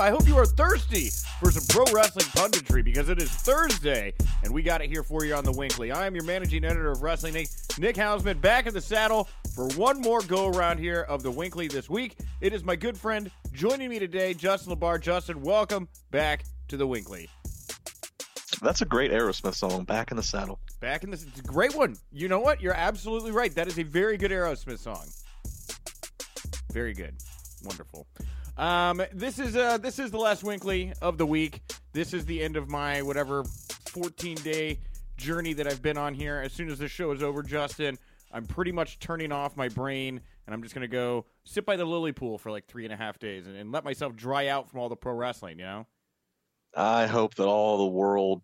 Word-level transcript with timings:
I 0.00 0.08
hope 0.08 0.26
you 0.26 0.38
are 0.38 0.46
thirsty 0.46 1.10
for 1.40 1.50
some 1.50 1.62
pro 1.68 1.84
wrestling 1.92 2.24
punditry 2.28 2.82
because 2.82 3.10
it 3.10 3.20
is 3.20 3.28
Thursday 3.28 4.14
and 4.42 4.50
we 4.50 4.62
got 4.62 4.80
it 4.80 4.88
here 4.88 5.02
for 5.02 5.26
you 5.26 5.34
on 5.34 5.44
the 5.44 5.52
WINCLY. 5.52 5.92
I 5.94 6.06
am 6.06 6.14
your 6.14 6.24
managing 6.24 6.64
editor 6.64 6.90
of 6.90 7.02
Wrestling 7.02 7.34
Inc., 7.34 7.78
Nick 7.78 7.96
Hausman, 7.96 8.40
back 8.40 8.66
in 8.66 8.72
the 8.72 8.80
saddle 8.80 9.28
for 9.54 9.68
one 9.72 10.00
more 10.00 10.22
go 10.22 10.48
around 10.48 10.78
here 10.78 11.02
of 11.02 11.22
the 11.22 11.30
WINCLY 11.30 11.68
this 11.68 11.90
week. 11.90 12.16
It 12.40 12.54
is 12.54 12.64
my 12.64 12.76
good 12.76 12.96
friend 12.96 13.30
joining 13.52 13.90
me 13.90 13.98
today, 13.98 14.32
Justin 14.32 14.74
LaBar. 14.74 15.02
Justin, 15.02 15.42
welcome 15.42 15.86
back 16.10 16.44
to 16.68 16.78
the 16.78 16.86
Winkley. 16.86 17.28
That's 18.62 18.80
a 18.80 18.86
great 18.86 19.10
Aerosmith 19.10 19.54
song, 19.54 19.84
Back 19.84 20.12
in 20.12 20.16
the 20.16 20.22
Saddle. 20.22 20.60
Back 20.80 21.04
in 21.04 21.10
this, 21.10 21.24
it's 21.24 21.40
a 21.40 21.42
great 21.42 21.74
one. 21.76 21.94
You 22.10 22.28
know 22.28 22.40
what? 22.40 22.62
You're 22.62 22.72
absolutely 22.72 23.32
right. 23.32 23.54
That 23.54 23.68
is 23.68 23.78
a 23.78 23.82
very 23.82 24.16
good 24.16 24.30
Aerosmith 24.30 24.78
song. 24.78 25.04
Very 26.72 26.94
good, 26.94 27.16
wonderful. 27.62 28.06
Um, 28.60 29.02
this 29.14 29.38
is 29.38 29.56
uh, 29.56 29.78
this 29.78 29.98
is 29.98 30.10
the 30.10 30.18
last 30.18 30.42
WINCLY 30.42 30.92
of 31.00 31.16
the 31.16 31.24
week. 31.24 31.62
This 31.94 32.12
is 32.12 32.26
the 32.26 32.42
end 32.42 32.58
of 32.58 32.68
my 32.68 33.00
whatever 33.00 33.42
14 33.86 34.36
day 34.36 34.78
journey 35.16 35.54
that 35.54 35.66
I've 35.66 35.80
been 35.80 35.96
on 35.96 36.12
here. 36.12 36.42
As 36.44 36.52
soon 36.52 36.68
as 36.68 36.78
this 36.78 36.90
show 36.92 37.10
is 37.12 37.22
over, 37.22 37.42
Justin, 37.42 37.96
I'm 38.30 38.44
pretty 38.44 38.70
much 38.70 38.98
turning 38.98 39.32
off 39.32 39.56
my 39.56 39.70
brain 39.70 40.20
and 40.46 40.52
I'm 40.52 40.62
just 40.62 40.74
gonna 40.74 40.88
go 40.88 41.24
sit 41.44 41.64
by 41.64 41.76
the 41.76 41.86
lily 41.86 42.12
pool 42.12 42.36
for 42.36 42.50
like 42.50 42.66
three 42.66 42.84
and 42.84 42.92
a 42.92 42.98
half 42.98 43.18
days 43.18 43.46
and, 43.46 43.56
and 43.56 43.72
let 43.72 43.82
myself 43.82 44.14
dry 44.14 44.48
out 44.48 44.68
from 44.68 44.80
all 44.80 44.90
the 44.90 44.96
pro 44.96 45.14
wrestling. 45.14 45.58
You 45.58 45.64
know. 45.64 45.86
I 46.76 47.06
hope 47.06 47.36
that 47.36 47.46
all 47.46 47.78
the 47.78 47.86
world 47.86 48.42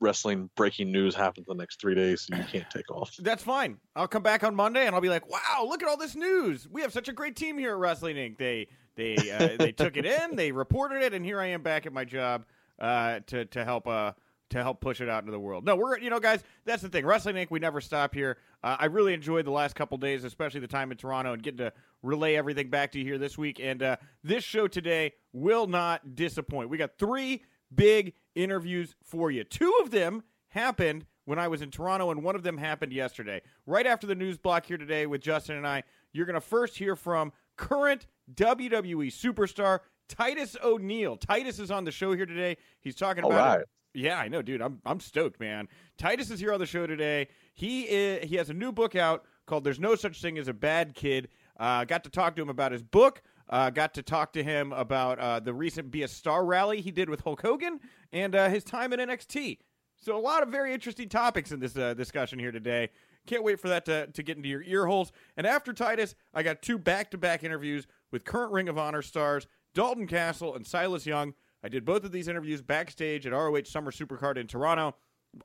wrestling 0.00 0.50
breaking 0.56 0.90
news 0.90 1.14
happens 1.14 1.46
the 1.46 1.54
next 1.54 1.80
three 1.80 1.94
days 1.94 2.22
so 2.22 2.34
you 2.34 2.42
can't 2.42 2.68
take 2.68 2.90
off. 2.90 3.14
That's 3.20 3.44
fine. 3.44 3.78
I'll 3.94 4.08
come 4.08 4.24
back 4.24 4.42
on 4.42 4.56
Monday 4.56 4.86
and 4.86 4.94
I'll 4.96 5.00
be 5.00 5.08
like, 5.08 5.30
"Wow, 5.30 5.66
look 5.68 5.84
at 5.84 5.88
all 5.88 5.96
this 5.96 6.16
news! 6.16 6.66
We 6.68 6.82
have 6.82 6.92
such 6.92 7.06
a 7.06 7.12
great 7.12 7.36
team 7.36 7.58
here 7.58 7.70
at 7.70 7.78
Wrestling 7.78 8.16
Inc. 8.16 8.38
They 8.38 8.66
they 8.96 9.16
uh, 9.16 9.56
they 9.58 9.72
took 9.72 9.96
it 9.96 10.06
in, 10.06 10.36
they 10.36 10.52
reported 10.52 11.02
it, 11.02 11.14
and 11.14 11.24
here 11.24 11.40
I 11.40 11.46
am 11.46 11.62
back 11.62 11.86
at 11.86 11.92
my 11.92 12.04
job 12.04 12.44
uh, 12.78 13.20
to 13.26 13.44
to 13.46 13.64
help 13.64 13.86
uh 13.86 14.12
to 14.50 14.62
help 14.62 14.80
push 14.80 15.00
it 15.00 15.08
out 15.08 15.22
into 15.22 15.32
the 15.32 15.40
world. 15.40 15.64
No, 15.64 15.76
we're 15.76 15.98
you 15.98 16.10
know, 16.10 16.20
guys, 16.20 16.42
that's 16.64 16.82
the 16.82 16.88
thing. 16.88 17.04
Wrestling 17.06 17.36
Inc. 17.36 17.50
We 17.50 17.58
never 17.58 17.80
stop 17.80 18.14
here. 18.14 18.38
Uh, 18.62 18.76
I 18.78 18.86
really 18.86 19.14
enjoyed 19.14 19.44
the 19.44 19.50
last 19.50 19.74
couple 19.74 19.96
days, 19.98 20.24
especially 20.24 20.60
the 20.60 20.66
time 20.66 20.92
in 20.92 20.98
Toronto, 20.98 21.32
and 21.32 21.42
getting 21.42 21.58
to 21.58 21.72
relay 22.02 22.36
everything 22.36 22.68
back 22.68 22.92
to 22.92 22.98
you 22.98 23.04
here 23.04 23.18
this 23.18 23.36
week. 23.36 23.60
And 23.60 23.82
uh, 23.82 23.96
this 24.22 24.44
show 24.44 24.68
today 24.68 25.12
will 25.32 25.66
not 25.66 26.14
disappoint. 26.14 26.68
We 26.68 26.76
got 26.76 26.98
three 26.98 27.42
big 27.74 28.12
interviews 28.34 28.94
for 29.02 29.30
you. 29.30 29.44
Two 29.44 29.74
of 29.82 29.90
them 29.90 30.22
happened 30.48 31.06
when 31.24 31.38
I 31.38 31.48
was 31.48 31.62
in 31.62 31.70
Toronto, 31.70 32.10
and 32.10 32.22
one 32.22 32.34
of 32.34 32.42
them 32.42 32.58
happened 32.58 32.92
yesterday. 32.92 33.40
Right 33.66 33.86
after 33.86 34.06
the 34.06 34.14
news 34.14 34.38
block 34.38 34.66
here 34.66 34.76
today 34.76 35.06
with 35.06 35.22
Justin 35.22 35.56
and 35.56 35.66
I, 35.66 35.84
you're 36.12 36.26
going 36.26 36.34
to 36.34 36.40
first 36.40 36.76
hear 36.76 36.94
from 36.96 37.32
current 37.56 38.06
WWE 38.34 39.06
superstar 39.08 39.80
Titus 40.08 40.56
O'Neil. 40.62 41.16
Titus 41.16 41.58
is 41.58 41.70
on 41.70 41.84
the 41.84 41.90
show 41.90 42.12
here 42.12 42.26
today. 42.26 42.56
He's 42.80 42.94
talking 42.94 43.24
All 43.24 43.32
about 43.32 43.58
right. 43.58 43.66
yeah, 43.94 44.18
I 44.18 44.28
know, 44.28 44.42
dude. 44.42 44.60
I'm 44.62 44.80
I'm 44.84 45.00
stoked, 45.00 45.40
man. 45.40 45.68
Titus 45.98 46.30
is 46.30 46.40
here 46.40 46.52
on 46.52 46.60
the 46.60 46.66
show 46.66 46.86
today. 46.86 47.28
He 47.54 47.82
is, 47.82 48.28
he 48.28 48.36
has 48.36 48.50
a 48.50 48.54
new 48.54 48.72
book 48.72 48.94
out 48.96 49.24
called 49.46 49.64
"There's 49.64 49.80
No 49.80 49.94
Such 49.94 50.20
Thing 50.20 50.38
as 50.38 50.48
a 50.48 50.54
Bad 50.54 50.94
Kid." 50.94 51.28
Uh, 51.58 51.84
got 51.84 52.04
to 52.04 52.10
talk 52.10 52.36
to 52.36 52.42
him 52.42 52.48
about 52.48 52.72
his 52.72 52.82
book. 52.82 53.22
Uh, 53.48 53.70
got 53.70 53.94
to 53.94 54.02
talk 54.02 54.32
to 54.32 54.42
him 54.42 54.72
about 54.72 55.18
uh, 55.18 55.40
the 55.40 55.52
recent 55.52 55.90
"Be 55.90 56.02
a 56.02 56.08
Star" 56.08 56.44
rally 56.44 56.80
he 56.80 56.90
did 56.90 57.08
with 57.08 57.20
Hulk 57.20 57.42
Hogan 57.42 57.80
and 58.12 58.34
uh, 58.34 58.48
his 58.48 58.64
time 58.64 58.92
in 58.92 59.00
NXT. 59.00 59.58
So 59.96 60.16
a 60.16 60.18
lot 60.18 60.42
of 60.42 60.48
very 60.48 60.74
interesting 60.74 61.08
topics 61.08 61.52
in 61.52 61.60
this 61.60 61.76
uh, 61.76 61.94
discussion 61.94 62.38
here 62.38 62.50
today. 62.50 62.90
Can't 63.26 63.44
wait 63.44 63.60
for 63.60 63.68
that 63.68 63.84
to, 63.84 64.08
to 64.08 64.22
get 64.24 64.36
into 64.36 64.48
your 64.48 64.62
ear 64.64 64.84
holes. 64.84 65.12
And 65.36 65.46
after 65.46 65.72
Titus, 65.72 66.16
I 66.34 66.42
got 66.42 66.60
two 66.60 66.76
back-to-back 66.76 67.44
interviews 67.44 67.86
with 68.12 68.24
current 68.24 68.52
Ring 68.52 68.68
of 68.68 68.78
Honor 68.78 69.02
stars 69.02 69.48
Dalton 69.74 70.06
Castle 70.06 70.54
and 70.54 70.66
Silas 70.66 71.06
Young. 71.06 71.34
I 71.64 71.68
did 71.68 71.84
both 71.84 72.04
of 72.04 72.12
these 72.12 72.28
interviews 72.28 72.60
backstage 72.60 73.26
at 73.26 73.32
ROH 73.32 73.64
Summer 73.64 73.90
Supercard 73.90 74.36
in 74.36 74.46
Toronto. 74.46 74.94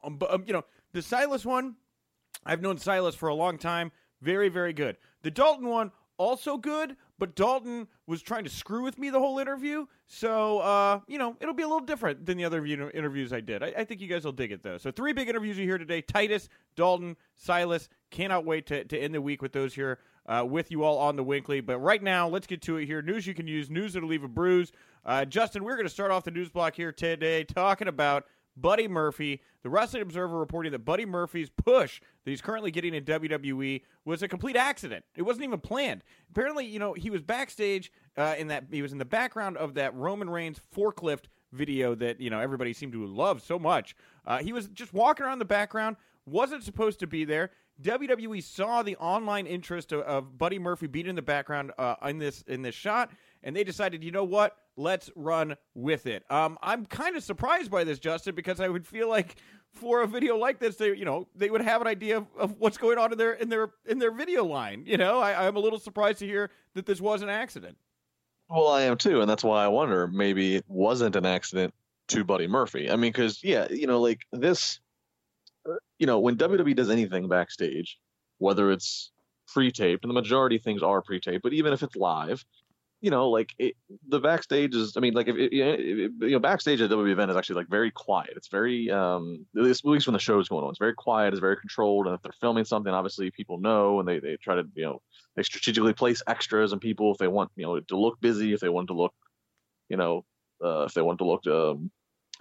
Um, 0.03 0.19
um, 0.29 0.43
you 0.45 0.53
know, 0.53 0.65
the 0.91 1.01
Silas 1.01 1.45
one, 1.45 1.75
I've 2.45 2.61
known 2.61 2.77
Silas 2.77 3.15
for 3.15 3.29
a 3.29 3.35
long 3.35 3.57
time. 3.57 3.91
Very, 4.21 4.49
very 4.49 4.73
good. 4.73 4.97
The 5.21 5.31
Dalton 5.31 5.67
one, 5.67 5.91
also 6.17 6.57
good, 6.57 6.97
but 7.19 7.35
Dalton 7.35 7.87
was 8.07 8.21
trying 8.21 8.43
to 8.43 8.49
screw 8.49 8.83
with 8.83 8.97
me 8.97 9.11
the 9.11 9.19
whole 9.19 9.37
interview. 9.37 9.85
So, 10.07 10.59
uh, 10.59 11.01
you 11.07 11.19
know, 11.19 11.35
it'll 11.39 11.53
be 11.53 11.63
a 11.63 11.67
little 11.67 11.85
different 11.85 12.25
than 12.25 12.37
the 12.37 12.45
other 12.45 12.65
interviews 12.65 13.31
I 13.31 13.41
did. 13.41 13.61
I, 13.61 13.73
I 13.77 13.83
think 13.83 14.01
you 14.01 14.07
guys 14.07 14.25
will 14.25 14.31
dig 14.31 14.51
it, 14.51 14.63
though. 14.63 14.77
So, 14.79 14.91
three 14.91 15.13
big 15.13 15.29
interviews 15.29 15.57
you 15.57 15.65
hear 15.65 15.77
today 15.77 16.01
Titus, 16.01 16.49
Dalton, 16.75 17.15
Silas. 17.35 17.87
Cannot 18.09 18.45
wait 18.45 18.65
to, 18.67 18.83
to 18.85 18.97
end 18.97 19.13
the 19.13 19.21
week 19.21 19.41
with 19.41 19.51
those 19.51 19.75
here 19.75 19.99
uh, 20.27 20.45
with 20.47 20.71
you 20.71 20.83
all 20.83 20.97
on 20.97 21.15
the 21.15 21.23
WINCLY. 21.23 21.65
But 21.65 21.79
right 21.79 22.01
now, 22.01 22.27
let's 22.27 22.47
get 22.47 22.61
to 22.63 22.77
it 22.77 22.85
here. 22.85 23.01
News 23.01 23.25
you 23.25 23.33
can 23.33 23.47
use, 23.47 23.69
news 23.69 23.93
that'll 23.93 24.09
leave 24.09 24.23
a 24.23 24.27
bruise. 24.27 24.71
Uh, 25.05 25.25
Justin, 25.25 25.63
we're 25.63 25.75
going 25.75 25.85
to 25.85 25.93
start 25.93 26.11
off 26.11 26.23
the 26.23 26.31
news 26.31 26.49
block 26.49 26.75
here 26.75 26.91
today 26.91 27.43
talking 27.43 27.87
about 27.87 28.25
Buddy 28.55 28.87
Murphy. 28.87 29.41
The 29.63 29.69
Wrestling 29.69 30.01
Observer 30.01 30.37
reporting 30.37 30.71
that 30.71 30.85
Buddy 30.85 31.05
Murphy's 31.05 31.49
push 31.49 32.01
that 32.23 32.31
he's 32.31 32.41
currently 32.41 32.71
getting 32.71 32.93
in 32.93 33.03
WWE 33.03 33.81
was 34.05 34.21
a 34.23 34.27
complete 34.27 34.55
accident. 34.55 35.05
It 35.15 35.21
wasn't 35.21 35.45
even 35.45 35.59
planned. 35.59 36.03
Apparently, 36.31 36.65
you 36.65 36.79
know, 36.79 36.93
he 36.93 37.09
was 37.09 37.21
backstage 37.21 37.91
uh, 38.17 38.35
in 38.37 38.47
that 38.47 38.65
he 38.71 38.81
was 38.81 38.91
in 38.91 38.97
the 38.97 39.05
background 39.05 39.57
of 39.57 39.75
that 39.75 39.93
Roman 39.93 40.29
Reigns 40.29 40.59
forklift 40.75 41.25
video 41.53 41.95
that 41.95 42.19
you 42.19 42.29
know 42.29 42.39
everybody 42.39 42.73
seemed 42.73 42.93
to 42.93 43.05
love 43.05 43.41
so 43.41 43.57
much. 43.57 43.95
Uh, 44.25 44.39
he 44.39 44.51
was 44.51 44.67
just 44.67 44.93
walking 44.93 45.25
around 45.25 45.39
the 45.39 45.45
background, 45.45 45.95
wasn't 46.25 46.63
supposed 46.63 46.99
to 46.99 47.07
be 47.07 47.23
there. 47.25 47.51
WWE 47.81 48.43
saw 48.43 48.81
the 48.81 48.95
online 48.97 49.45
interest 49.45 49.91
of, 49.91 50.01
of 50.01 50.37
Buddy 50.37 50.59
Murphy 50.59 50.87
being 50.87 51.05
in 51.05 51.15
the 51.15 51.21
background 51.21 51.71
uh, 51.77 51.95
in 52.05 52.17
this 52.17 52.43
in 52.47 52.61
this 52.61 52.75
shot, 52.75 53.11
and 53.43 53.55
they 53.55 53.63
decided, 53.63 54.03
you 54.03 54.11
know 54.11 54.23
what? 54.23 54.57
Let's 54.75 55.09
run 55.15 55.55
with 55.75 56.05
it. 56.05 56.23
Um, 56.31 56.57
I'm 56.61 56.85
kind 56.85 57.15
of 57.15 57.23
surprised 57.23 57.71
by 57.71 57.83
this, 57.83 57.99
Justin, 57.99 58.35
because 58.35 58.59
I 58.59 58.67
would 58.67 58.85
feel 58.85 59.09
like 59.09 59.37
for 59.71 60.01
a 60.01 60.07
video 60.07 60.37
like 60.37 60.59
this, 60.59 60.75
they 60.75 60.95
you 60.95 61.05
know 61.05 61.27
they 61.35 61.49
would 61.49 61.61
have 61.61 61.81
an 61.81 61.87
idea 61.87 62.17
of, 62.17 62.27
of 62.37 62.55
what's 62.59 62.77
going 62.77 62.97
on 62.97 63.11
in 63.11 63.17
their 63.17 63.33
in 63.33 63.49
their 63.49 63.69
in 63.85 63.99
their 63.99 64.11
video 64.11 64.43
line. 64.43 64.83
You 64.85 64.97
know, 64.97 65.19
I, 65.19 65.47
I'm 65.47 65.55
a 65.55 65.59
little 65.59 65.79
surprised 65.79 66.19
to 66.19 66.25
hear 66.25 66.49
that 66.73 66.85
this 66.85 66.99
was 66.99 67.21
an 67.21 67.29
accident. 67.29 67.77
Well, 68.49 68.67
I 68.69 68.83
am 68.83 68.97
too, 68.97 69.21
and 69.21 69.29
that's 69.29 69.43
why 69.43 69.63
I 69.63 69.67
wonder 69.67 70.07
maybe 70.07 70.55
it 70.55 70.65
wasn't 70.67 71.15
an 71.15 71.25
accident 71.25 71.73
to 72.07 72.23
Buddy 72.23 72.47
Murphy. 72.47 72.89
I 72.89 72.95
mean, 72.95 73.11
because 73.11 73.43
yeah, 73.43 73.67
you 73.69 73.87
know, 73.87 73.99
like 73.99 74.21
this, 74.31 74.79
you 75.99 76.07
know, 76.07 76.19
when 76.19 76.37
WWE 76.37 76.75
does 76.75 76.89
anything 76.89 77.27
backstage, 77.27 77.97
whether 78.37 78.71
it's 78.71 79.11
pre-taped, 79.47 80.03
and 80.03 80.09
the 80.09 80.13
majority 80.13 80.57
of 80.57 80.61
things 80.63 80.83
are 80.83 81.01
pre-taped, 81.01 81.43
but 81.43 81.53
even 81.53 81.73
if 81.73 81.83
it's 81.83 81.95
live, 81.95 82.43
you 83.01 83.11
know, 83.11 83.29
like 83.29 83.53
it, 83.59 83.75
the 84.07 84.19
backstage 84.19 84.75
is. 84.75 84.97
I 84.97 85.01
mean, 85.01 85.13
like 85.13 85.27
if, 85.27 85.35
you 85.35 86.11
know, 86.19 86.39
backstage 86.39 86.81
at 86.81 86.89
WWE 86.89 87.11
event 87.11 87.29
is 87.29 87.37
actually 87.37 87.57
like 87.57 87.69
very 87.69 87.91
quiet. 87.91 88.33
It's 88.35 88.47
very, 88.47 88.89
um, 88.89 89.45
at 89.55 89.63
least, 89.63 89.83
when 89.83 89.99
the 90.13 90.19
show's 90.19 90.49
going 90.49 90.63
on, 90.63 90.71
it's 90.71 90.79
very 90.79 90.95
quiet. 90.95 91.33
It's 91.33 91.39
very 91.39 91.57
controlled. 91.57 92.07
And 92.07 92.15
if 92.15 92.21
they're 92.23 92.31
filming 92.41 92.65
something, 92.65 92.91
obviously 92.91 93.29
people 93.29 93.59
know, 93.59 93.99
and 93.99 94.07
they 94.07 94.19
they 94.19 94.37
try 94.37 94.55
to, 94.55 94.63
you 94.73 94.85
know, 94.85 95.01
they 95.35 95.43
strategically 95.43 95.93
place 95.93 96.23
extras 96.25 96.71
and 96.71 96.81
people 96.81 97.11
if 97.11 97.19
they 97.19 97.27
want, 97.27 97.51
you 97.55 97.65
know, 97.65 97.79
to 97.79 97.97
look 97.97 98.19
busy, 98.19 98.53
if 98.53 98.61
they 98.61 98.69
want 98.69 98.87
to 98.87 98.93
look, 98.93 99.13
you 99.89 99.97
know, 99.97 100.25
uh, 100.63 100.85
if 100.85 100.93
they 100.95 101.01
want 101.03 101.19
to 101.19 101.25
look 101.25 101.45
um, 101.45 101.91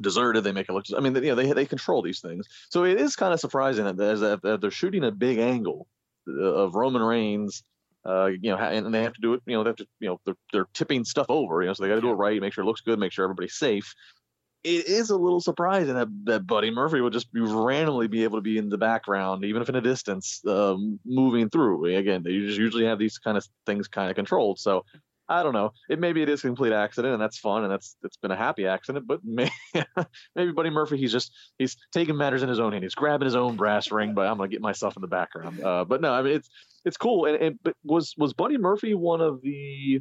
deserted, 0.01 0.45
they 0.45 0.53
make 0.53 0.69
it 0.69 0.73
look. 0.73 0.85
I 0.97 1.01
mean, 1.01 1.15
you 1.15 1.23
know, 1.23 1.35
they 1.35 1.53
they 1.53 1.67
control 1.67 2.03
these 2.03 2.21
things. 2.21 2.47
So 2.71 2.85
it 2.85 3.01
is 3.01 3.17
kind 3.17 3.33
of 3.33 3.41
surprising 3.41 3.85
that, 3.85 3.97
that, 3.97 4.41
that 4.43 4.61
they're 4.61 4.71
shooting 4.71 5.05
a 5.05 5.11
big 5.11 5.39
angle 5.39 5.87
uh, 6.29 6.33
of 6.33 6.75
Roman 6.75 7.03
Reigns 7.03 7.63
uh, 8.07 8.27
you 8.27 8.51
know, 8.51 8.57
and 8.57 8.95
they 8.95 9.03
have 9.03 9.15
to 9.15 9.21
do 9.21 9.35
it. 9.35 9.43
You 9.47 9.57
know, 9.57 9.65
they 9.65 9.71
have 9.71 9.77
to, 9.77 9.87
you 9.99 10.09
know, 10.09 10.21
they're, 10.25 10.37
they're 10.53 10.69
tipping 10.75 11.05
stuff 11.05 11.27
over. 11.29 11.61
You 11.61 11.69
know, 11.69 11.73
so 11.73 11.83
they 11.83 11.89
got 11.89 11.97
to 11.97 12.01
do 12.01 12.11
it 12.11 12.15
right, 12.15 12.41
make 12.41 12.53
sure 12.53 12.63
it 12.63 12.67
looks 12.67 12.81
good, 12.81 12.99
make 12.99 13.13
sure 13.13 13.25
everybody's 13.25 13.55
safe. 13.59 13.95
It 14.63 14.87
is 14.87 15.11
a 15.11 15.17
little 15.17 15.41
surprising 15.41 15.95
that, 15.95 16.09
that 16.25 16.47
Buddy 16.47 16.71
Murphy 16.71 17.01
would 17.01 17.13
just 17.13 17.33
be 17.33 17.41
randomly 17.41 18.09
be 18.09 18.25
able 18.25 18.39
to 18.39 18.43
be 18.43 18.59
in 18.59 18.69
the 18.69 18.79
background, 18.79 19.45
even 19.45 19.63
if 19.63 19.69
in 19.69 19.77
a 19.77 19.81
distance, 19.81 20.41
um, 20.47 20.99
moving 21.05 21.51
through. 21.51 21.97
Again, 21.97 22.23
they 22.23 22.33
just 22.39 22.59
usually 22.59 22.85
have 22.85 22.99
these 22.99 23.19
kind 23.19 23.37
of 23.37 23.47
things 23.65 23.87
kind 23.87 24.11
of 24.11 24.17
controlled. 24.17 24.59
So 24.59 24.85
I 25.29 25.43
don't 25.43 25.53
know. 25.53 25.73
It 25.89 25.99
maybe 25.99 26.23
it 26.23 26.29
is 26.29 26.45
a 26.45 26.47
complete 26.47 26.73
accident, 26.73 27.15
and 27.15 27.23
that's 27.23 27.39
fun, 27.39 27.65
and 27.65 27.73
that's 27.73 27.97
it's 28.03 28.17
been 28.17 28.31
a 28.31 28.37
happy 28.37 28.67
accident. 28.67 29.07
But 29.07 29.21
maybe, 29.25 29.51
maybe 30.37 30.53
Buddy 30.53 30.71
Murphy, 30.71 30.97
he's 30.97 31.13
just 31.13 31.33
he's 31.59 31.77
taking 31.93 32.17
matters 32.17 32.43
in 32.43 32.49
his 32.49 32.61
own 32.61 32.73
hand. 32.73 32.85
He's 32.85 32.95
grabbing 32.95 33.27
his 33.27 33.37
own 33.37 33.57
brass 33.57 33.91
ring, 33.91 34.15
but 34.15 34.27
I'm 34.27 34.37
gonna 34.37 34.49
get 34.49 34.61
myself 34.61 34.97
in 34.97 35.01
the 35.01 35.09
background. 35.09 35.61
Uh, 35.61 35.85
but 35.85 36.01
no, 36.01 36.13
I 36.13 36.23
mean 36.23 36.35
it's 36.35 36.49
it's 36.85 36.97
cool. 36.97 37.27
And, 37.27 37.37
and 37.37 37.59
but 37.63 37.75
was 37.85 38.15
was 38.17 38.35
Buddy 38.35 38.59
Murphy 38.59 38.95
one 38.95 39.21
of 39.21 39.43
the 39.43 40.01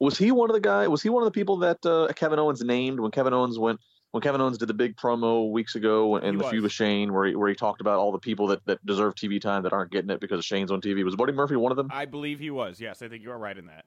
was 0.00 0.16
he 0.16 0.30
one 0.30 0.50
of 0.50 0.54
the 0.54 0.60
guy? 0.60 0.86
Was 0.86 1.02
he 1.02 1.08
one 1.08 1.22
of 1.22 1.26
the 1.26 1.32
people 1.38 1.58
that 1.58 1.84
uh, 1.84 2.12
Kevin 2.14 2.38
Owens 2.38 2.62
named 2.62 3.00
when 3.00 3.10
Kevin 3.10 3.34
Owens 3.34 3.58
went 3.58 3.80
when 4.12 4.22
Kevin 4.22 4.40
Owens 4.40 4.56
did 4.56 4.68
the 4.68 4.74
big 4.74 4.96
promo 4.96 5.50
weeks 5.50 5.74
ago 5.74 6.16
and 6.16 6.40
the 6.40 6.44
feud 6.44 6.62
with 6.62 6.72
Shane, 6.72 7.12
where 7.12 7.26
he, 7.26 7.36
where 7.36 7.48
he 7.48 7.54
talked 7.54 7.82
about 7.82 7.98
all 7.98 8.10
the 8.10 8.18
people 8.18 8.46
that, 8.46 8.64
that 8.64 8.84
deserve 8.86 9.14
TV 9.14 9.38
time 9.38 9.64
that 9.64 9.74
aren't 9.74 9.90
getting 9.90 10.08
it 10.08 10.18
because 10.18 10.42
Shane's 10.46 10.70
on 10.70 10.80
TV. 10.80 11.04
Was 11.04 11.14
Buddy 11.14 11.32
Murphy 11.32 11.56
one 11.56 11.72
of 11.72 11.76
them? 11.76 11.88
I 11.90 12.06
believe 12.06 12.38
he 12.38 12.50
was. 12.50 12.80
Yes, 12.80 13.02
I 13.02 13.08
think 13.08 13.22
you 13.22 13.30
are 13.30 13.38
right 13.38 13.56
in 13.58 13.66
that 13.66 13.84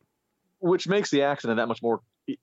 which 0.61 0.87
makes 0.87 1.09
the 1.09 1.23
accident 1.23 1.57
that 1.57 1.67
much 1.67 1.81
more 1.81 1.99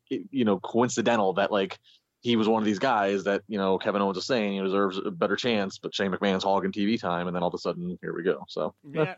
you 0.08 0.44
know 0.44 0.58
coincidental 0.58 1.34
that 1.34 1.50
like 1.50 1.78
he 2.20 2.34
was 2.34 2.48
one 2.48 2.60
of 2.60 2.66
these 2.66 2.80
guys 2.80 3.24
that 3.24 3.42
you 3.48 3.58
know 3.58 3.78
Kevin 3.78 4.02
Owens 4.02 4.18
is 4.18 4.26
saying 4.26 4.52
he 4.52 4.60
deserves 4.60 4.98
a 4.98 5.10
better 5.10 5.36
chance, 5.36 5.78
but 5.78 5.94
Shane 5.94 6.10
McMahon's 6.10 6.44
hogging 6.44 6.72
TV 6.72 7.00
time, 7.00 7.28
and 7.28 7.34
then 7.34 7.42
all 7.42 7.48
of 7.48 7.54
a 7.54 7.58
sudden 7.58 7.96
here 8.02 8.14
we 8.14 8.22
go. 8.22 8.44
So 8.48 8.74
yeah, 8.92 9.14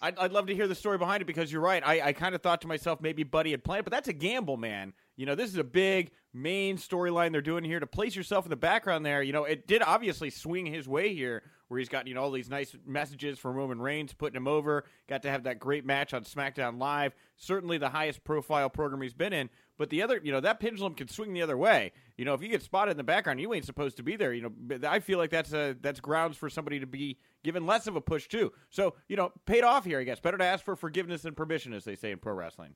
I'd, 0.00 0.18
I'd 0.18 0.32
love 0.32 0.46
to 0.46 0.54
hear 0.54 0.68
the 0.68 0.74
story 0.74 0.98
behind 0.98 1.20
it 1.20 1.24
because 1.24 1.50
you're 1.50 1.60
right. 1.60 1.82
I, 1.84 2.00
I 2.00 2.12
kind 2.12 2.34
of 2.34 2.42
thought 2.42 2.60
to 2.62 2.68
myself 2.68 3.00
maybe 3.00 3.24
Buddy 3.24 3.50
had 3.50 3.64
planned, 3.64 3.84
but 3.84 3.92
that's 3.92 4.08
a 4.08 4.12
gamble, 4.12 4.56
man. 4.56 4.92
You 5.16 5.26
know, 5.26 5.34
this 5.34 5.50
is 5.50 5.56
a 5.58 5.64
big 5.64 6.10
main 6.32 6.76
storyline 6.76 7.32
they're 7.32 7.40
doing 7.40 7.64
here 7.64 7.80
to 7.80 7.86
place 7.86 8.16
yourself 8.16 8.44
in 8.44 8.50
the 8.50 8.56
background. 8.56 9.06
There, 9.06 9.22
you 9.22 9.32
know, 9.32 9.44
it 9.44 9.66
did 9.66 9.82
obviously 9.82 10.30
swing 10.30 10.66
his 10.66 10.88
way 10.88 11.14
here 11.14 11.42
where 11.68 11.78
he's 11.78 11.88
got 11.88 12.06
you 12.06 12.14
know 12.14 12.22
all 12.22 12.30
these 12.30 12.50
nice 12.50 12.76
messages 12.86 13.38
from 13.38 13.56
Roman 13.56 13.80
Reigns 13.80 14.12
putting 14.12 14.36
him 14.36 14.48
over. 14.48 14.84
Got 15.08 15.22
to 15.22 15.30
have 15.30 15.44
that 15.44 15.58
great 15.58 15.84
match 15.84 16.12
on 16.12 16.24
SmackDown 16.24 16.78
Live. 16.78 17.14
Certainly 17.36 17.78
the 17.78 17.88
highest 17.88 18.24
profile 18.24 18.68
program 18.68 19.02
he's 19.02 19.14
been 19.14 19.32
in. 19.32 19.50
But 19.76 19.90
the 19.90 20.02
other, 20.02 20.20
you 20.22 20.30
know, 20.30 20.40
that 20.40 20.60
pendulum 20.60 20.94
can 20.94 21.08
swing 21.08 21.32
the 21.32 21.42
other 21.42 21.58
way. 21.58 21.92
You 22.16 22.24
know, 22.24 22.34
if 22.34 22.42
you 22.42 22.48
get 22.48 22.62
spotted 22.62 22.92
in 22.92 22.96
the 22.96 23.02
background, 23.02 23.40
you 23.40 23.52
ain't 23.54 23.64
supposed 23.64 23.96
to 23.96 24.04
be 24.04 24.14
there. 24.14 24.32
You 24.32 24.42
know, 24.42 24.88
I 24.88 25.00
feel 25.00 25.18
like 25.18 25.30
that's 25.30 25.52
a 25.52 25.76
that's 25.80 26.00
grounds 26.00 26.36
for 26.36 26.48
somebody 26.48 26.80
to 26.80 26.86
be 26.86 27.18
given 27.42 27.66
less 27.66 27.86
of 27.86 27.96
a 27.96 28.00
push 28.00 28.28
too. 28.28 28.52
So 28.70 28.94
you 29.08 29.16
know, 29.16 29.32
paid 29.46 29.64
off 29.64 29.84
here, 29.84 29.98
I 29.98 30.04
guess. 30.04 30.20
Better 30.20 30.38
to 30.38 30.44
ask 30.44 30.64
for 30.64 30.76
forgiveness 30.76 31.24
and 31.24 31.36
permission, 31.36 31.72
as 31.72 31.84
they 31.84 31.96
say 31.96 32.12
in 32.12 32.18
pro 32.18 32.34
wrestling. 32.34 32.74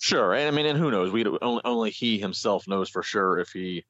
Sure, 0.00 0.34
and 0.34 0.48
I 0.48 0.50
mean, 0.50 0.66
and 0.66 0.78
who 0.78 0.90
knows? 0.90 1.12
We 1.12 1.24
only 1.42 1.62
only 1.64 1.90
he 1.90 2.18
himself 2.18 2.66
knows 2.68 2.88
for 2.90 3.02
sure 3.02 3.38
if 3.38 3.50
he 3.50 3.84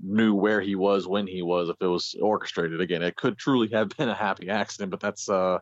knew 0.00 0.34
where 0.34 0.60
he 0.60 0.74
was 0.74 1.06
when 1.06 1.26
he 1.26 1.42
was 1.42 1.68
if 1.68 1.76
it 1.80 1.86
was 1.86 2.14
orchestrated. 2.20 2.80
Again 2.80 3.02
it 3.02 3.16
could 3.16 3.38
truly 3.38 3.68
have 3.68 3.88
been 3.96 4.08
a 4.08 4.14
happy 4.14 4.48
accident 4.48 4.90
but 4.90 5.00
that's 5.00 5.28
uh 5.28 5.58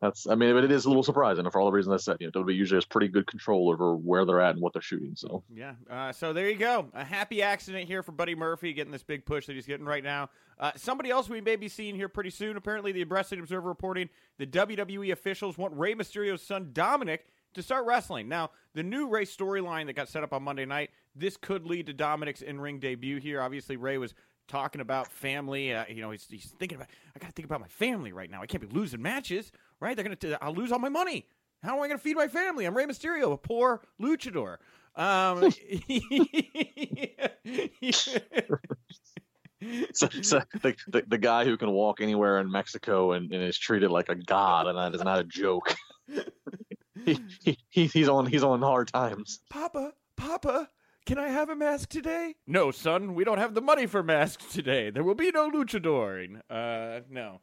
that's 0.00 0.26
i 0.26 0.34
mean 0.34 0.54
but 0.54 0.64
it 0.64 0.72
is 0.72 0.84
a 0.84 0.88
little 0.88 1.04
surprising 1.04 1.48
for 1.50 1.60
all 1.60 1.66
the 1.66 1.72
reasons 1.72 1.94
i 1.94 1.96
said. 1.96 2.16
You 2.20 2.26
know 2.26 2.42
WWE 2.42 2.54
usually 2.54 2.76
has 2.76 2.84
pretty 2.84 3.08
good 3.08 3.26
control 3.26 3.70
over 3.70 3.94
where 3.96 4.24
they're 4.24 4.40
at 4.40 4.54
and 4.54 4.60
what 4.60 4.72
they're 4.72 4.82
shooting 4.82 5.12
so. 5.14 5.44
Yeah 5.52 5.74
uh, 5.90 6.12
so 6.12 6.32
there 6.32 6.48
you 6.48 6.56
go. 6.56 6.88
A 6.94 7.04
happy 7.04 7.42
accident 7.42 7.86
here 7.86 8.02
for 8.02 8.12
buddy 8.12 8.34
murphy 8.34 8.72
getting 8.72 8.92
this 8.92 9.02
big 9.02 9.24
push 9.24 9.46
that 9.46 9.54
he's 9.54 9.66
getting 9.66 9.86
right 9.86 10.04
now. 10.04 10.30
Uh, 10.58 10.72
somebody 10.76 11.10
else 11.10 11.28
we 11.28 11.40
may 11.40 11.56
be 11.56 11.68
seeing 11.68 11.94
here 11.94 12.08
pretty 12.08 12.30
soon 12.30 12.56
apparently 12.56 12.92
the 12.92 13.04
wrestling 13.04 13.40
observer 13.40 13.68
reporting 13.68 14.08
the 14.38 14.46
wwe 14.46 15.12
officials 15.12 15.58
want 15.58 15.74
Rey 15.74 15.94
mysterio's 15.94 16.42
son 16.42 16.70
dominic 16.72 17.26
to 17.54 17.62
start 17.62 17.86
wrestling. 17.86 18.28
Now, 18.28 18.50
the 18.74 18.82
new 18.82 19.08
Rey 19.08 19.24
storyline 19.24 19.86
that 19.86 19.94
got 19.94 20.08
set 20.08 20.22
up 20.22 20.32
on 20.32 20.42
Monday 20.42 20.64
night, 20.64 20.90
this 21.14 21.36
could 21.36 21.66
lead 21.66 21.86
to 21.86 21.92
Dominic's 21.92 22.42
in 22.42 22.60
ring 22.60 22.78
debut 22.78 23.18
here. 23.18 23.40
Obviously, 23.40 23.76
Rey 23.76 23.98
was 23.98 24.14
talking 24.48 24.80
about 24.80 25.10
family. 25.10 25.72
Uh, 25.72 25.84
you 25.88 26.02
know, 26.02 26.10
he's, 26.10 26.26
he's 26.28 26.52
thinking 26.58 26.76
about, 26.76 26.88
I 27.14 27.18
got 27.18 27.28
to 27.28 27.32
think 27.32 27.46
about 27.46 27.60
my 27.60 27.68
family 27.68 28.12
right 28.12 28.30
now. 28.30 28.42
I 28.42 28.46
can't 28.46 28.68
be 28.68 28.74
losing 28.74 29.00
matches, 29.00 29.52
right? 29.80 29.96
They're 29.96 30.04
going 30.04 30.16
to, 30.16 30.44
I'll 30.44 30.54
lose 30.54 30.72
all 30.72 30.78
my 30.78 30.88
money. 30.88 31.26
How 31.62 31.76
am 31.76 31.82
I 31.82 31.88
going 31.88 31.98
to 31.98 32.02
feed 32.02 32.16
my 32.16 32.28
family? 32.28 32.66
I'm 32.66 32.76
Rey 32.76 32.84
Mysterio, 32.84 33.32
a 33.32 33.36
poor 33.38 33.80
luchador. 34.00 34.58
Um, 34.96 35.50
so, 39.92 40.08
so 40.22 40.42
the, 40.62 40.74
the, 40.88 41.04
the 41.08 41.18
guy 41.18 41.44
who 41.44 41.56
can 41.56 41.70
walk 41.70 42.00
anywhere 42.00 42.38
in 42.38 42.50
Mexico 42.50 43.12
and, 43.12 43.32
and 43.32 43.42
is 43.42 43.56
treated 43.58 43.90
like 43.90 44.08
a 44.08 44.14
god, 44.14 44.66
and 44.66 44.76
that 44.76 44.94
is 44.94 45.02
not 45.02 45.18
a 45.20 45.24
joke. 45.24 45.74
he, 47.04 47.58
he, 47.70 47.86
he's 47.86 48.08
on 48.08 48.26
he's 48.26 48.42
on 48.42 48.62
hard 48.62 48.88
times. 48.88 49.40
Papa, 49.50 49.92
Papa, 50.16 50.68
can 51.06 51.18
I 51.18 51.28
have 51.28 51.50
a 51.50 51.56
mask 51.56 51.90
today? 51.90 52.34
No, 52.46 52.70
son, 52.70 53.14
we 53.14 53.24
don't 53.24 53.36
have 53.36 53.52
the 53.52 53.60
money 53.60 53.84
for 53.86 54.02
masks 54.02 54.46
today. 54.54 54.88
There 54.88 55.04
will 55.04 55.14
be 55.14 55.30
no 55.30 55.50
luchadoring. 55.50 56.40
Uh, 56.48 57.00
no. 57.10 57.40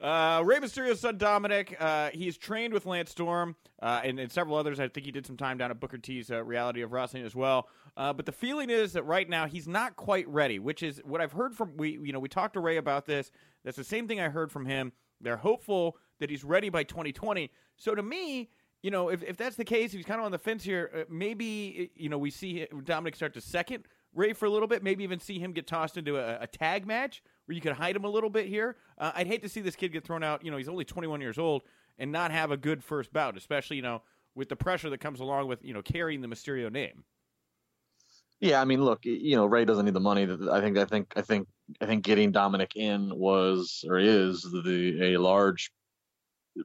Uh, 0.00 0.42
Rey 0.44 0.60
Mysterio's 0.60 1.00
son 1.00 1.18
Dominic, 1.18 1.76
uh, 1.80 2.10
he's 2.12 2.38
trained 2.38 2.72
with 2.72 2.86
Lance 2.86 3.10
Storm 3.10 3.56
uh, 3.82 4.00
and, 4.04 4.20
and, 4.20 4.30
several 4.30 4.56
others. 4.56 4.78
I 4.78 4.86
think 4.86 5.06
he 5.06 5.12
did 5.12 5.26
some 5.26 5.36
time 5.36 5.58
down 5.58 5.72
at 5.72 5.80
Booker 5.80 5.98
T's 5.98 6.30
uh, 6.30 6.44
Reality 6.44 6.82
of 6.82 6.92
Wrestling 6.92 7.24
as 7.24 7.34
well. 7.34 7.68
Uh, 7.96 8.12
but 8.12 8.26
the 8.26 8.32
feeling 8.32 8.70
is 8.70 8.92
that 8.92 9.02
right 9.02 9.28
now 9.28 9.46
he's 9.48 9.66
not 9.66 9.96
quite 9.96 10.28
ready, 10.28 10.60
which 10.60 10.84
is 10.84 11.00
what 11.04 11.20
I've 11.20 11.32
heard 11.32 11.56
from 11.56 11.76
we. 11.76 11.98
You 12.02 12.12
know, 12.12 12.20
we 12.20 12.28
talked 12.28 12.54
to 12.54 12.60
Rey 12.60 12.76
about 12.76 13.06
this. 13.06 13.32
That's 13.64 13.76
the 13.76 13.84
same 13.84 14.06
thing 14.06 14.20
I 14.20 14.28
heard 14.28 14.52
from 14.52 14.66
him. 14.66 14.92
They're 15.20 15.36
hopeful 15.36 15.96
that 16.20 16.30
he's 16.30 16.44
ready 16.44 16.68
by 16.68 16.84
2020. 16.84 17.50
So 17.76 17.94
to 17.94 18.02
me, 18.02 18.50
you 18.82 18.90
know, 18.90 19.08
if, 19.08 19.22
if 19.22 19.36
that's 19.36 19.56
the 19.56 19.64
case, 19.64 19.92
he's 19.92 20.04
kind 20.04 20.20
of 20.20 20.26
on 20.26 20.32
the 20.32 20.38
fence 20.38 20.64
here, 20.64 20.90
uh, 20.94 21.02
maybe, 21.10 21.90
you 21.94 22.08
know, 22.08 22.18
we 22.18 22.30
see 22.30 22.66
Dominic 22.84 23.14
start 23.14 23.34
to 23.34 23.40
second 23.40 23.84
Rey 24.14 24.32
for 24.32 24.46
a 24.46 24.50
little 24.50 24.66
bit, 24.66 24.82
maybe 24.82 25.04
even 25.04 25.20
see 25.20 25.38
him 25.38 25.52
get 25.52 25.66
tossed 25.66 25.96
into 25.96 26.16
a, 26.16 26.42
a 26.42 26.46
tag 26.46 26.86
match 26.86 27.22
where 27.46 27.54
you 27.54 27.60
could 27.60 27.74
hide 27.74 27.94
him 27.94 28.04
a 28.04 28.08
little 28.08 28.30
bit 28.30 28.46
here. 28.46 28.76
Uh, 28.98 29.12
I'd 29.14 29.26
hate 29.26 29.42
to 29.42 29.48
see 29.48 29.60
this 29.60 29.76
kid 29.76 29.92
get 29.92 30.04
thrown 30.04 30.24
out. 30.24 30.44
You 30.44 30.50
know, 30.50 30.56
he's 30.56 30.68
only 30.68 30.84
21 30.84 31.20
years 31.20 31.38
old 31.38 31.62
and 31.98 32.10
not 32.10 32.30
have 32.32 32.50
a 32.50 32.56
good 32.56 32.82
first 32.82 33.12
bout, 33.12 33.36
especially, 33.36 33.76
you 33.76 33.82
know, 33.82 34.02
with 34.34 34.48
the 34.48 34.56
pressure 34.56 34.90
that 34.90 34.98
comes 34.98 35.20
along 35.20 35.46
with, 35.46 35.64
you 35.64 35.74
know, 35.74 35.82
carrying 35.82 36.20
the 36.22 36.28
Mysterio 36.28 36.72
name. 36.72 37.04
Yeah, 38.40 38.60
I 38.60 38.64
mean, 38.64 38.82
look, 38.82 39.04
you 39.04 39.36
know, 39.36 39.44
Rey 39.44 39.66
doesn't 39.66 39.84
need 39.84 39.94
the 39.94 40.00
money. 40.00 40.26
I 40.50 40.60
think, 40.60 40.78
I 40.78 40.86
think, 40.86 41.12
I 41.14 41.20
think, 41.20 41.46
I 41.80 41.86
think 41.86 42.02
getting 42.02 42.32
Dominic 42.32 42.74
in 42.74 43.14
was 43.14 43.84
or 43.86 43.98
is 43.98 44.42
the 44.42 45.14
a 45.14 45.18
large 45.18 45.70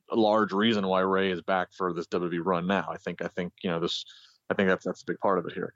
a 0.10 0.16
large 0.16 0.52
reason 0.52 0.88
why 0.88 1.02
Rey 1.02 1.32
is 1.32 1.42
back 1.42 1.70
for 1.74 1.94
this 1.94 2.08
WWE 2.08 2.42
run 2.44 2.68
now. 2.68 2.88
I 2.90 2.98
think 2.98 3.22
I 3.22 3.28
think 3.28 3.54
you 3.64 3.70
know 3.70 3.80
this. 3.80 4.06
I 4.50 4.54
think 4.54 4.70
that's 4.70 4.86
that's 4.86 5.02
a 5.02 5.06
big 5.06 5.20
part 5.20 5.40
of 5.40 5.46
it 5.46 5.54
here. 5.54 5.74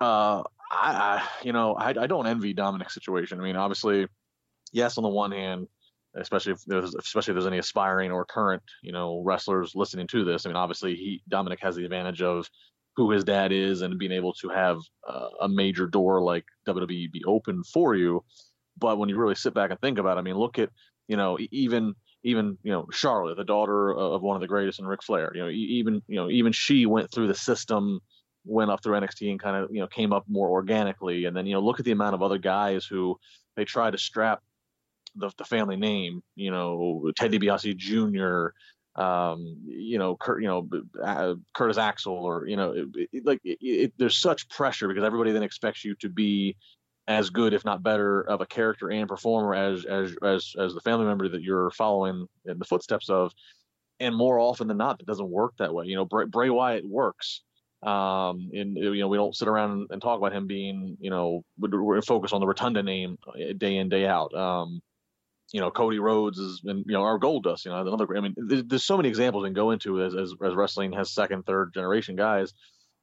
Uh, 0.00 0.42
I, 0.70 0.92
I 0.92 1.28
you 1.42 1.52
know 1.52 1.74
I, 1.74 1.90
I 1.90 2.06
don't 2.06 2.26
envy 2.26 2.52
Dominic's 2.52 2.94
situation. 2.94 3.40
I 3.40 3.44
mean, 3.44 3.56
obviously, 3.56 4.06
yes, 4.72 4.98
on 4.98 5.02
the 5.02 5.10
one 5.10 5.32
hand, 5.32 5.68
especially 6.16 6.52
if 6.52 6.64
there's 6.64 6.94
especially 6.94 7.32
if 7.32 7.36
there's 7.36 7.46
any 7.46 7.58
aspiring 7.58 8.10
or 8.10 8.24
current 8.24 8.62
you 8.82 8.92
know 8.92 9.22
wrestlers 9.24 9.74
listening 9.74 10.06
to 10.08 10.24
this. 10.24 10.46
I 10.46 10.48
mean, 10.48 10.56
obviously, 10.56 10.94
he 10.94 11.22
Dominic 11.28 11.60
has 11.62 11.76
the 11.76 11.84
advantage 11.84 12.22
of 12.22 12.48
who 12.96 13.10
his 13.10 13.24
dad 13.24 13.52
is 13.52 13.82
and 13.82 13.98
being 13.98 14.12
able 14.12 14.32
to 14.34 14.48
have 14.48 14.78
uh, 15.08 15.28
a 15.42 15.48
major 15.48 15.86
door 15.86 16.20
like 16.20 16.44
WWE 16.66 17.12
be 17.12 17.22
open 17.26 17.62
for 17.62 17.94
you. 17.94 18.24
But 18.76 18.98
when 18.98 19.08
you 19.08 19.16
really 19.16 19.36
sit 19.36 19.54
back 19.54 19.70
and 19.70 19.80
think 19.80 19.98
about 19.98 20.16
it, 20.16 20.20
I 20.20 20.22
mean, 20.22 20.36
look 20.36 20.58
at 20.58 20.70
you 21.08 21.16
know 21.16 21.38
even 21.50 21.94
even 22.22 22.58
you 22.62 22.72
know 22.72 22.86
Charlotte, 22.90 23.36
the 23.36 23.44
daughter 23.44 23.94
of 23.94 24.22
one 24.22 24.36
of 24.36 24.40
the 24.40 24.48
greatest, 24.48 24.78
and 24.78 24.88
Ric 24.88 25.02
Flair. 25.02 25.32
You 25.34 25.42
know, 25.42 25.48
even 25.48 26.02
you 26.06 26.16
know 26.16 26.30
even 26.30 26.52
she 26.52 26.86
went 26.86 27.10
through 27.10 27.28
the 27.28 27.34
system, 27.34 28.00
went 28.44 28.70
up 28.70 28.82
through 28.82 28.98
NXT, 29.00 29.30
and 29.30 29.40
kind 29.40 29.56
of 29.56 29.70
you 29.72 29.80
know 29.80 29.86
came 29.86 30.12
up 30.12 30.24
more 30.28 30.48
organically. 30.48 31.24
And 31.24 31.36
then 31.36 31.46
you 31.46 31.54
know 31.54 31.60
look 31.60 31.78
at 31.78 31.84
the 31.84 31.92
amount 31.92 32.14
of 32.14 32.22
other 32.22 32.38
guys 32.38 32.84
who 32.84 33.18
they 33.56 33.64
try 33.64 33.90
to 33.90 33.98
strap 33.98 34.40
the, 35.16 35.30
the 35.38 35.44
family 35.44 35.76
name, 35.76 36.22
you 36.36 36.50
know, 36.50 37.10
Ted 37.16 37.32
DiBiase 37.32 37.76
Jr., 37.76 38.54
um, 39.00 39.56
you 39.66 39.98
know, 39.98 40.16
Kurt, 40.16 40.42
you 40.42 40.48
know, 40.48 40.68
uh, 41.02 41.34
Curtis 41.54 41.78
Axel, 41.78 42.14
or 42.14 42.46
you 42.46 42.56
know, 42.56 42.72
it, 42.72 43.08
it, 43.12 43.26
like 43.26 43.40
it, 43.44 43.92
there's 43.98 44.16
such 44.16 44.48
pressure 44.48 44.88
because 44.88 45.04
everybody 45.04 45.32
then 45.32 45.44
expects 45.44 45.84
you 45.84 45.94
to 45.96 46.08
be 46.08 46.56
as 47.10 47.28
good, 47.28 47.52
if 47.52 47.64
not 47.64 47.82
better, 47.82 48.22
of 48.22 48.40
a 48.40 48.46
character 48.46 48.88
and 48.88 49.08
performer 49.08 49.52
as 49.52 49.84
as 49.84 50.14
as 50.22 50.54
as 50.56 50.74
the 50.74 50.80
family 50.80 51.06
member 51.06 51.28
that 51.28 51.42
you're 51.42 51.72
following 51.72 52.28
in 52.46 52.58
the 52.58 52.64
footsteps 52.64 53.10
of. 53.10 53.32
And 53.98 54.14
more 54.14 54.38
often 54.38 54.68
than 54.68 54.76
not, 54.76 55.00
it 55.00 55.06
doesn't 55.06 55.28
work 55.28 55.54
that 55.58 55.74
way. 55.74 55.86
You 55.86 55.96
know, 55.96 56.04
Bray, 56.04 56.24
Bray 56.26 56.50
Wyatt 56.50 56.86
works. 56.86 57.42
Um, 57.82 58.50
and 58.54 58.76
you 58.76 59.00
know, 59.00 59.08
we 59.08 59.16
don't 59.16 59.34
sit 59.34 59.48
around 59.48 59.88
and 59.90 60.00
talk 60.00 60.18
about 60.18 60.32
him 60.32 60.46
being, 60.46 60.96
you 61.00 61.10
know, 61.10 61.44
we're 61.58 62.00
focused 62.00 62.32
on 62.32 62.40
the 62.40 62.46
Rotunda 62.46 62.82
name 62.82 63.18
uh, 63.26 63.54
day 63.58 63.76
in 63.76 63.88
day 63.88 64.06
out. 64.06 64.32
Um, 64.32 64.80
you 65.52 65.60
know, 65.60 65.70
Cody 65.72 65.98
Rhodes 65.98 66.38
is, 66.38 66.62
and 66.64 66.84
you 66.86 66.92
know, 66.92 67.02
our 67.02 67.18
Goldust. 67.18 67.64
You 67.64 67.72
know, 67.72 67.80
another. 67.80 68.06
I 68.16 68.20
mean, 68.20 68.34
there's, 68.36 68.64
there's 68.64 68.84
so 68.84 68.96
many 68.96 69.08
examples 69.08 69.44
can 69.44 69.52
go 69.52 69.72
into 69.72 70.00
as, 70.00 70.14
as 70.14 70.32
as 70.44 70.54
wrestling 70.54 70.92
has 70.92 71.10
second, 71.10 71.44
third 71.44 71.74
generation 71.74 72.14
guys. 72.14 72.54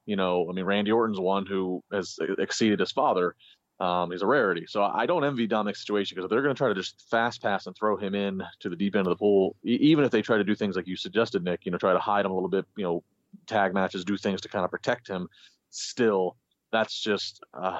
You 0.05 0.15
know, 0.15 0.47
I 0.49 0.53
mean, 0.53 0.63
Randy 0.63 0.93
Orton's 0.93 1.19
one 1.19 1.45
who 1.45 1.83
has 1.91 2.17
exceeded 2.39 2.79
his 2.79 2.93
father. 2.93 3.35
Um, 3.79 4.11
he's 4.11 4.23
a 4.23 4.27
rarity. 4.27 4.65
So 4.67 4.83
I 4.83 5.05
don't 5.05 5.23
envy 5.23 5.45
Dominic's 5.45 5.81
situation 5.81 6.15
because 6.15 6.25
if 6.25 6.31
they're 6.31 6.41
going 6.41 6.55
to 6.55 6.57
try 6.57 6.69
to 6.69 6.73
just 6.73 7.07
fast 7.11 7.41
pass 7.41 7.67
and 7.67 7.75
throw 7.75 7.95
him 7.95 8.15
in 8.15 8.43
to 8.59 8.69
the 8.69 8.75
deep 8.75 8.95
end 8.95 9.05
of 9.05 9.11
the 9.11 9.17
pool, 9.17 9.55
e- 9.63 9.77
even 9.81 10.03
if 10.03 10.11
they 10.11 10.21
try 10.21 10.37
to 10.37 10.43
do 10.43 10.55
things 10.55 10.75
like 10.75 10.87
you 10.87 10.95
suggested, 10.95 11.43
Nick. 11.43 11.65
You 11.65 11.71
know, 11.71 11.77
try 11.77 11.93
to 11.93 11.99
hide 11.99 12.25
him 12.25 12.31
a 12.31 12.33
little 12.33 12.49
bit. 12.49 12.65
You 12.75 12.83
know, 12.83 13.03
tag 13.45 13.73
matches, 13.73 14.03
do 14.03 14.17
things 14.17 14.41
to 14.41 14.49
kind 14.49 14.65
of 14.65 14.71
protect 14.71 15.07
him. 15.07 15.27
Still, 15.69 16.35
that's 16.71 16.99
just. 16.99 17.43
Uh, 17.53 17.79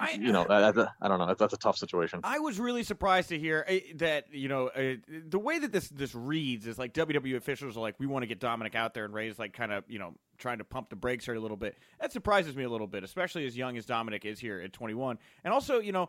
I, 0.00 0.12
you 0.12 0.32
know, 0.32 0.44
I, 0.48 0.68
I, 0.68 1.08
don't 1.08 1.18
know. 1.18 1.34
That's, 1.34 1.52
a 1.52 1.56
tough 1.56 1.76
situation. 1.76 2.20
I 2.22 2.38
was 2.38 2.60
really 2.60 2.84
surprised 2.84 3.30
to 3.30 3.38
hear 3.38 3.66
uh, 3.68 3.74
that 3.96 4.26
you 4.32 4.46
know 4.46 4.68
uh, 4.68 4.94
the 5.26 5.40
way 5.40 5.58
that 5.58 5.72
this 5.72 5.88
this 5.88 6.14
reads 6.14 6.68
is 6.68 6.78
like 6.78 6.94
WWE 6.94 7.34
officials 7.34 7.76
are 7.76 7.80
like, 7.80 7.96
we 7.98 8.06
want 8.06 8.22
to 8.22 8.28
get 8.28 8.38
Dominic 8.38 8.76
out 8.76 8.94
there, 8.94 9.04
and 9.04 9.12
Rey's 9.12 9.38
like 9.38 9.52
kind 9.52 9.72
of 9.72 9.84
you 9.88 9.98
know 9.98 10.14
trying 10.38 10.58
to 10.58 10.64
pump 10.64 10.90
the 10.90 10.96
brakes 10.96 11.24
here 11.24 11.34
a 11.34 11.40
little 11.40 11.56
bit. 11.56 11.76
That 12.00 12.12
surprises 12.12 12.56
me 12.56 12.64
a 12.64 12.70
little 12.70 12.86
bit, 12.86 13.04
especially 13.04 13.46
as 13.46 13.56
young 13.56 13.76
as 13.76 13.84
Dominic 13.84 14.24
is 14.24 14.38
here 14.38 14.60
at 14.60 14.72
21, 14.72 15.18
and 15.44 15.52
also 15.52 15.80
you 15.80 15.92
know 15.92 16.08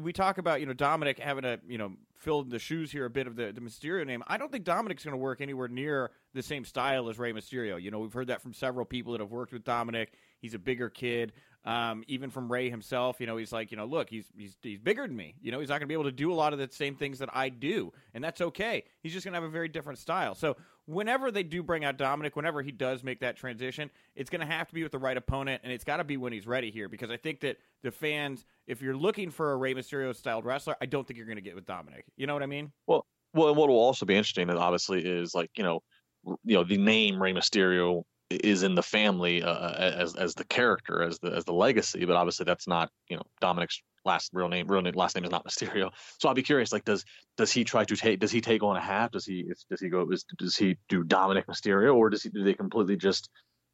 we 0.00 0.12
talk 0.12 0.38
about 0.38 0.60
you 0.60 0.66
know 0.66 0.74
Dominic 0.74 1.18
having 1.18 1.42
to 1.42 1.58
you 1.66 1.78
know 1.78 1.92
fill 2.14 2.44
the 2.44 2.58
shoes 2.58 2.90
here 2.90 3.06
a 3.06 3.10
bit 3.10 3.26
of 3.26 3.36
the, 3.36 3.52
the 3.52 3.60
Mysterio 3.60 4.06
name. 4.06 4.22
I 4.26 4.36
don't 4.36 4.52
think 4.52 4.64
Dominic's 4.64 5.04
going 5.04 5.12
to 5.12 5.18
work 5.18 5.40
anywhere 5.40 5.68
near 5.68 6.10
the 6.34 6.42
same 6.42 6.64
style 6.64 7.08
as 7.08 7.18
Rey 7.18 7.32
Mysterio. 7.32 7.80
You 7.80 7.90
know, 7.90 8.00
we've 8.00 8.12
heard 8.12 8.28
that 8.28 8.42
from 8.42 8.52
several 8.52 8.84
people 8.84 9.12
that 9.12 9.20
have 9.20 9.30
worked 9.30 9.52
with 9.52 9.64
Dominic. 9.64 10.12
He's 10.40 10.54
a 10.54 10.58
bigger 10.58 10.90
kid. 10.90 11.32
Um, 11.64 12.04
even 12.06 12.30
from 12.30 12.52
Rey 12.52 12.70
himself, 12.70 13.18
you 13.18 13.26
know, 13.26 13.36
he's 13.36 13.50
like, 13.50 13.72
you 13.72 13.76
know, 13.76 13.86
look, 13.86 14.08
he's 14.08 14.26
he's 14.36 14.56
he's 14.62 14.78
bigger 14.78 15.06
than 15.06 15.16
me. 15.16 15.34
You 15.40 15.50
know, 15.50 15.58
he's 15.58 15.68
not 15.68 15.80
going 15.80 15.88
to 15.88 15.88
be 15.88 15.94
able 15.94 16.04
to 16.04 16.12
do 16.12 16.32
a 16.32 16.34
lot 16.34 16.52
of 16.52 16.58
the 16.58 16.68
same 16.70 16.94
things 16.94 17.18
that 17.18 17.30
I 17.32 17.48
do, 17.48 17.92
and 18.14 18.22
that's 18.22 18.40
okay. 18.40 18.84
He's 19.02 19.12
just 19.12 19.24
going 19.24 19.32
to 19.32 19.40
have 19.40 19.48
a 19.48 19.52
very 19.52 19.68
different 19.68 19.98
style. 19.98 20.34
So 20.34 20.56
whenever 20.86 21.30
they 21.30 21.42
do 21.42 21.62
bring 21.62 21.84
out 21.84 21.98
Dominic, 21.98 22.36
whenever 22.36 22.62
he 22.62 22.72
does 22.72 23.04
make 23.04 23.20
that 23.20 23.36
transition, 23.36 23.90
it's 24.14 24.30
going 24.30 24.40
to 24.40 24.46
have 24.46 24.68
to 24.68 24.74
be 24.74 24.82
with 24.82 24.92
the 24.92 24.98
right 24.98 25.16
opponent, 25.16 25.60
and 25.64 25.72
it's 25.72 25.84
got 25.84 25.98
to 25.98 26.04
be 26.04 26.16
when 26.16 26.32
he's 26.32 26.46
ready 26.46 26.70
here. 26.70 26.88
Because 26.88 27.10
I 27.10 27.16
think 27.16 27.40
that 27.40 27.58
the 27.82 27.90
fans, 27.90 28.44
if 28.66 28.80
you're 28.80 28.96
looking 28.96 29.30
for 29.30 29.52
a 29.52 29.56
Rey 29.56 29.74
Mysterio 29.74 30.14
styled 30.14 30.44
wrestler, 30.44 30.76
I 30.80 30.86
don't 30.86 31.06
think 31.06 31.18
you're 31.18 31.26
going 31.26 31.36
to 31.36 31.42
get 31.42 31.54
with 31.54 31.66
Dominic. 31.66 32.04
You 32.16 32.26
know 32.26 32.34
what 32.34 32.42
I 32.42 32.46
mean? 32.46 32.72
Well, 32.86 33.06
well, 33.34 33.48
and 33.48 33.56
what 33.56 33.68
will 33.68 33.76
also 33.76 34.06
be 34.06 34.14
interesting, 34.14 34.48
obviously, 34.50 35.04
is 35.04 35.34
like 35.34 35.50
you 35.56 35.64
know, 35.64 35.80
you 36.24 36.56
know, 36.56 36.64
the 36.64 36.78
name 36.78 37.20
Rey 37.20 37.32
Mysterio 37.32 38.04
is 38.30 38.62
in 38.62 38.74
the 38.74 38.82
family 38.82 39.42
uh, 39.42 39.72
as 39.72 40.16
as 40.16 40.34
the 40.34 40.44
character 40.44 41.02
as 41.02 41.18
the 41.20 41.30
as 41.30 41.44
the 41.44 41.52
legacy 41.52 42.04
but 42.04 42.16
obviously 42.16 42.44
that's 42.44 42.66
not 42.66 42.90
you 43.08 43.16
know 43.16 43.22
Dominic's 43.40 43.82
last 44.06 44.30
real 44.32 44.48
name 44.48 44.66
real 44.68 44.80
name, 44.80 44.94
last 44.94 45.16
name 45.16 45.24
is 45.24 45.30
not 45.30 45.44
Mysterio. 45.48 45.90
So 46.18 46.28
I'll 46.28 46.34
be 46.34 46.42
curious 46.42 46.72
like 46.72 46.84
does 46.84 47.04
does 47.36 47.52
he 47.52 47.64
try 47.64 47.84
to 47.84 47.96
take 47.96 48.20
does 48.20 48.30
he 48.30 48.40
take 48.40 48.62
on 48.62 48.76
a 48.76 48.80
hat? 48.80 49.12
Does 49.12 49.26
he 49.26 49.52
does 49.68 49.80
he 49.80 49.88
go 49.88 50.08
does 50.38 50.56
he 50.56 50.78
do 50.88 51.04
Dominic 51.04 51.46
Mysterio 51.46 51.94
or 51.94 52.08
does 52.08 52.22
he 52.22 52.30
do 52.30 52.42
they 52.42 52.54
completely 52.54 52.96
just 52.96 53.28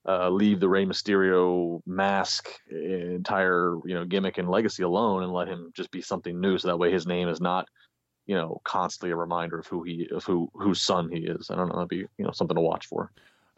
uh, 0.09 0.28
leave 0.28 0.59
the 0.59 0.68
Rey 0.68 0.85
Mysterio 0.85 1.80
mask 1.87 2.49
entire 2.71 3.76
you 3.85 3.94
know 3.94 4.04
gimmick 4.04 4.38
and 4.38 4.49
legacy 4.49 4.82
alone 4.82 5.23
and 5.23 5.32
let 5.32 5.47
him 5.47 5.71
just 5.75 5.92
be 5.92 6.02
something 6.02 6.40
new 6.40 6.59
so 6.59 6.66
that 6.66 6.78
way 6.78 6.90
his 6.90 7.06
name 7.06 7.28
is 7.28 7.40
not 7.40 7.68
you 8.26 8.35
know 8.35 8.61
constantly 8.64 9.12
a 9.12 9.16
reminder 9.16 9.61
of 9.61 9.66
who 9.68 9.85
he 9.85 10.09
of 10.12 10.25
who 10.25 10.49
whose 10.54 10.80
son 10.80 11.09
he 11.12 11.21
is? 11.21 11.50
I 11.50 11.56
don't 11.56 11.68
know 11.68 11.76
that'd 11.76 11.88
be 11.88 12.04
you 12.18 12.25
know 12.25 12.32
something 12.32 12.56
to 12.56 12.61
watch 12.61 12.87
for 12.87 13.12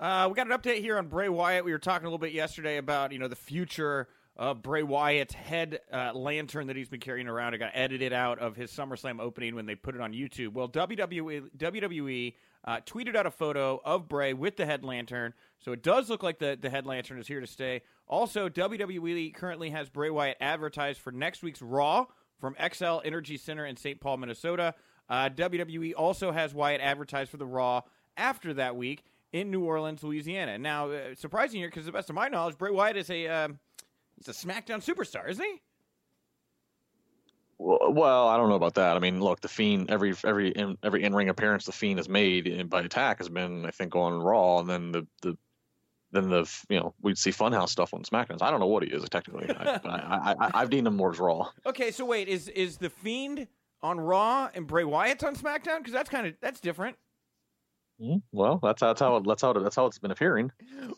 uh, 0.04 0.28
we 0.28 0.34
got 0.34 0.46
an 0.46 0.52
update 0.52 0.80
here 0.80 0.99
on 0.99 1.06
Bray 1.06 1.30
Wyatt. 1.30 1.64
We 1.64 1.73
were 1.73 1.78
talking 1.78 2.04
a 2.04 2.08
little 2.08 2.18
bit 2.18 2.32
yesterday 2.32 2.76
about 2.76 3.11
you 3.11 3.18
know 3.18 3.26
the 3.26 3.34
future 3.34 4.06
of 4.37 4.61
Bray 4.61 4.82
Wyatt's 4.82 5.32
head 5.32 5.80
uh, 5.90 6.12
lantern 6.12 6.66
that 6.66 6.76
he's 6.76 6.90
been 6.90 7.00
carrying 7.00 7.26
around. 7.26 7.54
It 7.54 7.58
got 7.58 7.70
edited 7.73 8.12
out 8.12 8.38
of 8.38 8.54
his 8.54 8.70
SummerSlam 8.70 9.18
opening 9.18 9.54
when 9.54 9.64
they 9.64 9.75
put 9.75 9.94
it 9.94 10.02
on 10.02 10.12
YouTube. 10.12 10.52
Well, 10.52 10.68
WWE, 10.68 11.49
WWE 11.56 12.34
uh, 12.66 12.80
tweeted 12.84 13.16
out 13.16 13.25
a 13.25 13.30
photo 13.30 13.80
of 13.82 14.06
Bray 14.06 14.34
with 14.34 14.58
the 14.58 14.66
head 14.66 14.84
lantern, 14.84 15.32
so 15.58 15.73
it 15.73 15.82
does 15.82 16.11
look 16.11 16.23
like 16.23 16.38
the, 16.38 16.58
the 16.61 16.68
head 16.68 16.84
lantern 16.84 17.18
is 17.18 17.26
here 17.26 17.40
to 17.40 17.46
stay. 17.46 17.80
Also, 18.06 18.50
WWE 18.50 19.32
currently 19.34 19.70
has 19.70 19.88
Bray 19.88 20.11
Wyatt 20.11 20.37
advertised 20.38 21.00
for 21.00 21.12
next 21.12 21.42
week's 21.42 21.62
Raw 21.62 22.04
from 22.38 22.54
Xcel 22.56 23.00
Energy 23.06 23.38
Center 23.38 23.64
in 23.64 23.78
St. 23.78 23.99
Paul, 24.00 24.18
Minnesota. 24.18 24.75
Uh, 25.08 25.30
WWE 25.30 25.94
also 25.96 26.30
has 26.30 26.52
Wyatt 26.52 26.82
advertised 26.82 27.30
for 27.30 27.38
the 27.38 27.46
Raw 27.46 27.80
after 28.18 28.52
that 28.52 28.76
week 28.76 29.02
in 29.34 29.50
New 29.50 29.64
Orleans, 29.64 30.02
Louisiana. 30.04 30.56
Now, 30.56 30.90
uh, 30.90 31.14
surprising 31.16 31.58
here 31.58 31.68
because, 31.68 31.82
to 31.82 31.86
the 31.86 31.92
best 31.92 32.08
of 32.08 32.14
my 32.14 32.28
knowledge, 32.28 32.56
Bray 32.56 32.70
Wyatt 32.70 32.96
is 32.96 33.10
a 33.10 33.26
um, 33.26 33.58
he's 34.16 34.28
a 34.28 34.32
SmackDown 34.32 34.82
superstar, 34.82 35.28
isn't 35.28 35.44
he? 35.44 35.60
Well, 37.58 38.28
I 38.28 38.36
don't 38.36 38.48
know 38.48 38.54
about 38.54 38.74
that. 38.74 38.96
I 38.96 39.00
mean, 39.00 39.20
look, 39.20 39.40
the 39.40 39.48
Fiend 39.48 39.90
every 39.90 40.14
every 40.24 40.50
in, 40.50 40.78
every 40.84 41.02
in 41.02 41.14
ring 41.14 41.28
appearance 41.28 41.66
the 41.66 41.72
Fiend 41.72 41.98
has 41.98 42.08
made 42.08 42.70
by 42.70 42.82
Attack 42.82 43.18
has 43.18 43.28
been, 43.28 43.66
I 43.66 43.72
think, 43.72 43.96
on 43.96 44.22
Raw, 44.22 44.60
and 44.60 44.70
then 44.70 44.92
the 44.92 45.06
the 45.22 45.36
then 46.12 46.30
the 46.30 46.48
you 46.68 46.78
know 46.78 46.94
we'd 47.02 47.18
see 47.18 47.30
Funhouse 47.30 47.70
stuff 47.70 47.92
on 47.92 48.04
SmackDown. 48.04 48.38
So 48.38 48.46
I 48.46 48.52
don't 48.52 48.60
know 48.60 48.66
what 48.68 48.84
he 48.84 48.90
is 48.90 49.02
technically, 49.08 49.50
I, 49.50 49.78
but 49.82 49.86
I, 49.86 50.36
I, 50.54 50.60
have 50.60 50.70
deemed 50.70 50.86
him 50.86 50.96
more 50.96 51.10
as 51.10 51.18
Raw. 51.18 51.48
Okay, 51.66 51.90
so 51.90 52.04
wait, 52.04 52.28
is 52.28 52.46
is 52.48 52.76
the 52.76 52.90
Fiend 52.90 53.48
on 53.82 53.98
Raw 53.98 54.48
and 54.54 54.68
Bray 54.68 54.84
Wyatt's 54.84 55.24
on 55.24 55.34
SmackDown? 55.34 55.78
Because 55.78 55.92
that's 55.92 56.10
kind 56.10 56.28
of 56.28 56.34
that's 56.40 56.60
different. 56.60 56.96
Mm-hmm. 58.00 58.18
Well, 58.32 58.58
that's 58.62 58.80
how 58.80 58.88
that's 58.88 59.00
how 59.00 59.20
that's 59.20 59.42
how 59.42 59.52
that's 59.52 59.76
how 59.76 59.86
it's 59.86 59.98
been 59.98 60.10
appearing. 60.10 60.50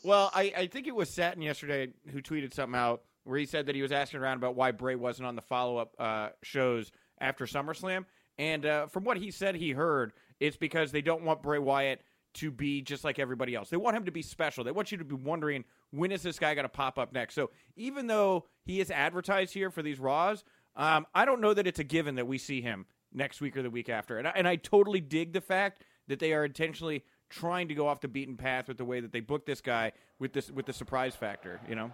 Well, 0.02 0.30
I, 0.34 0.52
I 0.56 0.66
think 0.66 0.86
it 0.86 0.94
was 0.94 1.10
Satin 1.10 1.42
yesterday 1.42 1.88
who 2.10 2.22
tweeted 2.22 2.54
something 2.54 2.78
out 2.78 3.02
where 3.24 3.38
he 3.38 3.46
said 3.46 3.66
that 3.66 3.74
he 3.74 3.82
was 3.82 3.92
asking 3.92 4.20
around 4.20 4.38
about 4.38 4.54
why 4.54 4.70
Bray 4.70 4.94
wasn't 4.94 5.26
on 5.26 5.36
the 5.36 5.42
follow 5.42 5.76
up 5.78 5.94
uh, 5.98 6.28
shows 6.42 6.92
after 7.20 7.44
SummerSlam, 7.44 8.04
and 8.38 8.64
uh, 8.64 8.86
from 8.86 9.04
what 9.04 9.16
he 9.16 9.30
said, 9.30 9.56
he 9.56 9.72
heard 9.72 10.12
it's 10.40 10.56
because 10.56 10.92
they 10.92 11.02
don't 11.02 11.22
want 11.22 11.42
Bray 11.42 11.58
Wyatt 11.58 12.02
to 12.34 12.50
be 12.50 12.82
just 12.82 13.02
like 13.02 13.18
everybody 13.18 13.54
else. 13.54 13.70
They 13.70 13.78
want 13.78 13.96
him 13.96 14.04
to 14.04 14.12
be 14.12 14.22
special. 14.22 14.62
They 14.62 14.70
want 14.70 14.92
you 14.92 14.98
to 14.98 15.04
be 15.04 15.14
wondering 15.14 15.64
when 15.90 16.12
is 16.12 16.22
this 16.22 16.38
guy 16.38 16.54
going 16.54 16.64
to 16.64 16.68
pop 16.68 16.98
up 16.98 17.12
next. 17.12 17.34
So 17.34 17.50
even 17.76 18.06
though 18.06 18.44
he 18.64 18.80
is 18.80 18.90
advertised 18.90 19.54
here 19.54 19.70
for 19.70 19.82
these 19.82 19.98
Raws, 19.98 20.44
um, 20.76 21.06
I 21.14 21.24
don't 21.24 21.40
know 21.40 21.54
that 21.54 21.66
it's 21.66 21.78
a 21.78 21.84
given 21.84 22.16
that 22.16 22.26
we 22.26 22.36
see 22.36 22.60
him 22.60 22.84
next 23.12 23.40
week 23.40 23.56
or 23.56 23.62
the 23.62 23.70
week 23.70 23.88
after. 23.88 24.18
And 24.18 24.28
I, 24.28 24.32
and 24.36 24.46
I 24.46 24.56
totally 24.56 25.00
dig 25.00 25.32
the 25.32 25.40
fact 25.40 25.82
that 26.08 26.18
they 26.18 26.32
are 26.32 26.44
intentionally 26.44 27.04
trying 27.28 27.68
to 27.68 27.74
go 27.74 27.88
off 27.88 28.00
the 28.00 28.08
beaten 28.08 28.36
path 28.36 28.68
with 28.68 28.78
the 28.78 28.84
way 28.84 29.00
that 29.00 29.12
they 29.12 29.20
book 29.20 29.46
this 29.46 29.60
guy 29.60 29.92
with 30.18 30.32
this 30.32 30.50
with 30.50 30.66
the 30.66 30.72
surprise 30.72 31.14
factor, 31.14 31.60
you 31.68 31.74
know. 31.74 31.90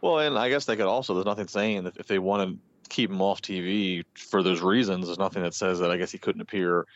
Well, 0.00 0.18
and 0.18 0.38
I 0.38 0.48
guess 0.48 0.64
they 0.64 0.76
could 0.76 0.86
also. 0.86 1.14
There's 1.14 1.26
nothing 1.26 1.48
saying 1.48 1.84
that 1.84 1.96
if 1.96 2.06
they 2.06 2.18
want 2.18 2.50
to 2.50 2.58
keep 2.88 3.10
him 3.10 3.20
off 3.20 3.42
TV 3.42 4.04
for 4.16 4.42
those 4.42 4.60
reasons, 4.60 5.06
there's 5.06 5.18
nothing 5.18 5.42
that 5.42 5.54
says 5.54 5.78
that 5.80 5.90
I 5.90 5.96
guess 5.96 6.10
he 6.10 6.18
couldn't 6.18 6.40
appear 6.40 6.86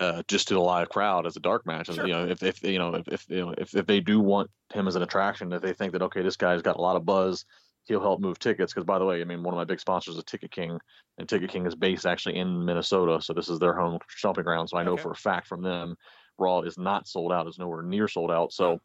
uh, 0.00 0.22
just 0.28 0.48
to 0.48 0.54
the 0.54 0.60
live 0.60 0.88
crowd 0.88 1.26
as 1.26 1.36
a 1.36 1.40
dark 1.40 1.66
match. 1.66 1.92
Sure. 1.92 2.06
You 2.06 2.12
know, 2.12 2.26
if, 2.26 2.42
if 2.42 2.62
you 2.62 2.78
know 2.78 2.94
if, 2.94 3.08
if 3.08 3.26
you 3.28 3.40
know 3.40 3.54
if, 3.56 3.74
if 3.74 3.86
they 3.86 4.00
do 4.00 4.20
want 4.20 4.50
him 4.72 4.88
as 4.88 4.96
an 4.96 5.02
attraction, 5.02 5.52
if 5.52 5.62
they 5.62 5.72
think 5.72 5.92
that 5.92 6.02
okay, 6.02 6.22
this 6.22 6.36
guy's 6.36 6.62
got 6.62 6.76
a 6.76 6.80
lot 6.80 6.96
of 6.96 7.04
buzz, 7.04 7.44
he'll 7.84 8.00
help 8.00 8.20
move 8.20 8.38
tickets. 8.38 8.72
Because 8.72 8.86
by 8.86 8.98
the 8.98 9.04
way, 9.04 9.20
I 9.20 9.24
mean 9.24 9.42
one 9.42 9.54
of 9.54 9.58
my 9.58 9.64
big 9.64 9.80
sponsors 9.80 10.16
is 10.16 10.24
Ticket 10.24 10.50
King, 10.50 10.78
and 11.18 11.28
Ticket 11.28 11.50
King 11.50 11.66
is 11.66 11.74
based 11.74 12.06
actually 12.06 12.36
in 12.36 12.64
Minnesota, 12.64 13.20
so 13.20 13.32
this 13.32 13.48
is 13.48 13.58
their 13.58 13.74
home 13.74 13.98
stomping 14.08 14.44
ground. 14.44 14.68
So 14.68 14.78
I 14.78 14.84
know 14.84 14.94
okay. 14.94 15.02
for 15.02 15.12
a 15.12 15.16
fact 15.16 15.46
from 15.46 15.62
them, 15.62 15.96
Raw 16.38 16.60
is 16.60 16.78
not 16.78 17.06
sold 17.06 17.32
out, 17.32 17.46
is 17.46 17.58
nowhere 17.58 17.82
near 17.82 18.08
sold 18.08 18.30
out. 18.30 18.52
So 18.52 18.80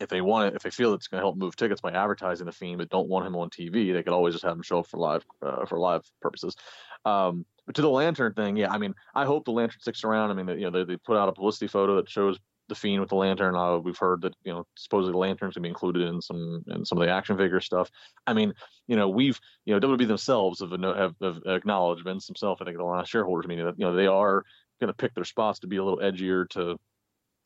if 0.00 0.08
they 0.08 0.20
want 0.20 0.48
it, 0.48 0.56
if 0.56 0.62
they 0.62 0.70
feel 0.70 0.94
it's 0.94 1.08
going 1.08 1.20
to 1.20 1.24
help 1.24 1.36
move 1.36 1.56
tickets 1.56 1.80
by 1.80 1.90
advertising 1.90 2.46
the 2.46 2.52
Fiend, 2.52 2.78
but 2.78 2.88
don't 2.88 3.08
want 3.08 3.26
him 3.26 3.36
on 3.36 3.50
TV, 3.50 3.92
they 3.92 4.02
could 4.02 4.12
always 4.12 4.34
just 4.34 4.44
have 4.44 4.56
him 4.56 4.62
show 4.62 4.80
up 4.80 4.86
for 4.86 4.98
live 4.98 5.24
uh, 5.42 5.66
for 5.66 5.78
live 5.78 6.02
purposes. 6.22 6.56
Um, 7.04 7.44
but 7.66 7.74
to 7.74 7.82
the 7.82 7.90
lantern 7.90 8.32
thing, 8.32 8.56
yeah, 8.56 8.70
I 8.70 8.78
mean, 8.78 8.94
I 9.14 9.24
hope 9.24 9.44
the 9.44 9.50
lantern 9.50 9.80
sticks 9.80 10.04
around. 10.04 10.30
I 10.30 10.34
mean, 10.34 10.58
you 10.58 10.70
know, 10.70 10.78
they, 10.78 10.84
they 10.84 10.96
put 10.96 11.16
out 11.16 11.28
a 11.28 11.32
publicity 11.32 11.66
photo 11.66 11.96
that 11.96 12.08
shows 12.08 12.38
the 12.68 12.74
fiend 12.74 13.00
with 13.00 13.08
the 13.10 13.16
lantern. 13.16 13.56
Uh, 13.56 13.78
we've 13.78 13.98
heard 13.98 14.22
that 14.22 14.34
you 14.44 14.52
know 14.52 14.66
supposedly 14.76 15.12
the 15.12 15.18
lanterns 15.18 15.54
can 15.54 15.62
be 15.62 15.68
included 15.68 16.02
in 16.02 16.20
some 16.20 16.62
in 16.68 16.84
some 16.84 16.98
of 16.98 17.06
the 17.06 17.12
action 17.12 17.36
figure 17.36 17.60
stuff. 17.60 17.90
I 18.26 18.32
mean, 18.32 18.52
you 18.86 18.96
know, 18.96 19.08
we've 19.08 19.40
you 19.64 19.74
know 19.74 19.80
WWE 19.80 20.06
themselves 20.06 20.60
have, 20.60 20.70
have, 20.70 21.14
have 21.20 21.40
acknowledged 21.46 22.04
Vince 22.04 22.26
himself. 22.26 22.60
I 22.60 22.64
think 22.64 22.76
the 22.76 22.84
last 22.84 23.08
shareholders 23.08 23.48
meeting 23.48 23.64
that 23.64 23.78
you 23.78 23.86
know 23.86 23.94
they 23.94 24.06
are 24.06 24.44
going 24.80 24.88
to 24.88 24.94
pick 24.94 25.14
their 25.14 25.24
spots 25.24 25.58
to 25.60 25.66
be 25.66 25.76
a 25.76 25.84
little 25.84 26.00
edgier 26.00 26.48
to 26.50 26.78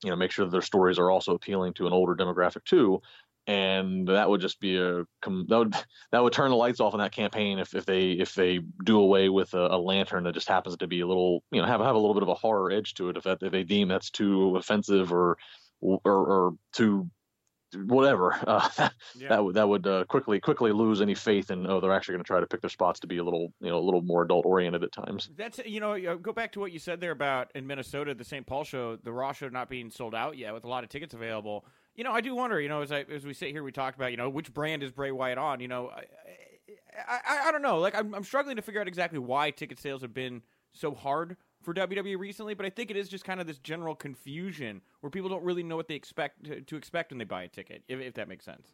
you 0.05 0.11
know 0.11 0.17
make 0.17 0.31
sure 0.31 0.45
that 0.45 0.51
their 0.51 0.63
stories 0.63 0.99
are 0.99 1.11
also 1.11 1.35
appealing 1.35 1.75
to 1.75 1.87
an 1.87 1.93
older 1.93 2.15
demographic 2.15 2.65
too. 2.65 3.01
And 3.47 4.07
that 4.07 4.29
would 4.29 4.41
just 4.41 4.61
be 4.61 4.77
a 4.77 5.05
that 5.23 5.59
would 5.59 5.75
that 6.13 6.23
would 6.23 6.33
turn 6.33 6.51
the 6.51 6.57
lights 6.57 6.81
off 6.81 6.95
on 6.95 7.01
that 7.01 7.13
campaign 7.13 7.59
if, 7.59 7.75
if 7.75 7.85
they 7.85 8.13
if 8.13 8.35
they 8.35 8.61
do 8.85 9.01
away 9.01 9.29
with 9.29 9.53
a, 9.55 9.67
a, 9.67 9.79
lantern 9.79 10.25
that 10.25 10.35
just 10.35 10.49
happens 10.49 10.77
to 10.77 10.87
be 10.87 11.01
a 11.01 11.07
little 11.07 11.43
you 11.51 11.61
know 11.61 11.67
have 11.67 11.81
have 11.81 11.95
a 11.95 11.99
little 11.99 12.15
bit 12.15 12.23
of 12.23 12.29
a 12.29 12.35
horror 12.35 12.71
edge 12.71 12.95
to 12.95 13.09
it 13.09 13.17
if 13.17 13.25
that 13.25 13.39
if 13.43 13.51
they 13.51 13.65
deem 13.65 13.89
that's 13.89 14.11
too 14.11 14.57
offensive 14.57 15.13
or 15.13 15.37
or, 15.81 16.01
or 16.05 16.55
too 16.73 17.11
whatever 17.87 18.39
uh, 18.47 18.69
yeah. 19.17 19.29
that 19.29 19.45
would 19.45 19.55
that 19.55 19.69
would 19.69 19.87
uh, 19.87 20.05
quickly 20.05 20.39
quickly 20.39 20.71
lose 20.73 21.01
any 21.01 21.15
faith 21.15 21.51
in 21.51 21.67
oh 21.67 21.81
they're 21.81 21.93
actually 21.93 22.13
going 22.13 22.23
to 22.23 22.27
try 22.27 22.39
to 22.39 22.47
pick 22.47 22.61
their 22.61 22.71
spots 22.71 23.01
to 23.01 23.07
be 23.07 23.19
a 23.19 23.25
little 23.25 23.53
you 23.61 23.71
know 23.71 23.79
a 23.79 23.81
little 23.81 24.03
more 24.03 24.23
adult 24.23 24.47
oriented 24.47 24.85
at 24.85 24.93
times. 24.93 25.31
That's 25.37 25.59
you 25.65 25.81
know 25.81 26.17
go 26.19 26.33
back 26.33 26.53
to 26.53 26.61
what 26.61 26.71
you 26.71 26.79
said 26.79 27.01
there 27.01 27.13
about 27.13 27.51
in 27.55 27.67
Minnesota 27.67 28.15
the 28.15 28.25
St. 28.25 28.47
Paul 28.47 28.65
show 28.65 28.97
the 28.97 29.13
Raw 29.13 29.33
show 29.33 29.49
not 29.49 29.69
being 29.69 29.91
sold 29.91 30.15
out 30.15 30.37
yet 30.37 30.55
with 30.55 30.65
a 30.65 30.69
lot 30.69 30.85
of 30.85 30.91
tickets 30.91 31.15
available. 31.15 31.65
You 31.95 32.05
know 32.05 32.13
I 32.13 32.21
do 32.21 32.35
wonder 32.35 32.61
you 32.61 32.69
know 32.69 32.83
as 32.83 32.93
I 32.93 33.05
as 33.11 33.25
we 33.25 33.35
sit 33.35 33.51
here 33.51 33.63
we 33.63 33.73
talk 33.73 33.95
about 33.95 34.11
you 34.11 34.17
know 34.17 34.29
which 34.29 34.53
brand 34.53 34.83
is 34.83 34.91
Bray 34.91 35.13
Wyatt 35.13 35.39
on 35.39 35.61
you 35.61 35.69
know 35.69 35.91
I 35.91 36.05
I, 37.27 37.49
I 37.49 37.53
don't 37.53 37.63
know 37.63 37.79
like 37.79 37.95
I'm 37.95 38.15
I'm 38.15 38.25
struggling 38.25 38.57
to 38.57 38.63
figure 38.63 38.81
out 38.81 38.89
exactly 38.89 39.19
why 39.19 39.51
ticket 39.51 39.79
sales 39.79 40.03
have 40.03 40.15
been 40.15 40.43
so 40.73 40.95
hard 40.95 41.37
for 41.63 41.73
WWE 41.75 42.19
recently, 42.19 42.55
but 42.55 42.67
I 42.67 42.71
think 42.71 42.91
it 42.91 42.97
is 42.97 43.09
just 43.09 43.25
kind 43.25 43.41
of 43.41 43.47
this 43.47 43.59
general 43.59 43.95
confusion 43.95 44.81
where 45.01 45.11
people 45.11 45.29
don't 45.29 45.45
really 45.45 45.63
know 45.63 45.77
what 45.77 45.89
they 45.89 45.95
expect 45.95 46.45
to, 46.45 46.61
to 46.61 46.77
expect 46.77 47.13
when 47.13 47.19
they 47.19 47.25
buy 47.25 47.45
a 47.45 47.49
ticket, 47.49 47.83
if, 47.89 48.01
if 48.01 48.15
that 48.15 48.29
makes 48.29 48.45
sense. 48.45 48.69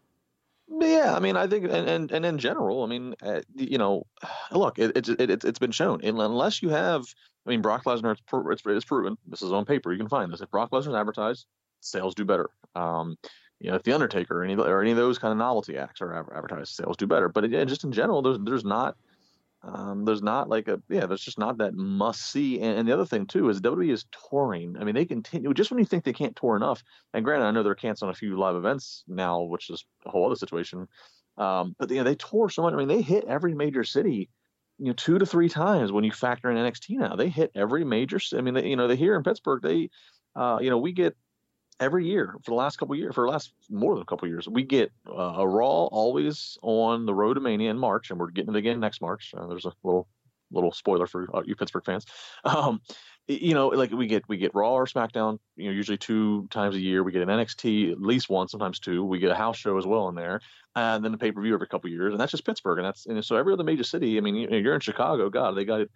Yeah, 0.70 1.14
I 1.14 1.20
mean, 1.20 1.36
I 1.36 1.46
think, 1.46 1.64
and 1.64 1.88
and, 1.88 2.12
and 2.12 2.26
in 2.26 2.38
general, 2.38 2.84
I 2.84 2.86
mean, 2.86 3.14
uh, 3.22 3.40
you 3.54 3.78
know, 3.78 4.04
look, 4.52 4.78
it, 4.78 4.92
it's 4.96 5.08
it, 5.08 5.42
it's 5.44 5.58
been 5.58 5.70
shown. 5.70 6.04
Unless 6.04 6.62
you 6.62 6.68
have, 6.68 7.04
I 7.46 7.50
mean, 7.50 7.62
Brock 7.62 7.84
Lesnar, 7.84 8.12
it's, 8.12 8.22
it's, 8.50 8.62
it's 8.66 8.84
proven. 8.84 9.16
This 9.26 9.40
is 9.40 9.50
on 9.50 9.64
paper. 9.64 9.92
You 9.92 9.98
can 9.98 10.10
find 10.10 10.30
this. 10.30 10.42
If 10.42 10.50
Brock 10.50 10.70
Lesnar's 10.70 10.94
advertised, 10.94 11.46
sales 11.80 12.14
do 12.14 12.24
better. 12.24 12.50
Um, 12.74 13.16
you 13.60 13.70
know, 13.70 13.76
if 13.76 13.82
the 13.82 13.92
Undertaker 13.92 14.40
or 14.40 14.44
any 14.44 14.54
or 14.54 14.80
any 14.80 14.92
of 14.92 14.96
those 14.96 15.18
kind 15.18 15.32
of 15.32 15.38
novelty 15.38 15.76
acts 15.76 16.00
are 16.00 16.14
advertised, 16.14 16.74
sales 16.74 16.96
do 16.96 17.06
better. 17.06 17.28
But 17.28 17.44
it, 17.44 17.68
just 17.68 17.84
in 17.84 17.92
general, 17.92 18.22
there's 18.22 18.38
there's 18.40 18.64
not 18.64 18.96
um, 19.62 20.04
there's 20.04 20.22
not 20.22 20.48
like 20.48 20.68
a 20.68 20.80
yeah, 20.88 21.06
there's 21.06 21.24
just 21.24 21.38
not 21.38 21.58
that 21.58 21.74
must 21.74 22.30
see. 22.30 22.60
And, 22.60 22.78
and, 22.78 22.88
the 22.88 22.92
other 22.92 23.04
thing 23.04 23.26
too 23.26 23.48
is 23.48 23.60
WWE 23.60 23.92
is 23.92 24.06
touring. 24.30 24.76
I 24.78 24.84
mean, 24.84 24.94
they 24.94 25.04
continue 25.04 25.52
just 25.52 25.70
when 25.70 25.80
you 25.80 25.84
think 25.84 26.04
they 26.04 26.12
can't 26.12 26.36
tour 26.36 26.54
enough. 26.54 26.84
And 27.12 27.24
granted, 27.24 27.46
I 27.46 27.50
know 27.50 27.64
they're 27.64 27.74
canceling 27.74 28.12
a 28.12 28.14
few 28.14 28.38
live 28.38 28.54
events 28.54 29.02
now, 29.08 29.42
which 29.42 29.68
is 29.70 29.84
a 30.06 30.10
whole 30.10 30.26
other 30.26 30.36
situation. 30.36 30.86
Um, 31.36 31.74
but 31.78 31.90
you 31.90 31.96
know, 31.96 32.04
they 32.04 32.14
tour 32.14 32.48
so 32.48 32.62
much. 32.62 32.72
I 32.72 32.76
mean, 32.76 32.88
they 32.88 33.02
hit 33.02 33.24
every 33.24 33.54
major 33.54 33.82
city, 33.82 34.30
you 34.78 34.86
know, 34.86 34.92
two 34.92 35.18
to 35.18 35.26
three 35.26 35.48
times 35.48 35.90
when 35.90 36.04
you 36.04 36.12
factor 36.12 36.50
in 36.50 36.56
NXT. 36.56 36.90
Now 36.90 37.16
they 37.16 37.28
hit 37.28 37.50
every 37.56 37.84
major. 37.84 38.20
I 38.36 38.40
mean, 38.40 38.54
they, 38.54 38.68
you 38.68 38.76
know, 38.76 38.86
they 38.86 38.96
here 38.96 39.16
in 39.16 39.24
Pittsburgh, 39.24 39.62
they, 39.62 39.90
uh, 40.36 40.58
you 40.60 40.70
know, 40.70 40.78
we 40.78 40.92
get 40.92 41.16
every 41.80 42.06
year 42.06 42.34
for 42.42 42.50
the 42.50 42.56
last 42.56 42.76
couple 42.76 42.94
years, 42.94 43.14
for 43.14 43.26
the 43.26 43.30
last 43.30 43.52
more 43.70 43.94
than 43.94 44.02
a 44.02 44.06
couple 44.06 44.28
years, 44.28 44.48
we 44.48 44.62
get 44.62 44.92
uh, 45.08 45.34
a 45.38 45.46
Raw 45.46 45.84
always 45.86 46.58
on 46.62 47.06
the 47.06 47.14
road 47.14 47.34
to 47.34 47.40
Mania 47.40 47.70
in 47.70 47.78
March, 47.78 48.10
and 48.10 48.18
we're 48.18 48.30
getting 48.30 48.54
it 48.54 48.58
again 48.58 48.80
next 48.80 49.00
March. 49.00 49.34
Uh, 49.36 49.46
there's 49.46 49.66
a 49.66 49.72
little 49.82 50.08
little 50.50 50.72
spoiler 50.72 51.06
for 51.06 51.28
uh, 51.34 51.42
you 51.44 51.54
Pittsburgh 51.54 51.84
fans. 51.84 52.06
Um, 52.44 52.80
you 53.30 53.52
know, 53.52 53.68
like 53.68 53.90
we 53.90 54.06
get 54.06 54.26
we 54.26 54.38
get 54.38 54.54
Raw 54.54 54.72
or 54.72 54.86
SmackDown, 54.86 55.38
you 55.54 55.66
know, 55.66 55.72
usually 55.72 55.98
two 55.98 56.48
times 56.50 56.74
a 56.74 56.80
year. 56.80 57.04
We 57.04 57.12
get 57.12 57.20
an 57.20 57.28
NXT 57.28 57.92
at 57.92 58.00
least 58.00 58.30
one, 58.30 58.48
sometimes 58.48 58.80
two. 58.80 59.04
We 59.04 59.18
get 59.18 59.30
a 59.30 59.34
house 59.34 59.58
show 59.58 59.76
as 59.76 59.84
well 59.84 60.08
in 60.08 60.14
there, 60.14 60.40
and 60.74 61.04
then 61.04 61.12
the 61.12 61.18
pay 61.18 61.30
per 61.30 61.42
view 61.42 61.52
every 61.52 61.66
couple 61.66 61.90
years, 61.90 62.12
and 62.12 62.20
that's 62.20 62.30
just 62.30 62.46
Pittsburgh, 62.46 62.78
and 62.78 62.86
that's 62.86 63.04
and 63.04 63.22
so 63.22 63.36
every 63.36 63.52
other 63.52 63.64
major 63.64 63.84
city. 63.84 64.16
I 64.16 64.22
mean, 64.22 64.34
you're 64.34 64.74
in 64.74 64.80
Chicago, 64.80 65.28
God, 65.28 65.56
they 65.56 65.66
got 65.66 65.82
it 65.82 65.90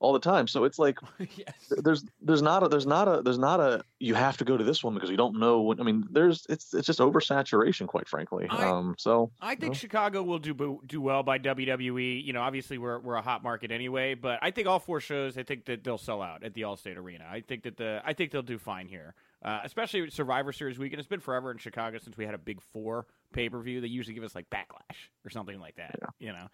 all 0.00 0.14
the 0.14 0.18
time. 0.18 0.48
So 0.48 0.64
it's 0.64 0.78
like 0.78 0.98
yes. 1.18 1.54
there's 1.70 2.04
there's 2.20 2.42
not 2.42 2.62
a 2.62 2.68
there's 2.68 2.86
not 2.86 3.06
a 3.06 3.22
there's 3.22 3.38
not 3.38 3.60
a 3.60 3.84
you 4.00 4.14
have 4.14 4.36
to 4.38 4.44
go 4.44 4.56
to 4.56 4.64
this 4.64 4.82
one 4.82 4.94
because 4.94 5.10
you 5.10 5.16
don't 5.16 5.38
know 5.38 5.60
what 5.60 5.78
I 5.78 5.84
mean. 5.84 6.06
There's 6.10 6.46
it's 6.48 6.74
it's 6.74 6.86
just 6.86 6.98
oversaturation, 6.98 7.86
quite 7.86 8.08
frankly. 8.08 8.46
I, 8.50 8.68
um, 8.68 8.96
so 8.98 9.30
I 9.40 9.50
think 9.50 9.62
you 9.62 9.68
know. 9.68 9.74
Chicago 9.74 10.22
will 10.22 10.38
do 10.38 10.80
do 10.86 11.00
well 11.00 11.22
by 11.22 11.38
WWE. 11.38 12.24
You 12.24 12.32
know, 12.32 12.40
obviously 12.40 12.78
we're 12.78 12.98
we're 12.98 13.14
a 13.14 13.22
hot 13.22 13.42
market 13.42 13.70
anyway, 13.70 14.14
but 14.14 14.38
I 14.42 14.50
think 14.50 14.66
all 14.66 14.80
four 14.80 15.00
shows. 15.00 15.38
I 15.38 15.42
think 15.42 15.66
that 15.66 15.84
they'll 15.84 15.98
sell 15.98 16.22
out 16.22 16.42
at 16.42 16.54
the 16.54 16.62
Allstate 16.62 16.96
Arena. 16.96 17.26
I 17.30 17.42
think 17.42 17.62
that 17.62 17.76
the 17.76 18.02
I 18.04 18.14
think 18.14 18.32
they'll 18.32 18.42
do 18.42 18.58
fine 18.58 18.88
here. 18.88 19.14
Uh, 19.42 19.60
especially 19.64 20.10
Survivor 20.10 20.52
Series 20.52 20.78
weekend. 20.78 21.00
It's 21.00 21.08
been 21.08 21.20
forever 21.20 21.50
in 21.50 21.56
Chicago 21.56 21.98
since 21.98 22.16
we 22.18 22.26
had 22.26 22.34
a 22.34 22.38
big 22.38 22.60
four 22.60 23.06
pay 23.32 23.48
per 23.48 23.60
view. 23.60 23.80
They 23.80 23.86
usually 23.86 24.14
give 24.14 24.24
us 24.24 24.34
like 24.34 24.50
Backlash 24.50 25.08
or 25.24 25.30
something 25.30 25.58
like 25.58 25.76
that. 25.76 25.94
Yeah. 26.00 26.08
You 26.18 26.32
know, 26.32 26.48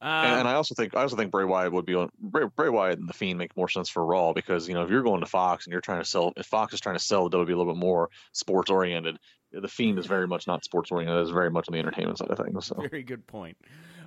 um, 0.00 0.10
and 0.10 0.48
I 0.48 0.54
also 0.54 0.74
think 0.74 0.94
I 0.94 1.02
also 1.02 1.16
think 1.16 1.32
Bray 1.32 1.44
Wyatt 1.44 1.72
would 1.72 1.86
be 1.86 1.94
on 1.94 2.10
Bray, 2.20 2.44
Bray 2.54 2.68
Wyatt 2.68 2.98
and 2.98 3.08
the 3.08 3.12
Fiend 3.12 3.38
make 3.38 3.56
more 3.56 3.68
sense 3.68 3.88
for 3.88 4.04
Raw 4.04 4.32
because 4.32 4.68
you 4.68 4.74
know 4.74 4.82
if 4.82 4.90
you're 4.90 5.02
going 5.02 5.20
to 5.20 5.26
Fox 5.26 5.66
and 5.66 5.72
you're 5.72 5.80
trying 5.80 6.02
to 6.02 6.08
sell 6.08 6.32
if 6.36 6.46
Fox 6.46 6.72
is 6.72 6.80
trying 6.80 6.96
to 6.96 7.02
sell 7.02 7.28
WWE 7.28 7.44
a 7.44 7.56
little 7.56 7.72
bit 7.72 7.76
more 7.76 8.10
sports 8.32 8.70
oriented, 8.70 9.18
the 9.52 9.68
Fiend 9.68 9.98
is 9.98 10.06
very 10.06 10.28
much 10.28 10.46
not 10.46 10.64
sports 10.64 10.92
oriented. 10.92 11.20
It's 11.20 11.30
very 11.30 11.50
much 11.50 11.68
on 11.68 11.72
the 11.72 11.78
entertainment 11.80 12.18
side 12.18 12.30
of 12.30 12.38
things. 12.38 12.66
So. 12.66 12.76
Very 12.88 13.02
good 13.02 13.26
point. 13.26 13.56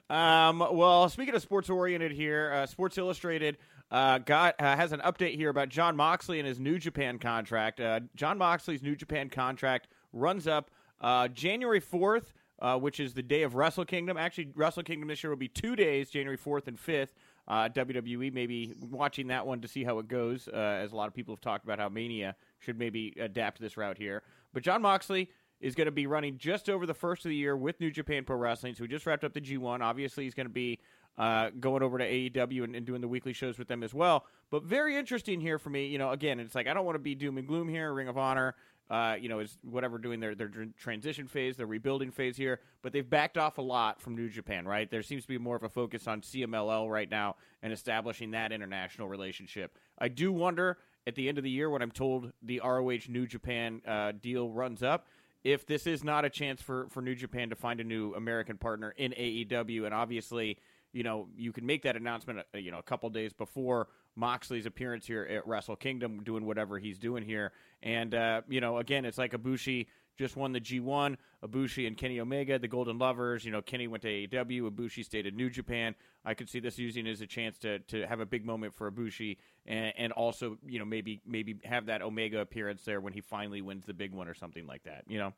Um, 0.10 0.60
well, 0.60 1.08
speaking 1.10 1.36
of 1.36 1.42
sports 1.42 1.70
oriented 1.70 2.12
here, 2.12 2.52
uh, 2.54 2.66
Sports 2.66 2.98
Illustrated 2.98 3.58
uh, 3.92 4.18
got 4.20 4.56
uh, 4.60 4.76
has 4.76 4.92
an 4.94 5.02
update 5.02 5.36
here 5.36 5.50
about 5.50 5.70
Jon 5.70 5.96
Moxley 5.96 6.40
and 6.40 6.48
his 6.48 6.60
New 6.60 6.80
Japan 6.80 7.20
contract. 7.20 7.80
Uh, 7.80 8.02
Jon 8.16 8.38
Moxley's 8.38 8.82
New 8.82 8.96
Japan 8.96 9.30
contract 9.30 9.88
runs 10.14 10.48
up 10.48 10.72
uh, 11.02 11.28
January 11.28 11.80
fourth 11.80 12.34
uh, 12.62 12.78
which 12.78 13.00
is 13.00 13.13
the 13.13 13.24
day 13.24 13.41
of 13.43 13.56
Wrestle 13.56 13.86
Kingdom. 13.86 14.17
Actually, 14.17 14.50
Wrestle 14.56 14.84
Kingdom 14.84 15.10
this 15.10 15.24
year 15.24 15.32
will 15.32 15.38
be 15.38 15.47
two 15.47 15.76
days, 15.76 16.10
January 16.10 16.38
4th 16.38 16.67
and 16.67 16.78
5th. 16.78 17.10
Uh, 17.47 17.67
WWE 17.69 18.32
maybe 18.32 18.74
watching 18.80 19.28
that 19.28 19.45
one 19.45 19.60
to 19.62 19.67
see 19.67 19.84
how 19.84 19.97
it 20.00 20.08
goes, 20.08 20.47
uh, 20.47 20.56
as 20.56 20.91
a 20.91 20.95
lot 20.95 21.08
of 21.08 21.13
people 21.13 21.34
have 21.34 21.41
talked 21.41 21.65
about 21.65 21.80
how 21.80 21.89
Mania 21.89 22.36
should 22.60 22.78
maybe 22.78 23.13
adapt 23.19 23.60
this 23.60 23.76
route 23.78 23.97
here. 23.97 24.21
But 24.54 24.63
Jon 24.63 24.84
Moxley 24.84 25.30
is 25.60 25.76
going 25.76 25.86
to 25.86 25.91
be 25.91 26.08
running 26.08 26.38
just 26.38 26.69
over 26.69 26.86
the 26.86 26.93
first 26.93 27.26
of 27.26 27.30
the 27.30 27.36
year 27.36 27.58
with 27.58 27.80
New 27.80 27.91
Japan 27.91 28.24
Pro 28.24 28.38
Wrestling. 28.38 28.76
So 28.76 28.84
we 28.84 28.88
just 28.88 29.06
wrapped 29.06 29.24
up 29.24 29.34
the 29.34 29.41
G1. 29.41 29.82
Obviously, 29.82 30.24
he's 30.24 30.34
going 30.36 30.47
to 30.47 30.54
be 30.54 30.80
uh, 31.17 31.50
going 31.60 31.84
over 31.84 31.97
to 31.97 32.10
AEW 32.10 32.63
and, 32.63 32.76
and, 32.76 32.86
doing 32.86 33.02
the 33.02 33.08
weekly 33.08 33.34
shows 33.34 33.60
with 33.60 33.67
them 33.67 33.84
as 33.84 33.93
well. 33.93 34.26
But 34.50 34.63
very 34.63 34.95
interesting 34.95 35.41
here 35.41 35.60
for 35.60 35.69
me. 35.69 35.88
You 35.88 35.97
know, 35.97 36.12
again, 36.12 36.39
it's 36.39 36.56
like 36.56 36.67
I 36.67 36.74
don't 36.74 36.86
want 36.86 36.95
to 36.95 37.00
be 37.00 37.15
doom 37.15 37.38
and 37.38 37.47
gloom 37.47 37.67
here. 37.67 37.93
Ring 37.93 38.08
of 38.08 38.17
Honor 38.17 38.56
uh, 38.92 39.16
you 39.18 39.30
know, 39.30 39.40
is 39.40 39.58
whatever 39.64 39.98
doing 39.98 40.20
their 40.20 40.36
their 40.36 40.52
transition 40.78 41.26
phase, 41.26 41.56
their 41.56 41.66
rebuilding 41.66 42.12
phase 42.12 42.36
here. 42.36 42.60
But 42.82 42.92
they've 42.92 43.10
backed 43.10 43.38
off 43.38 43.58
a 43.58 43.62
lot 43.62 44.02
from 44.02 44.18
New 44.18 44.28
Japan, 44.28 44.68
right? 44.68 44.92
There 44.92 45.02
seems 45.02 45.24
to 45.24 45.30
be 45.30 45.38
more 45.38 45.56
of 45.56 45.64
a 45.64 45.70
focus 45.70 46.08
on 46.08 46.22
CMLL 46.22 46.90
right 46.90 47.10
now 47.10 47.38
and 47.64 47.72
establishing 47.72 48.32
that 48.32 48.52
international 48.52 49.08
relationship. 49.08 49.78
I 49.98 50.10
do 50.10 50.34
wonder 50.34 50.78
at 51.08 51.16
the 51.16 51.30
end 51.30 51.38
of 51.38 51.46
the 51.46 51.50
year 51.50 51.70
when 51.70 51.82
I'm 51.82 51.92
told 51.92 52.34
the 52.44 52.60
ROH 52.64 53.08
New 53.08 53.26
Japan 53.26 53.82
uh, 53.88 54.12
deal 54.12 54.50
runs 54.50 54.84
up. 54.84 55.08
If 55.46 55.66
this 55.66 55.88
is 55.88 56.04
not 56.04 56.26
a 56.26 56.30
chance 56.30 56.62
for, 56.62 56.88
for 56.90 57.02
New 57.02 57.16
Japan 57.16 57.50
to 57.50 57.56
find 57.56 57.80
a 57.80 57.84
new 57.84 58.14
American 58.14 58.58
partner 58.58 58.94
in 58.98 59.14
AEW, 59.14 59.86
and 59.86 59.94
obviously, 59.94 60.60
you 60.94 61.04
know, 61.04 61.28
you 61.36 61.52
can 61.52 61.66
make 61.66 61.84
that 61.84 61.96
announcement, 61.96 62.40
uh, 62.40 62.58
you 62.58 62.72
know, 62.72 62.80
a 62.80 62.84
couple 62.84 63.10
days 63.10 63.34
before 63.34 63.88
Moxley's 64.16 64.66
appearance 64.66 65.06
here 65.06 65.28
at 65.30 65.48
Wrestle 65.48 65.76
Kingdom, 65.76 66.24
doing 66.24 66.46
whatever 66.46 66.78
he's 66.78 67.00
doing 67.00 67.24
here. 67.24 67.52
And, 67.82 68.14
uh, 68.14 68.42
you 68.50 68.62
know, 68.62 68.78
again, 68.78 69.06
it's 69.06 69.18
like 69.18 69.32
Ibushi 69.32 69.88
just 70.18 70.36
won 70.36 70.52
the 70.52 70.60
G1. 70.60 71.18
Ibushi 71.44 71.88
and 71.88 71.98
Kenny 71.98 72.20
Omega, 72.20 72.60
the 72.60 72.68
Golden 72.68 73.00
Lovers. 73.00 73.44
You 73.46 73.52
know, 73.52 73.62
Kenny 73.62 73.88
went 73.88 74.04
to 74.04 74.10
AEW. 74.10 74.70
Ibushi 74.70 75.04
stayed 75.04 75.26
at 75.26 75.34
New 75.34 75.50
Japan. 75.50 75.96
I 76.24 76.34
could 76.34 76.50
see 76.50 76.60
this 76.60 76.78
using 76.78 77.08
as 77.08 77.22
a 77.22 77.28
chance 77.28 77.58
to, 77.60 77.80
to 77.80 78.06
have 78.06 78.20
a 78.20 78.26
big 78.26 78.46
moment 78.46 78.74
for 78.74 78.92
Ibushi 78.92 79.38
and, 79.66 79.94
and 79.98 80.14
also, 80.14 80.58
you 80.66 80.80
know, 80.80 80.86
maybe 80.86 81.22
maybe 81.26 81.56
have 81.64 81.88
that 81.88 82.02
Omega 82.02 82.40
appearance 82.40 82.84
there 82.84 83.02
when 83.02 83.14
he 83.14 83.22
finally 83.22 83.62
wins 83.62 83.86
the 83.86 83.94
big 83.94 84.14
one 84.14 84.28
or 84.28 84.34
something 84.34 84.68
like 84.68 84.84
that, 84.84 85.04
you 85.08 85.18
know? 85.18 85.34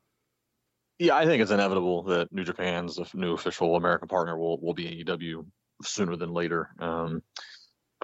Yeah, 0.99 1.15
I 1.15 1.25
think 1.25 1.41
it's 1.41 1.51
inevitable 1.51 2.03
that 2.03 2.32
New 2.32 2.43
Japan's 2.43 2.99
new 3.13 3.34
official 3.34 3.75
American 3.75 4.08
partner 4.08 4.38
will, 4.38 4.60
will 4.62 4.73
be 4.73 5.03
AEW 5.03 5.45
sooner 5.84 6.15
than 6.15 6.34
later. 6.34 6.69
Um, 6.79 7.23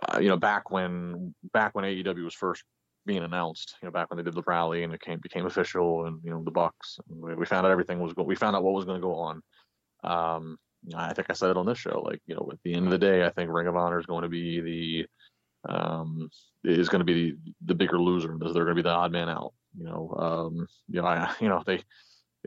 uh, 0.02 0.19
you 0.19 0.30
know, 0.30 0.38
back 0.38 0.71
when 0.71 1.34
back 1.54 1.75
when 1.75 1.86
AEW 1.86 2.23
was 2.23 2.34
first 2.34 2.63
being 3.06 3.23
announced, 3.23 3.75
you 3.82 3.88
know, 3.88 3.91
back 3.91 4.10
when 4.10 4.17
they 4.17 4.23
did 4.23 4.34
the 4.34 4.43
rally 4.45 4.84
and 4.84 4.93
it 4.93 5.02
came 5.02 5.19
became 5.19 5.45
official, 5.45 6.06
and 6.06 6.19
you 6.23 6.32
know, 6.32 6.43
the 6.43 6.52
Bucks, 6.52 6.99
we, 7.08 7.36
we 7.36 7.45
found 7.45 7.65
out 7.65 7.71
everything 7.71 7.99
was 7.99 8.13
going. 8.13 8.28
We 8.28 8.36
found 8.36 8.56
out 8.56 8.63
what 8.63 8.73
was 8.73 8.86
going 8.86 8.99
to 8.99 9.06
go 9.06 9.15
on. 9.15 9.41
Um, 10.04 10.58
I 10.95 11.13
think 11.13 11.28
I 11.30 11.34
said 11.34 11.49
it 11.49 11.58
on 11.58 11.65
this 11.65 11.78
show. 11.78 12.02
Like, 12.06 12.21
you 12.25 12.36
know, 12.36 12.49
at 12.52 12.60
the 12.63 12.73
end 12.73 12.86
of 12.86 12.91
the 12.91 12.97
day, 12.97 13.25
I 13.25 13.30
think 13.30 13.52
Ring 13.52 13.67
of 13.67 13.75
Honor 13.75 13.99
is 13.99 14.06
going 14.06 14.23
to 14.23 14.30
be 14.30 14.62
the 15.65 15.71
um, 15.71 16.30
is 16.63 16.89
going 16.89 16.99
to 16.99 17.06
be 17.06 17.32
the, 17.32 17.38
the 17.65 17.75
bigger 17.75 17.99
loser. 17.99 18.34
Because 18.34 18.54
they're 18.54 18.63
going 18.63 18.75
to 18.75 18.82
be 18.82 18.88
the 18.88 18.95
odd 18.95 19.12
man 19.12 19.30
out. 19.30 19.54
You 19.78 19.86
know, 19.86 20.15
um, 20.17 20.67
you 20.88 21.02
know, 21.02 21.08
I, 21.08 21.34
you 21.41 21.49
know, 21.49 21.63
they 21.65 21.82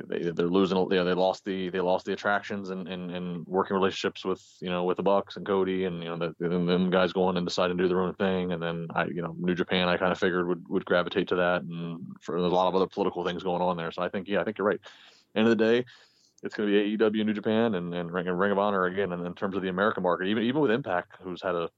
they 0.08 0.30
they're 0.30 0.46
losing. 0.46 0.78
You 0.78 0.88
know, 0.88 1.04
they 1.04 1.12
lost 1.12 1.44
the 1.44 1.68
they 1.68 1.80
lost 1.80 2.06
the 2.06 2.12
attractions 2.12 2.70
and, 2.70 2.88
and, 2.88 3.10
and 3.10 3.46
working 3.46 3.74
relationships 3.74 4.24
with 4.24 4.42
you 4.60 4.70
know 4.70 4.84
with 4.84 4.96
the 4.96 5.02
Bucks 5.02 5.36
and 5.36 5.46
Cody 5.46 5.84
and 5.84 6.02
you 6.02 6.08
know 6.08 6.16
the, 6.16 6.50
and 6.50 6.68
then 6.68 6.90
guys 6.90 7.12
going 7.12 7.36
and 7.36 7.46
deciding 7.46 7.76
to 7.76 7.82
do 7.84 7.88
their 7.88 8.00
own 8.00 8.14
thing. 8.14 8.52
And 8.52 8.62
then 8.62 8.88
I 8.94 9.04
you 9.04 9.20
know 9.22 9.34
New 9.38 9.54
Japan 9.54 9.88
I 9.88 9.98
kind 9.98 10.12
of 10.12 10.18
figured 10.18 10.48
would 10.48 10.66
would 10.68 10.84
gravitate 10.84 11.28
to 11.28 11.36
that. 11.36 11.62
And 11.62 12.00
for 12.20 12.40
there's 12.40 12.52
a 12.52 12.56
lot 12.56 12.68
of 12.68 12.74
other 12.74 12.86
political 12.86 13.24
things 13.24 13.42
going 13.42 13.62
on 13.62 13.76
there. 13.76 13.92
So 13.92 14.02
I 14.02 14.08
think 14.08 14.28
yeah 14.28 14.40
I 14.40 14.44
think 14.44 14.58
you're 14.58 14.66
right. 14.66 14.80
End 15.34 15.46
of 15.46 15.56
the 15.56 15.64
day. 15.64 15.84
It's 16.42 16.56
going 16.56 16.68
to 16.68 16.72
be 16.72 16.96
AEW, 16.96 17.24
New 17.24 17.34
Japan, 17.34 17.76
and, 17.76 17.94
and 17.94 18.10
Ring, 18.10 18.26
and 18.26 18.36
Ring 18.36 18.50
of 18.50 18.58
Honor 18.58 18.86
again. 18.86 19.12
And 19.12 19.24
in 19.24 19.32
terms 19.32 19.54
of 19.54 19.62
the 19.62 19.68
American 19.68 20.02
market, 20.02 20.26
even 20.26 20.42
even 20.42 20.60
with 20.60 20.70
Impact, 20.70 21.16
who's 21.22 21.42
had 21.42 21.54
a 21.54 21.68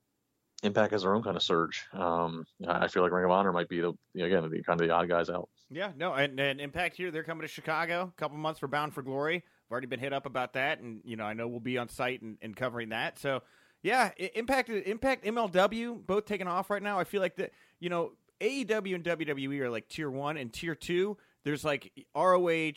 Impact 0.63 0.93
has 0.93 1.03
their 1.03 1.15
own 1.15 1.23
kind 1.23 1.37
of 1.37 1.43
surge. 1.43 1.85
Um, 1.93 2.47
I 2.67 2.89
feel 2.89 3.03
like 3.03 3.13
Ring 3.13 3.25
of 3.25 3.31
Honor 3.31 3.53
might 3.53 3.69
be 3.69 3.81
the 3.81 3.93
again 4.17 4.49
the 4.49 4.63
kind 4.63 4.81
of 4.81 4.87
the 4.87 4.95
odd 4.95 5.09
guys 5.09 5.29
out. 5.29 5.49
Yeah, 5.71 5.93
no, 5.97 6.13
and, 6.15 6.39
and 6.39 6.61
Impact 6.61 6.97
here, 6.97 7.11
they're 7.11 7.25
coming 7.25 7.43
to 7.43 7.49
Chicago. 7.49 8.13
A 8.17 8.21
couple 8.21 8.37
months 8.37 8.61
for 8.61 8.69
Bound 8.69 8.95
for 8.95 9.03
Glory. 9.03 9.37
I've 9.37 9.73
already 9.73 9.87
been 9.87 10.01
hit 10.01 10.13
up 10.13 10.27
about 10.27 10.53
that, 10.55 10.81
and 10.81 11.01
you 11.05 11.17
know 11.17 11.25
I 11.25 11.33
know 11.33 11.49
we'll 11.49 11.61
be 11.61 11.79
on 11.79 11.89
site 11.89 12.23
and, 12.23 12.37
and 12.43 12.55
covering 12.55 12.91
that. 12.91 13.19
So 13.19 13.43
yeah, 13.83 14.11
Impact, 14.35 14.69
Impact, 14.69 15.25
MLW, 15.25 16.07
both 16.07 16.27
taking 16.27 16.47
off 16.47 16.71
right 16.71 16.83
now. 16.83 16.99
I 16.99 17.05
feel 17.05 17.21
like 17.21 17.37
that 17.37 17.53
you 17.81 17.89
know 17.89 18.13
AEW 18.41 18.95
and 18.95 19.05
WWE 19.05 19.61
are 19.61 19.71
like 19.71 19.89
tier 19.89 20.11
one 20.11 20.37
and 20.37 20.53
tier 20.53 20.75
two. 20.75 21.17
There's 21.45 21.65
like 21.65 21.93
ROH. 22.15 22.73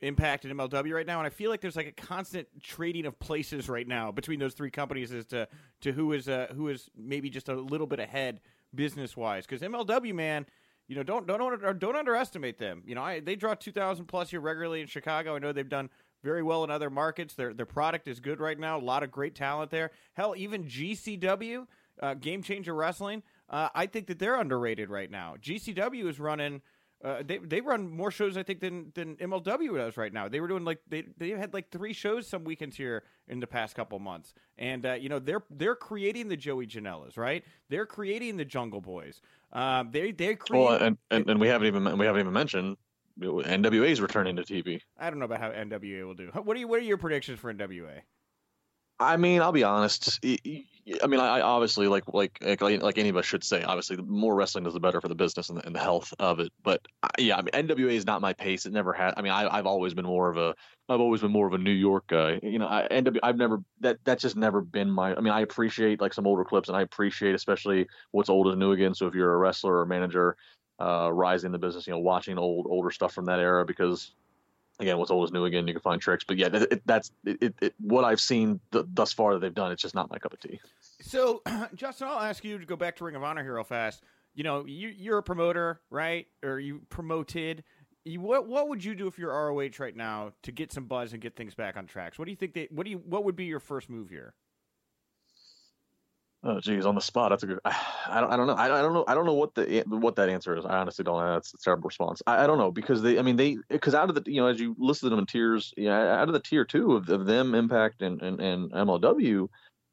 Impact 0.00 0.44
and 0.44 0.52
MLW 0.58 0.92
right 0.92 1.06
now, 1.06 1.18
and 1.18 1.26
I 1.26 1.30
feel 1.30 1.50
like 1.50 1.62
there's 1.62 1.76
like 1.76 1.86
a 1.86 1.92
constant 1.92 2.46
trading 2.62 3.06
of 3.06 3.18
places 3.18 3.70
right 3.70 3.88
now 3.88 4.12
between 4.12 4.38
those 4.38 4.52
three 4.52 4.70
companies 4.70 5.10
as 5.12 5.24
to 5.26 5.48
to 5.80 5.92
who 5.92 6.12
is 6.12 6.28
uh, 6.28 6.48
who 6.54 6.68
is 6.68 6.90
maybe 6.94 7.30
just 7.30 7.48
a 7.48 7.54
little 7.54 7.86
bit 7.86 8.00
ahead 8.00 8.40
business 8.74 9.16
wise. 9.16 9.46
Because 9.46 9.62
MLW, 9.62 10.12
man, 10.12 10.44
you 10.88 10.96
know, 10.96 11.02
don't 11.02 11.26
don't 11.26 11.78
don't 11.78 11.96
underestimate 11.96 12.58
them. 12.58 12.82
You 12.86 12.94
know, 12.94 13.02
I, 13.02 13.20
they 13.20 13.36
draw 13.36 13.54
two 13.54 13.72
thousand 13.72 14.06
plus 14.06 14.30
here 14.30 14.40
regularly 14.40 14.80
in 14.80 14.86
Chicago. 14.86 15.36
I 15.36 15.38
know 15.38 15.52
they've 15.52 15.68
done 15.68 15.90
very 16.22 16.42
well 16.42 16.64
in 16.64 16.70
other 16.70 16.90
markets. 16.90 17.34
Their 17.34 17.54
their 17.54 17.66
product 17.66 18.08
is 18.08 18.20
good 18.20 18.40
right 18.40 18.58
now. 18.58 18.78
A 18.78 18.80
lot 18.80 19.02
of 19.02 19.10
great 19.10 19.34
talent 19.34 19.70
there. 19.70 19.90
Hell, 20.14 20.34
even 20.36 20.64
GCW, 20.64 21.66
uh, 22.00 22.14
Game 22.14 22.42
Changer 22.42 22.74
Wrestling. 22.74 23.22
Uh, 23.48 23.68
I 23.74 23.86
think 23.86 24.06
that 24.06 24.18
they're 24.18 24.40
underrated 24.40 24.90
right 24.90 25.10
now. 25.10 25.36
GCW 25.40 26.08
is 26.08 26.18
running 26.18 26.62
uh, 27.04 27.22
they 27.22 27.36
they 27.36 27.60
run 27.60 27.90
more 27.90 28.10
shows 28.10 28.36
I 28.38 28.42
think 28.42 28.60
than 28.60 28.90
than 28.94 29.16
MLW 29.16 29.76
does 29.76 29.98
right 29.98 30.12
now. 30.12 30.26
They 30.26 30.40
were 30.40 30.48
doing 30.48 30.64
like 30.64 30.80
they 30.88 31.04
they 31.18 31.30
had 31.30 31.52
like 31.52 31.70
three 31.70 31.92
shows 31.92 32.26
some 32.26 32.44
weekends 32.44 32.76
here 32.76 33.02
in 33.28 33.40
the 33.40 33.46
past 33.46 33.76
couple 33.76 33.98
months, 33.98 34.32
and 34.56 34.86
uh, 34.86 34.94
you 34.94 35.10
know 35.10 35.18
they're 35.18 35.42
they're 35.50 35.74
creating 35.74 36.28
the 36.28 36.36
Joey 36.36 36.66
Janela's 36.66 37.18
right. 37.18 37.44
They're 37.68 37.84
creating 37.84 38.38
the 38.38 38.44
Jungle 38.46 38.80
Boys. 38.80 39.20
Um, 39.54 39.90
they 39.92 40.10
they 40.12 40.34
create. 40.34 40.64
Well, 40.64 40.76
and, 40.82 40.98
and, 41.10 41.30
and 41.30 41.40
we 41.40 41.48
haven't 41.48 41.68
even 41.68 41.98
we 41.98 42.06
haven't 42.06 42.20
even 42.20 42.32
mentioned 42.32 42.76
NWA 43.20 43.88
is 43.88 44.00
returning 44.00 44.36
to 44.36 44.42
TV. 44.42 44.80
I 44.98 45.10
don't 45.10 45.18
know 45.18 45.24
about 45.26 45.40
how 45.40 45.50
NWA 45.50 46.06
will 46.06 46.14
do. 46.14 46.30
What 46.32 46.56
are 46.56 46.60
you, 46.60 46.68
what 46.68 46.80
are 46.80 46.84
your 46.84 46.96
predictions 46.96 47.38
for 47.38 47.52
NWA? 47.52 48.00
I 48.98 49.16
mean, 49.16 49.40
I'll 49.40 49.52
be 49.52 49.64
honest. 49.64 50.20
I 51.02 51.06
mean, 51.06 51.18
I 51.18 51.40
obviously 51.40 51.88
like 51.88 52.04
like 52.12 52.38
like, 52.42 52.98
any 52.98 53.08
of 53.08 53.16
us 53.16 53.24
should 53.24 53.42
say. 53.42 53.62
Obviously, 53.62 53.96
the 53.96 54.02
more 54.02 54.34
wrestling 54.34 54.66
is 54.66 54.74
the 54.74 54.80
better 54.80 55.00
for 55.00 55.08
the 55.08 55.14
business 55.14 55.48
and 55.48 55.58
the, 55.58 55.66
and 55.66 55.74
the 55.74 55.80
health 55.80 56.12
of 56.18 56.40
it. 56.40 56.52
But 56.62 56.82
yeah, 57.18 57.36
I 57.36 57.42
mean, 57.42 57.68
NWA 57.68 57.92
is 57.92 58.04
not 58.04 58.20
my 58.20 58.34
pace. 58.34 58.66
It 58.66 58.72
never 58.72 58.92
had. 58.92 59.14
I 59.16 59.22
mean, 59.22 59.32
I, 59.32 59.56
have 59.56 59.66
always 59.66 59.94
been 59.94 60.04
more 60.04 60.28
of 60.28 60.36
a 60.36 60.54
I've 60.88 61.00
always 61.00 61.22
been 61.22 61.30
more 61.30 61.46
of 61.46 61.54
a 61.54 61.58
New 61.58 61.70
York 61.70 62.06
guy. 62.08 62.38
You 62.42 62.58
know, 62.58 62.66
I, 62.66 62.86
I've 63.22 63.36
never 63.36 63.62
that 63.80 63.98
that's 64.04 64.22
just 64.22 64.36
never 64.36 64.60
been 64.60 64.90
my. 64.90 65.14
I 65.14 65.20
mean, 65.20 65.32
I 65.32 65.40
appreciate 65.40 66.02
like 66.02 66.12
some 66.12 66.26
older 66.26 66.44
clips, 66.44 66.68
and 66.68 66.76
I 66.76 66.82
appreciate 66.82 67.34
especially 67.34 67.86
what's 68.10 68.28
old 68.28 68.48
is 68.48 68.56
new 68.56 68.72
again. 68.72 68.94
So 68.94 69.06
if 69.06 69.14
you're 69.14 69.32
a 69.32 69.38
wrestler 69.38 69.76
or 69.76 69.82
a 69.82 69.86
manager, 69.86 70.36
uh, 70.80 71.10
rising 71.10 71.48
in 71.48 71.52
the 71.52 71.58
business, 71.58 71.86
you 71.86 71.94
know, 71.94 72.00
watching 72.00 72.36
old 72.36 72.66
older 72.68 72.90
stuff 72.90 73.14
from 73.14 73.24
that 73.26 73.40
era 73.40 73.64
because 73.64 74.12
again, 74.80 74.98
what's 74.98 75.10
old 75.10 75.24
is 75.24 75.32
new 75.32 75.44
again. 75.44 75.66
You 75.66 75.74
can 75.74 75.82
find 75.82 76.00
tricks, 76.00 76.24
but 76.24 76.36
yeah, 76.36 76.48
it, 76.52 76.82
that's 76.86 77.10
it, 77.24 77.54
it, 77.60 77.74
What 77.80 78.04
I've 78.04 78.20
seen 78.20 78.60
th- 78.72 78.86
thus 78.92 79.12
far 79.12 79.34
that 79.34 79.40
they've 79.40 79.54
done, 79.54 79.72
it's 79.72 79.82
just 79.82 79.94
not 79.94 80.10
my 80.10 80.18
cup 80.18 80.32
of 80.32 80.40
tea. 80.40 80.60
So, 81.00 81.42
Justin, 81.74 82.08
I'll 82.08 82.20
ask 82.20 82.44
you 82.44 82.58
to 82.58 82.66
go 82.66 82.76
back 82.76 82.96
to 82.96 83.04
Ring 83.04 83.16
of 83.16 83.22
Honor 83.22 83.42
here 83.42 83.54
real 83.54 83.64
fast. 83.64 84.02
You 84.34 84.44
know, 84.44 84.64
you, 84.66 84.88
you're 84.88 85.18
a 85.18 85.22
promoter, 85.22 85.80
right? 85.90 86.26
Or 86.42 86.58
you 86.58 86.82
promoted. 86.88 87.62
You, 88.04 88.20
what 88.20 88.46
what 88.46 88.68
would 88.68 88.84
you 88.84 88.94
do 88.94 89.06
if 89.06 89.18
you're 89.18 89.30
ROH 89.30 89.78
right 89.78 89.96
now 89.96 90.32
to 90.42 90.52
get 90.52 90.72
some 90.72 90.84
buzz 90.84 91.12
and 91.12 91.22
get 91.22 91.36
things 91.36 91.54
back 91.54 91.76
on 91.76 91.86
tracks? 91.86 92.18
What 92.18 92.26
do 92.26 92.32
you 92.32 92.36
think 92.36 92.52
they? 92.52 92.68
What 92.70 92.84
do 92.84 92.90
you? 92.90 92.98
What 92.98 93.24
would 93.24 93.36
be 93.36 93.44
your 93.44 93.60
first 93.60 93.88
move 93.88 94.10
here? 94.10 94.34
Oh, 96.46 96.60
geez, 96.60 96.84
on 96.84 96.94
the 96.94 97.00
spot. 97.00 97.30
That's 97.30 97.42
a 97.42 97.46
good. 97.46 97.60
I 97.64 98.20
don't. 98.20 98.30
I 98.30 98.36
don't 98.36 98.46
know. 98.46 98.52
I, 98.52 98.66
I 98.78 98.82
don't 98.82 98.92
know. 98.92 99.04
I 99.08 99.14
don't 99.14 99.24
know 99.24 99.32
what 99.32 99.54
the 99.54 99.82
what 99.86 100.16
that 100.16 100.28
answer 100.28 100.56
is. 100.56 100.66
I 100.66 100.76
honestly 100.76 101.02
don't 101.02 101.18
know. 101.18 101.32
That's 101.32 101.54
a 101.54 101.58
terrible 101.58 101.88
response. 101.88 102.22
I, 102.26 102.44
I 102.44 102.46
don't 102.46 102.58
know 102.58 102.70
because 102.70 103.00
they. 103.00 103.18
I 103.18 103.22
mean, 103.22 103.36
they 103.36 103.56
because 103.70 103.94
out 103.94 104.10
of 104.10 104.14
the 104.14 104.30
you 104.30 104.42
know 104.42 104.48
as 104.48 104.60
you 104.60 104.76
listed 104.78 105.10
them 105.10 105.18
in 105.18 105.26
tiers, 105.26 105.72
yeah, 105.76 106.20
out 106.20 106.28
of 106.28 106.34
the 106.34 106.40
tier 106.40 106.66
two 106.66 106.96
of, 106.96 107.08
of 107.08 107.24
them, 107.24 107.54
Impact 107.54 108.02
and 108.02 108.20
and, 108.20 108.40
and 108.40 108.72
MLW, 108.72 109.48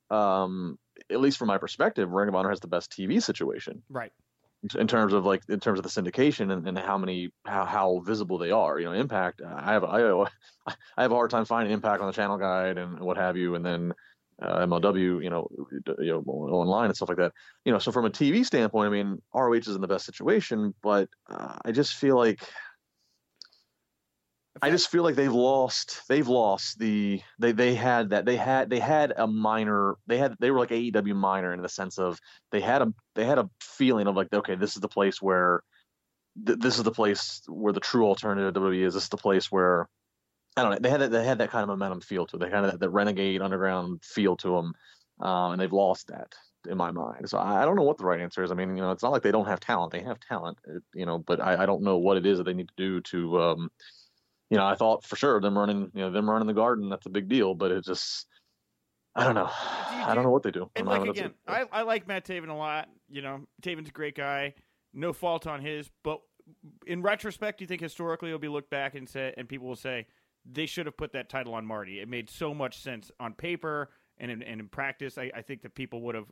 um, 0.10 0.78
at 1.10 1.22
least 1.22 1.38
from 1.38 1.48
my 1.48 1.58
perspective, 1.58 2.12
Ring 2.12 2.28
of 2.28 2.36
Honor 2.36 2.50
has 2.50 2.60
the 2.60 2.68
best 2.68 2.92
TV 2.92 3.24
situation. 3.24 3.82
Right. 3.90 4.12
In 4.78 4.88
terms 4.88 5.14
of 5.14 5.26
like 5.26 5.42
in 5.50 5.60
terms 5.60 5.80
of 5.80 5.84
the 5.84 5.90
syndication 5.90 6.52
and, 6.52 6.68
and 6.68 6.78
how 6.78 6.98
many 6.98 7.32
how 7.46 7.66
how 7.66 8.00
visible 8.06 8.38
they 8.38 8.52
are. 8.52 8.78
You 8.78 8.88
know, 8.88 8.92
Impact. 8.92 9.42
I 9.42 9.72
have 9.72 9.86
I 9.86 10.02
I 10.68 11.02
have 11.02 11.12
a 11.12 11.16
hard 11.16 11.32
time 11.32 11.46
finding 11.46 11.74
Impact 11.74 12.02
on 12.02 12.08
the 12.08 12.14
channel 12.14 12.38
guide 12.38 12.78
and 12.78 13.00
what 13.00 13.18
have 13.18 13.38
you, 13.38 13.56
and 13.56 13.66
then 13.66 13.94
uh, 14.42 14.66
MLW, 14.66 15.24
you 15.24 15.30
know, 15.30 15.48
you 16.00 16.12
know, 16.12 16.24
online 16.26 16.88
and 16.88 16.96
stuff 16.96 17.10
like 17.10 17.18
that. 17.20 17.34
You 17.66 17.72
know, 17.72 17.80
so 17.80 17.92
from 17.92 18.06
a 18.06 18.10
TV 18.10 18.46
standpoint, 18.46 18.88
I 18.88 18.90
mean, 18.90 19.22
ROH 19.34 19.54
is 19.54 19.68
in 19.68 19.82
the 19.82 19.88
best 19.88 20.06
situation, 20.06 20.74
but 20.82 21.10
uh, 21.30 21.58
I 21.64 21.72
just 21.72 21.94
feel 21.94 22.18
like 22.18 22.42
I 24.62 24.70
just 24.70 24.90
feel 24.90 25.04
like 25.04 25.16
they've 25.16 25.32
lost. 25.32 26.02
They've 26.10 26.28
lost 26.28 26.78
the. 26.80 27.22
They 27.40 27.52
they 27.52 27.76
had 27.76 28.10
that. 28.10 28.26
They 28.26 28.36
had 28.36 28.70
they 28.70 28.80
had 28.80 29.14
a 29.16 29.28
minor. 29.28 29.96
They 30.08 30.18
had 30.18 30.36
they 30.40 30.52
were 30.52 30.60
like 30.60 30.70
AEW 30.70 31.16
minor 31.16 31.54
in 31.54 31.62
the 31.62 31.70
sense 31.70 31.98
of 31.98 32.20
they 32.52 32.60
had 32.60 32.82
a 32.82 32.94
they 33.16 33.26
had 33.26 33.38
a 33.38 33.50
feeling 33.62 34.08
of 34.08 34.16
like 34.16 34.34
okay, 34.34 34.56
this 34.56 34.76
is 34.76 34.82
the 34.82 34.90
place 34.90 35.22
where. 35.22 35.62
Th- 36.46 36.58
this 36.58 36.78
is 36.78 36.84
the 36.84 36.92
place 36.92 37.42
where 37.50 37.74
the 37.74 37.82
true 37.82 38.06
alternative 38.06 38.54
WWE 38.54 38.86
is. 38.86 38.94
This 38.94 39.04
is 39.04 39.10
the 39.10 39.18
place 39.18 39.52
where 39.52 39.90
I 40.58 40.64
don't 40.64 40.72
know. 40.72 40.78
They 40.80 40.90
had 40.90 41.02
that, 41.02 41.12
they 41.12 41.24
had 41.24 41.38
that 41.38 41.50
kind 41.50 41.64
of 41.64 41.70
momentum 41.70 42.02
feel 42.02 42.26
to 42.28 42.36
it. 42.36 42.40
They 42.40 42.50
kind 42.50 42.66
of 42.66 42.80
that 42.80 42.90
renegade 42.90 43.42
underground 43.42 44.04
feel 44.04 44.36
to 44.38 44.50
them, 44.50 44.74
um, 45.22 45.54
and 45.54 45.62
they've 45.62 45.72
lost 45.72 46.08
that 46.08 46.34
in 46.70 46.78
my 46.78 46.92
mind. 46.92 47.30
So 47.30 47.38
I, 47.38 47.62
I, 47.62 47.66
don't 47.66 47.76
know 47.76 47.84
what 47.84 47.98
the 47.98 48.06
right 48.06 48.20
answer 48.20 48.44
is. 48.44 48.52
I 48.52 48.56
mean, 48.56 48.76
you 48.76 48.82
know, 48.82 48.92
it's 48.92 49.04
not 49.04 49.12
like 49.12 49.24
they 49.24 49.32
don't 49.32 49.48
have 49.48 49.60
talent. 49.60 49.92
They 49.92 50.02
have 50.02 50.20
talent, 50.20 50.60
you 50.94 51.06
know, 51.06 51.18
but 51.18 51.40
I, 51.40 51.64
I 51.64 51.66
don't 51.66 51.82
know 51.82 51.98
what 51.98 52.18
it 52.18 52.26
is 52.26 52.38
that 52.38 52.44
they 52.44 52.54
need 52.54 52.68
to 52.68 52.74
do 52.78 53.02
to, 53.02 53.42
um, 53.42 53.72
you 54.50 54.58
know, 54.58 54.66
I 54.66 54.76
thought 54.76 55.04
for 55.04 55.16
sure 55.16 55.40
them 55.42 55.58
running, 55.58 55.92
you 55.94 56.02
know, 56.02 56.12
them 56.12 56.30
running 56.30 56.48
the 56.48 56.54
garden, 56.54 56.90
that's 56.90 57.06
a 57.06 57.10
big 57.10 57.30
deal, 57.30 57.56
but 57.56 57.72
it 57.72 57.84
just, 57.84 58.28
I 59.16 59.24
don't 59.24 59.36
know. 59.36 59.48
Do 59.48 59.96
I 59.96 60.14
don't 60.14 60.24
know 60.24 60.30
what 60.30 60.44
they 60.44 60.52
do. 60.52 60.70
And 60.76 60.88
like 60.88 61.08
again, 61.08 61.34
I, 61.48 61.66
I 61.72 61.82
like 61.82 62.08
Matt 62.08 62.26
Taven 62.26 62.50
a 62.50 62.54
lot. 62.54 62.90
You 63.10 63.22
know, 63.22 63.42
Taven's 63.62 63.90
a 63.90 63.92
great 63.92 64.16
guy. 64.16 64.54
No 64.94 65.14
fault 65.14 65.48
on 65.48 65.62
his, 65.62 65.90
but 66.04 66.22
in 66.86 67.02
retrospect, 67.02 67.60
do 67.60 67.64
you 67.64 67.68
think 67.68 67.82
historically 67.82 68.30
it'll 68.30 68.40
be 68.40 68.48
looked 68.48 68.70
back 68.70 68.96
and 68.96 69.08
say, 69.08 69.34
and 69.38 69.48
people 69.48 69.68
will 69.68 69.76
say, 69.76 70.06
they 70.50 70.66
should 70.66 70.86
have 70.86 70.98
put 70.98 71.14
that 71.14 71.30
title 71.30 71.54
on 71.54 71.66
Marty. 71.66 72.00
It 72.00 72.08
made 72.08 72.30
so 72.30 72.54
much 72.54 72.82
sense 72.82 73.12
on 73.20 73.34
paper 73.34 73.90
and 74.18 74.32
in, 74.32 74.42
and 74.44 74.60
in 74.62 74.68
practice. 74.68 75.18
I, 75.18 75.32
I 75.36 75.42
think 75.42 75.62
that 75.64 75.76
people 75.76 76.02
would 76.02 76.16
have 76.16 76.28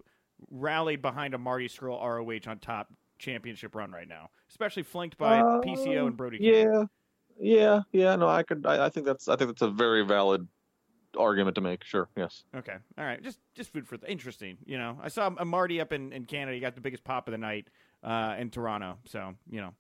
rallied 0.49 1.01
behind 1.01 1.33
a 1.33 1.37
Marty 1.37 1.67
Scurll 1.67 2.01
ROH 2.01 2.49
on 2.49 2.59
top 2.59 2.91
championship 3.17 3.75
run 3.75 3.91
right 3.91 4.07
now, 4.07 4.29
especially 4.49 4.83
flanked 4.83 5.17
by 5.17 5.39
uh, 5.39 5.61
PCO 5.61 6.07
and 6.07 6.17
Brody. 6.17 6.37
Yeah, 6.41 6.63
King. 6.63 6.89
yeah, 7.39 7.79
yeah. 7.91 8.15
No, 8.15 8.27
I 8.27 8.43
could. 8.43 8.65
I, 8.65 8.85
I, 8.85 8.89
think 8.89 9.05
that's. 9.05 9.27
I 9.27 9.35
think 9.35 9.49
that's 9.49 9.61
a 9.61 9.69
very 9.69 10.05
valid 10.05 10.47
argument 11.17 11.55
to 11.55 11.61
make. 11.61 11.83
Sure. 11.83 12.07
Yes. 12.15 12.43
Okay. 12.55 12.75
All 12.97 13.05
right. 13.05 13.21
Just 13.21 13.39
just 13.53 13.71
food 13.71 13.87
for 13.87 13.97
th- 13.97 14.09
interesting. 14.09 14.57
You 14.65 14.77
know, 14.77 14.97
I 15.01 15.09
saw 15.09 15.31
a 15.37 15.45
Marty 15.45 15.81
up 15.81 15.93
in, 15.93 16.13
in 16.13 16.25
Canada. 16.25 16.55
He 16.55 16.61
got 16.61 16.75
the 16.75 16.81
biggest 16.81 17.03
pop 17.03 17.27
of 17.27 17.33
the 17.33 17.37
night 17.37 17.67
uh, 18.03 18.35
in 18.39 18.49
Toronto. 18.49 18.97
So 19.05 19.35
you 19.49 19.61
know 19.61 19.73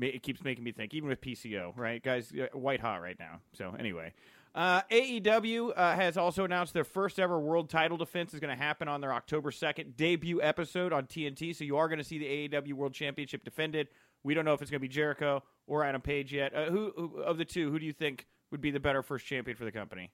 it 0.00 0.22
keeps 0.22 0.42
making 0.42 0.64
me 0.64 0.72
think, 0.72 0.94
even 0.94 1.08
with 1.08 1.20
PCO, 1.20 1.72
right? 1.76 2.02
Guys, 2.02 2.32
white 2.52 2.80
hot 2.80 3.00
right 3.00 3.18
now. 3.18 3.40
So, 3.52 3.74
anyway. 3.78 4.12
Uh, 4.54 4.80
AEW 4.90 5.72
uh, 5.76 5.94
has 5.94 6.16
also 6.16 6.44
announced 6.44 6.72
their 6.72 6.84
first 6.84 7.20
ever 7.20 7.38
world 7.38 7.68
title 7.68 7.98
defense 7.98 8.32
is 8.32 8.40
going 8.40 8.56
to 8.56 8.62
happen 8.62 8.88
on 8.88 9.02
their 9.02 9.12
October 9.12 9.50
2nd 9.50 9.96
debut 9.96 10.40
episode 10.40 10.92
on 10.92 11.04
TNT. 11.06 11.54
So, 11.54 11.64
you 11.64 11.76
are 11.76 11.88
going 11.88 11.98
to 11.98 12.04
see 12.04 12.18
the 12.18 12.48
AEW 12.48 12.72
World 12.72 12.94
Championship 12.94 13.44
defended. 13.44 13.88
We 14.24 14.34
don't 14.34 14.44
know 14.44 14.54
if 14.54 14.62
it's 14.62 14.70
going 14.70 14.80
to 14.80 14.88
be 14.88 14.92
Jericho 14.92 15.42
or 15.66 15.84
Adam 15.84 16.00
Page 16.00 16.32
yet. 16.32 16.54
Uh, 16.54 16.66
who, 16.66 16.92
who, 16.96 17.20
of 17.20 17.38
the 17.38 17.44
two, 17.44 17.70
who 17.70 17.78
do 17.78 17.86
you 17.86 17.92
think 17.92 18.26
would 18.50 18.60
be 18.60 18.70
the 18.70 18.80
better 18.80 19.02
first 19.02 19.26
champion 19.26 19.56
for 19.56 19.64
the 19.64 19.72
company? 19.72 20.10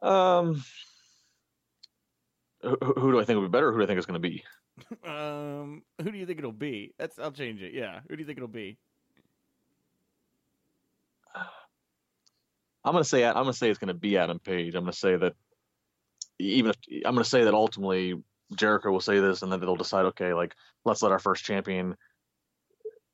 Um, 0.00 0.62
who, 2.62 2.76
who 2.76 3.12
do 3.12 3.20
I 3.20 3.24
think 3.24 3.40
would 3.40 3.50
be 3.50 3.56
better? 3.56 3.72
who 3.72 3.78
do 3.78 3.84
I 3.84 3.86
think 3.86 3.98
is 3.98 4.06
going 4.06 4.20
to 4.20 4.28
be? 4.28 4.44
um, 5.06 5.82
who 6.02 6.12
do 6.12 6.18
you 6.18 6.26
think 6.26 6.38
it'll 6.38 6.52
be? 6.52 6.94
That's 6.98 7.18
I'll 7.18 7.32
change 7.32 7.62
it. 7.62 7.72
Yeah, 7.72 8.00
who 8.08 8.16
do 8.16 8.20
you 8.20 8.26
think 8.26 8.38
it'll 8.38 8.48
be? 8.48 8.78
I'm 12.84 12.92
gonna 12.92 13.04
say 13.04 13.24
I'm 13.24 13.34
gonna 13.34 13.52
say 13.52 13.68
it's 13.70 13.78
gonna 13.78 13.94
be 13.94 14.16
Adam 14.16 14.38
Page. 14.38 14.74
I'm 14.74 14.82
gonna 14.82 14.92
say 14.92 15.16
that 15.16 15.34
even 16.38 16.70
if 16.70 16.76
I'm 17.04 17.14
gonna 17.14 17.24
say 17.24 17.44
that 17.44 17.54
ultimately 17.54 18.14
Jericho 18.56 18.90
will 18.90 19.00
say 19.00 19.20
this, 19.20 19.42
and 19.42 19.52
then 19.52 19.60
they'll 19.60 19.76
decide, 19.76 20.06
okay, 20.06 20.32
like 20.32 20.54
let's 20.84 21.02
let 21.02 21.12
our 21.12 21.18
first 21.18 21.44
champion 21.44 21.96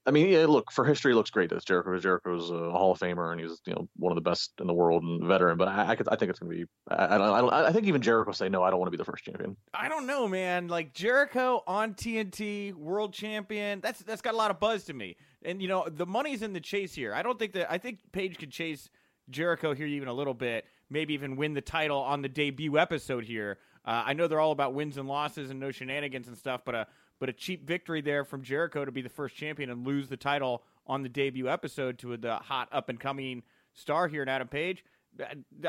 I 0.07 0.11
mean, 0.11 0.29
yeah, 0.29 0.45
look 0.47 0.71
for 0.71 0.85
history, 0.85 1.14
looks 1.14 1.31
great. 1.31 1.51
As 1.53 1.64
Jericho, 1.64 1.99
Jericho's 1.99 2.51
a 2.51 2.71
Hall 2.71 2.93
of 2.93 2.99
Famer, 2.99 3.33
and 3.33 3.40
he's 3.40 3.61
you 3.67 3.73
know 3.73 3.88
one 3.97 4.12
of 4.12 4.17
the 4.17 4.29
best 4.29 4.53
in 4.61 4.67
the 4.67 4.75
world 4.75 5.03
and 5.03 5.27
veteran. 5.27 5.57
But 5.57 5.69
I, 5.69 5.90
I, 5.90 5.97
could, 5.97 6.09
I 6.11 6.17
think 6.17 6.31
it's 6.31 6.38
gonna 6.38 6.55
be. 6.55 6.67
I, 6.88 7.14
I, 7.14 7.40
don't, 7.40 7.53
I 7.53 7.73
think 7.73 7.87
even 7.87 8.03
Jericho 8.03 8.33
say 8.33 8.49
no. 8.51 8.62
I 8.62 8.71
don't 8.71 8.79
want 8.79 8.88
to 8.88 8.97
be 8.97 9.01
the 9.01 9.05
first 9.05 9.25
champion. 9.25 9.57
I 9.73 9.88
don't 9.88 10.07
know, 10.07 10.29
man. 10.29 10.69
Like 10.69 10.93
Jericho 10.93 11.62
on 11.67 11.95
TNT, 11.95 12.75
world 12.75 13.14
champion. 13.14 13.81
That's 13.81 14.01
that's 14.01 14.21
got 14.21 14.35
a 14.35 14.37
lot 14.37 14.51
of 14.51 14.61
buzz 14.61 14.85
to 14.85 14.93
me. 14.93 15.17
And 15.43 15.62
you 15.62 15.69
know, 15.69 15.88
the 15.88 16.07
money's 16.07 16.43
in 16.43 16.53
the 16.53 16.61
chase 16.61 16.95
here. 16.95 17.14
I 17.14 17.23
don't 17.23 17.38
think 17.38 17.53
that. 17.53 17.73
I 17.73 17.79
think 17.79 18.01
Page 18.12 18.38
could 18.38 18.51
chase 18.51 18.90
Jericho 19.31 19.75
here 19.75 19.87
even 19.87 20.09
a 20.09 20.14
little 20.14 20.35
bit. 20.35 20.67
Maybe 20.90 21.14
even 21.14 21.37
win 21.37 21.55
the 21.55 21.62
title 21.62 21.99
on 21.99 22.21
the 22.21 22.29
debut 22.29 22.79
episode 22.79 23.25
here. 23.25 23.59
Uh, 23.87 24.03
I 24.07 24.12
know 24.14 24.27
they're 24.27 24.40
all 24.40 24.53
about 24.53 24.75
wins 24.75 24.97
and 24.97 25.09
losses 25.09 25.51
and 25.51 25.61
no 25.61 25.71
shenanigans 25.71 26.29
and 26.29 26.37
stuff, 26.37 26.62
but 26.64 26.75
a 26.75 26.87
but 27.20 27.29
a 27.29 27.33
cheap 27.33 27.66
victory 27.66 28.00
there 28.00 28.24
from 28.24 28.42
Jericho 28.42 28.85
to 28.85 28.92
be 28.92 29.03
the 29.03 29.09
first 29.09 29.37
champion 29.37 29.70
and 29.70 29.87
lose 29.87 30.09
the 30.09 30.16
title 30.16 30.62
on 30.87 31.03
the 31.03 31.09
debut 31.09 31.48
episode 31.48 31.98
to 31.98 32.16
the 32.16 32.37
hot 32.37 32.68
up 32.72 32.88
and 32.88 33.00
coming 33.00 33.42
star 33.72 34.09
here 34.09 34.22
in 34.22 34.29
Adam 34.29 34.48
Page. 34.48 34.85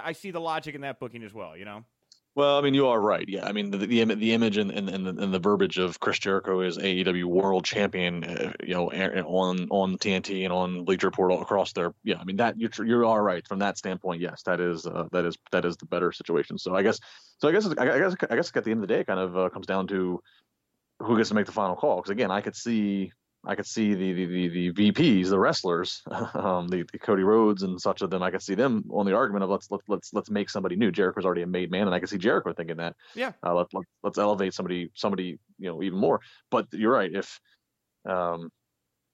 I 0.01 0.13
see 0.13 0.31
the 0.31 0.41
logic 0.41 0.75
in 0.75 0.81
that 0.81 0.99
booking 0.99 1.23
as 1.23 1.33
well. 1.33 1.55
You 1.55 1.65
know. 1.65 1.85
Well, 2.35 2.57
I 2.57 2.61
mean, 2.61 2.73
you 2.73 2.87
are 2.87 2.99
right. 2.99 3.23
Yeah, 3.29 3.45
I 3.45 3.53
mean, 3.53 3.71
the 3.71 3.77
the, 3.77 4.03
the 4.03 4.33
image 4.33 4.57
and, 4.57 4.69
and, 4.69 4.89
and, 4.89 5.05
the, 5.05 5.23
and 5.23 5.33
the 5.33 5.39
verbiage 5.39 5.77
of 5.77 6.01
Chris 6.01 6.19
Jericho 6.19 6.59
as 6.59 6.77
AEW 6.77 7.23
World 7.23 7.63
Champion, 7.63 8.25
uh, 8.25 8.51
you 8.61 8.73
know, 8.73 8.89
on 8.89 9.67
on 9.69 9.97
TNT 9.97 10.43
and 10.43 10.51
on 10.51 10.83
Bleacher 10.83 11.07
Report 11.07 11.31
all 11.31 11.41
across 11.41 11.71
there. 11.71 11.93
Yeah, 12.03 12.17
I 12.19 12.25
mean 12.25 12.35
that 12.35 12.59
you 12.59 12.69
you 12.83 13.07
are 13.07 13.23
right 13.23 13.47
from 13.47 13.59
that 13.59 13.77
standpoint. 13.77 14.21
Yes, 14.21 14.41
that 14.43 14.59
is 14.59 14.85
uh, 14.85 15.05
that 15.13 15.25
is 15.25 15.37
that 15.53 15.63
is 15.63 15.77
the 15.77 15.85
better 15.85 16.11
situation. 16.11 16.57
So 16.57 16.75
I 16.75 16.83
guess 16.83 16.99
so 17.37 17.47
I 17.47 17.53
guess 17.53 17.67
I 17.67 17.85
guess 17.85 18.15
I 18.29 18.35
guess 18.35 18.51
at 18.53 18.65
the 18.65 18.71
end 18.71 18.83
of 18.83 18.87
the 18.87 18.93
day, 18.93 18.99
it 18.99 19.07
kind 19.07 19.19
of 19.19 19.37
uh, 19.37 19.49
comes 19.49 19.65
down 19.65 19.87
to 19.87 20.21
who 20.99 21.17
gets 21.17 21.29
to 21.29 21.35
make 21.35 21.45
the 21.45 21.51
final 21.51 21.75
call. 21.75 21.97
Because 21.97 22.11
again, 22.11 22.31
I 22.31 22.41
could 22.41 22.55
see 22.55 23.11
I 23.47 23.55
could 23.55 23.67
see 23.67 23.93
the 23.93 24.13
the, 24.13 24.25
the, 24.25 24.71
the 24.71 24.91
VPs, 24.91 25.29
the 25.29 25.39
wrestlers, 25.39 26.01
um, 26.33 26.67
the, 26.67 26.83
the, 26.91 26.99
Cody 26.99 27.23
Rhodes 27.23 27.63
and 27.63 27.79
such 27.79 28.01
of 28.01 28.09
them. 28.09 28.23
I 28.23 28.31
could 28.31 28.41
see 28.41 28.55
them 28.55 28.85
on 28.89 29.05
the 29.05 29.15
argument 29.15 29.43
of 29.43 29.49
let's 29.49 29.69
let, 29.69 29.81
let's 29.87 30.13
let's 30.13 30.29
make 30.29 30.49
somebody 30.49 30.75
new. 30.75 30.91
Jericho's 30.91 31.25
already 31.25 31.43
a 31.43 31.47
made 31.47 31.71
man, 31.71 31.83
and 31.87 31.93
I 31.93 31.99
could 31.99 32.09
see 32.09 32.17
Jericho 32.17 32.53
thinking 32.53 32.77
that. 32.77 32.95
Yeah. 33.13 33.33
Uh, 33.45 33.53
let, 33.53 33.67
let, 33.73 33.85
let's 34.03 34.17
elevate 34.17 34.53
somebody 34.53 34.89
somebody 34.95 35.37
you 35.59 35.69
know 35.69 35.83
even 35.83 35.99
more. 35.99 36.21
But 36.49 36.67
you're 36.71 36.93
right. 36.93 37.11
If 37.13 37.39
um, 38.07 38.49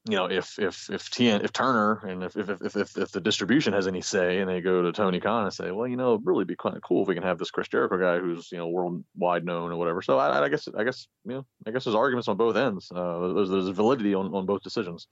you 0.09 0.15
know, 0.17 0.25
if 0.25 0.57
if 0.57 0.89
if 0.89 1.11
TN, 1.11 1.43
if 1.43 1.53
Turner 1.53 1.99
and 2.07 2.23
if 2.23 2.35
if, 2.35 2.49
if 2.49 2.75
if 2.75 2.97
if 2.97 3.11
the 3.11 3.21
distribution 3.21 3.73
has 3.73 3.87
any 3.87 4.01
say, 4.01 4.39
and 4.39 4.49
they 4.49 4.59
go 4.59 4.81
to 4.81 4.91
Tony 4.91 5.19
Khan 5.19 5.43
and 5.43 5.53
say, 5.53 5.69
well, 5.69 5.87
you 5.87 5.95
know, 5.95 6.15
it'd 6.15 6.25
really 6.25 6.43
be 6.43 6.55
kind 6.55 6.75
of 6.75 6.81
cool 6.81 7.03
if 7.03 7.07
we 7.07 7.13
can 7.13 7.23
have 7.23 7.37
this 7.37 7.51
Chris 7.51 7.67
Jericho 7.67 7.99
guy 7.99 8.19
who's 8.19 8.51
you 8.51 8.57
know 8.57 8.67
worldwide 8.67 9.45
known 9.45 9.71
or 9.71 9.77
whatever. 9.77 10.01
So 10.01 10.17
I, 10.17 10.43
I 10.43 10.49
guess 10.49 10.67
I 10.75 10.83
guess 10.83 11.07
you 11.23 11.33
know 11.33 11.45
I 11.67 11.71
guess 11.71 11.83
there's 11.83 11.95
arguments 11.95 12.27
on 12.27 12.37
both 12.37 12.55
ends. 12.55 12.91
Uh, 12.91 13.33
there's, 13.33 13.49
there's 13.49 13.67
validity 13.69 14.15
on 14.15 14.33
on 14.33 14.47
both 14.47 14.63
decisions. 14.63 15.07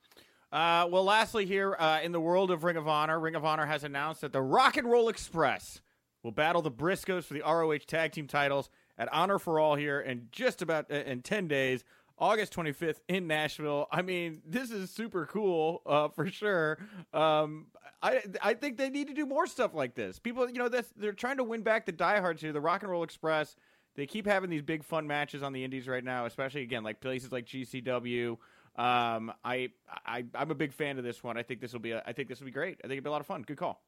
Uh, 0.51 0.87
well, 0.89 1.03
lastly, 1.03 1.45
here 1.45 1.75
uh, 1.77 1.99
in 2.01 2.11
the 2.11 2.19
world 2.19 2.49
of 2.49 2.63
Ring 2.63 2.77
of 2.77 2.87
Honor, 2.87 3.19
Ring 3.19 3.35
of 3.35 3.45
Honor 3.45 3.67
has 3.67 3.83
announced 3.83 4.21
that 4.21 4.33
the 4.33 4.41
Rock 4.41 4.77
and 4.77 4.89
Roll 4.89 5.07
Express 5.07 5.81
will 6.23 6.31
battle 6.31 6.63
the 6.63 6.71
Briscoes 6.71 7.25
for 7.25 7.35
the 7.35 7.41
ROH 7.41 7.85
Tag 7.85 8.11
Team 8.11 8.25
titles 8.25 8.69
at 8.97 9.07
Honor 9.13 9.37
for 9.37 9.59
All 9.59 9.75
here 9.75 10.01
in 10.01 10.27
just 10.31 10.63
about 10.63 10.91
uh, 10.91 10.95
in 10.95 11.21
ten 11.21 11.47
days. 11.47 11.83
August 12.19 12.53
25th 12.53 12.99
in 13.07 13.27
Nashville. 13.27 13.87
I 13.91 14.01
mean, 14.01 14.41
this 14.45 14.71
is 14.71 14.89
super 14.91 15.25
cool 15.25 15.81
uh, 15.85 16.09
for 16.09 16.27
sure. 16.29 16.77
Um, 17.13 17.67
I 18.01 18.21
I 18.41 18.53
think 18.53 18.77
they 18.77 18.89
need 18.89 19.07
to 19.07 19.13
do 19.13 19.25
more 19.25 19.47
stuff 19.47 19.73
like 19.73 19.95
this. 19.95 20.19
People, 20.19 20.49
you 20.49 20.59
know, 20.59 20.69
they're 20.97 21.13
trying 21.13 21.37
to 21.37 21.43
win 21.43 21.63
back 21.63 21.85
the 21.85 21.91
diehards 21.91 22.41
here. 22.41 22.53
The 22.53 22.61
Rock 22.61 22.83
and 22.83 22.91
Roll 22.91 23.03
Express. 23.03 23.55
They 23.95 24.05
keep 24.05 24.25
having 24.25 24.49
these 24.49 24.61
big 24.61 24.83
fun 24.83 25.07
matches 25.07 25.43
on 25.43 25.51
the 25.51 25.63
Indies 25.63 25.87
right 25.87 26.03
now, 26.03 26.25
especially 26.25 26.61
again 26.61 26.83
like 26.83 27.01
places 27.01 27.31
like 27.31 27.45
GCW. 27.45 28.37
Um, 28.75 29.33
I 29.43 29.69
I 30.05 30.25
I'm 30.35 30.51
a 30.51 30.55
big 30.55 30.71
fan 30.71 30.97
of 30.97 31.03
this 31.03 31.23
one. 31.23 31.37
I 31.37 31.43
think 31.43 31.59
this 31.59 31.73
will 31.73 31.79
be 31.79 31.91
a, 31.91 32.03
I 32.05 32.13
think 32.13 32.29
this 32.29 32.39
will 32.39 32.45
be 32.45 32.51
great. 32.51 32.79
I 32.83 32.87
think 32.87 32.97
it'll 32.97 33.05
be 33.05 33.09
a 33.09 33.11
lot 33.11 33.21
of 33.21 33.27
fun. 33.27 33.41
Good 33.41 33.57
call. 33.57 33.81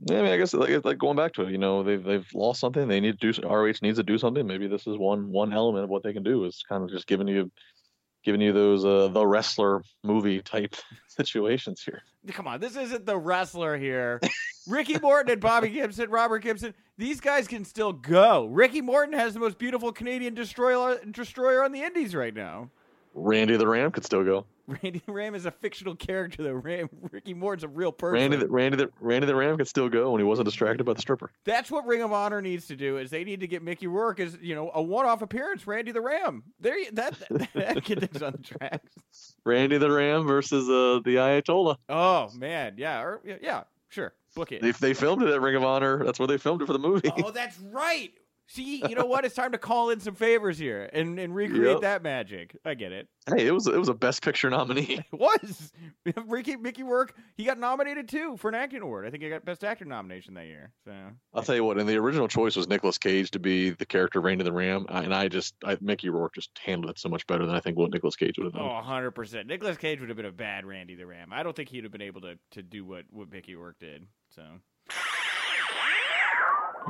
Yeah, 0.00 0.18
I 0.18 0.22
mean, 0.22 0.32
I 0.32 0.36
guess 0.36 0.52
like, 0.52 0.84
like 0.84 0.98
going 0.98 1.16
back 1.16 1.32
to 1.34 1.42
it, 1.42 1.50
you 1.50 1.58
know, 1.58 1.82
they've 1.82 2.02
they've 2.02 2.26
lost 2.34 2.60
something. 2.60 2.88
They 2.88 3.00
need 3.00 3.20
to 3.20 3.32
do. 3.32 3.48
ROH 3.48 3.74
needs 3.82 3.98
to 3.98 4.02
do 4.02 4.18
something. 4.18 4.46
Maybe 4.46 4.66
this 4.66 4.86
is 4.86 4.98
one 4.98 5.30
one 5.30 5.52
element 5.52 5.84
of 5.84 5.90
what 5.90 6.02
they 6.02 6.12
can 6.12 6.22
do. 6.22 6.44
Is 6.44 6.62
kind 6.68 6.82
of 6.82 6.90
just 6.90 7.06
giving 7.06 7.28
you, 7.28 7.50
giving 8.24 8.40
you 8.40 8.52
those 8.52 8.84
uh, 8.84 9.08
the 9.08 9.26
wrestler 9.26 9.82
movie 10.02 10.42
type 10.42 10.74
situations 11.08 11.82
here. 11.82 12.02
Come 12.28 12.46
on, 12.46 12.60
this 12.60 12.76
isn't 12.76 13.06
the 13.06 13.16
wrestler 13.16 13.78
here. 13.78 14.20
Ricky 14.66 14.98
Morton 14.98 15.32
and 15.32 15.40
Bobby 15.40 15.68
Gibson, 15.68 16.10
Robert 16.10 16.40
Gibson, 16.40 16.74
these 16.96 17.20
guys 17.20 17.46
can 17.46 17.64
still 17.64 17.92
go. 17.92 18.46
Ricky 18.46 18.80
Morton 18.80 19.14
has 19.14 19.34
the 19.34 19.40
most 19.40 19.58
beautiful 19.58 19.92
Canadian 19.92 20.34
destroyer 20.34 20.98
destroyer 21.10 21.62
on 21.64 21.72
the 21.72 21.82
Indies 21.82 22.14
right 22.14 22.34
now. 22.34 22.70
Randy 23.14 23.56
the 23.56 23.66
Ram 23.66 23.90
could 23.90 24.04
still 24.04 24.24
go. 24.24 24.46
Randy 24.66 25.02
the 25.04 25.12
Ram 25.12 25.34
is 25.34 25.46
a 25.46 25.50
fictional 25.50 25.94
character. 25.94 26.42
The 26.42 26.54
Ram, 26.54 26.88
Ricky 27.10 27.34
Morton's 27.34 27.64
a 27.64 27.68
real 27.68 27.92
person. 27.92 28.14
Randy 28.14 28.36
the 28.38 28.48
Randy 28.48 28.76
the 28.76 28.90
Randy 29.00 29.26
the 29.26 29.34
Ram 29.34 29.56
could 29.56 29.68
still 29.68 29.88
go 29.88 30.12
when 30.12 30.20
he 30.20 30.24
wasn't 30.24 30.46
distracted 30.46 30.84
by 30.84 30.94
the 30.94 31.00
stripper. 31.00 31.30
That's 31.44 31.70
what 31.70 31.86
Ring 31.86 32.02
of 32.02 32.12
Honor 32.12 32.40
needs 32.40 32.66
to 32.68 32.76
do. 32.76 32.98
Is 32.98 33.10
they 33.10 33.24
need 33.24 33.40
to 33.40 33.46
get 33.46 33.62
Mickey 33.62 33.86
Rourke 33.86 34.20
as 34.20 34.38
you 34.40 34.54
know 34.54 34.70
a 34.74 34.82
one-off 34.82 35.22
appearance. 35.22 35.66
Randy 35.66 35.92
the 35.92 36.00
Ram. 36.00 36.44
There, 36.60 36.76
that 36.92 37.18
that, 37.30 37.48
that 37.54 37.84
kid 37.84 38.08
is 38.14 38.22
on 38.22 38.32
the 38.32 38.38
tracks. 38.38 39.36
Randy 39.44 39.78
the 39.78 39.90
Ram 39.90 40.26
versus 40.26 40.68
uh, 40.68 41.00
the 41.04 41.16
Ayatollah. 41.16 41.76
Oh 41.88 42.30
man, 42.34 42.74
yeah, 42.76 43.02
or, 43.02 43.20
yeah, 43.42 43.64
sure. 43.88 44.14
Book 44.34 44.50
it. 44.50 44.62
They, 44.62 44.72
they 44.72 44.94
filmed 44.94 45.22
it 45.22 45.28
at 45.28 45.40
Ring 45.40 45.54
of 45.54 45.64
Honor. 45.64 46.04
That's 46.04 46.18
where 46.18 46.26
they 46.26 46.38
filmed 46.38 46.62
it 46.62 46.66
for 46.66 46.72
the 46.72 46.78
movie. 46.78 47.10
Oh, 47.24 47.30
that's 47.30 47.56
right. 47.60 48.12
See, 48.46 48.82
you 48.88 48.94
know 48.94 49.06
what? 49.06 49.24
It's 49.24 49.34
time 49.34 49.52
to 49.52 49.58
call 49.58 49.90
in 49.90 50.00
some 50.00 50.14
favors 50.14 50.58
here 50.58 50.90
and, 50.92 51.18
and 51.18 51.34
recreate 51.34 51.72
yep. 51.72 51.80
that 51.80 52.02
magic. 52.02 52.54
I 52.64 52.74
get 52.74 52.92
it. 52.92 53.08
Hey, 53.26 53.46
it 53.46 53.52
was 53.52 53.66
it 53.66 53.78
was 53.78 53.88
a 53.88 53.94
Best 53.94 54.22
Picture 54.22 54.50
nominee. 54.50 55.00
It 55.14 55.18
was. 55.18 55.72
Ricky 56.26 56.56
Mickey 56.56 56.82
Rourke. 56.82 57.16
He 57.36 57.44
got 57.44 57.58
nominated 57.58 58.08
too 58.08 58.36
for 58.36 58.48
an 58.48 58.54
acting 58.54 58.82
award. 58.82 59.06
I 59.06 59.10
think 59.10 59.22
he 59.22 59.28
got 59.30 59.44
Best 59.44 59.64
Actor 59.64 59.86
nomination 59.86 60.34
that 60.34 60.46
year. 60.46 60.72
So 60.84 60.92
I'll 61.32 61.42
tell 61.42 61.54
you 61.54 61.64
what. 61.64 61.78
And 61.78 61.88
the 61.88 61.96
original 61.96 62.28
choice 62.28 62.56
was 62.56 62.68
Nicolas 62.68 62.98
Cage 62.98 63.30
to 63.32 63.38
be 63.38 63.70
the 63.70 63.86
character 63.86 64.20
Randy 64.20 64.44
the 64.44 64.52
Ram, 64.52 64.86
and 64.88 65.14
I 65.14 65.28
just 65.28 65.54
I, 65.64 65.78
Mickey 65.80 66.10
Rourke 66.10 66.34
just 66.34 66.50
handled 66.62 66.90
it 66.90 66.98
so 66.98 67.08
much 67.08 67.26
better 67.26 67.46
than 67.46 67.54
I 67.54 67.60
think 67.60 67.78
what 67.78 67.90
Nicolas 67.90 68.16
Cage 68.16 68.36
would 68.38 68.44
have 68.44 68.52
done. 68.52 68.62
Oh, 68.62 68.74
100 68.74 69.12
percent. 69.12 69.46
Nicolas 69.46 69.78
Cage 69.78 70.00
would 70.00 70.10
have 70.10 70.16
been 70.16 70.26
a 70.26 70.32
bad 70.32 70.66
Randy 70.66 70.94
the 70.94 71.06
Ram. 71.06 71.32
I 71.32 71.42
don't 71.42 71.56
think 71.56 71.70
he'd 71.70 71.84
have 71.84 71.92
been 71.92 72.02
able 72.02 72.20
to 72.22 72.38
to 72.52 72.62
do 72.62 72.84
what 72.84 73.04
what 73.10 73.30
Mickey 73.30 73.54
Rourke 73.54 73.78
did. 73.78 74.06
So. 74.34 74.42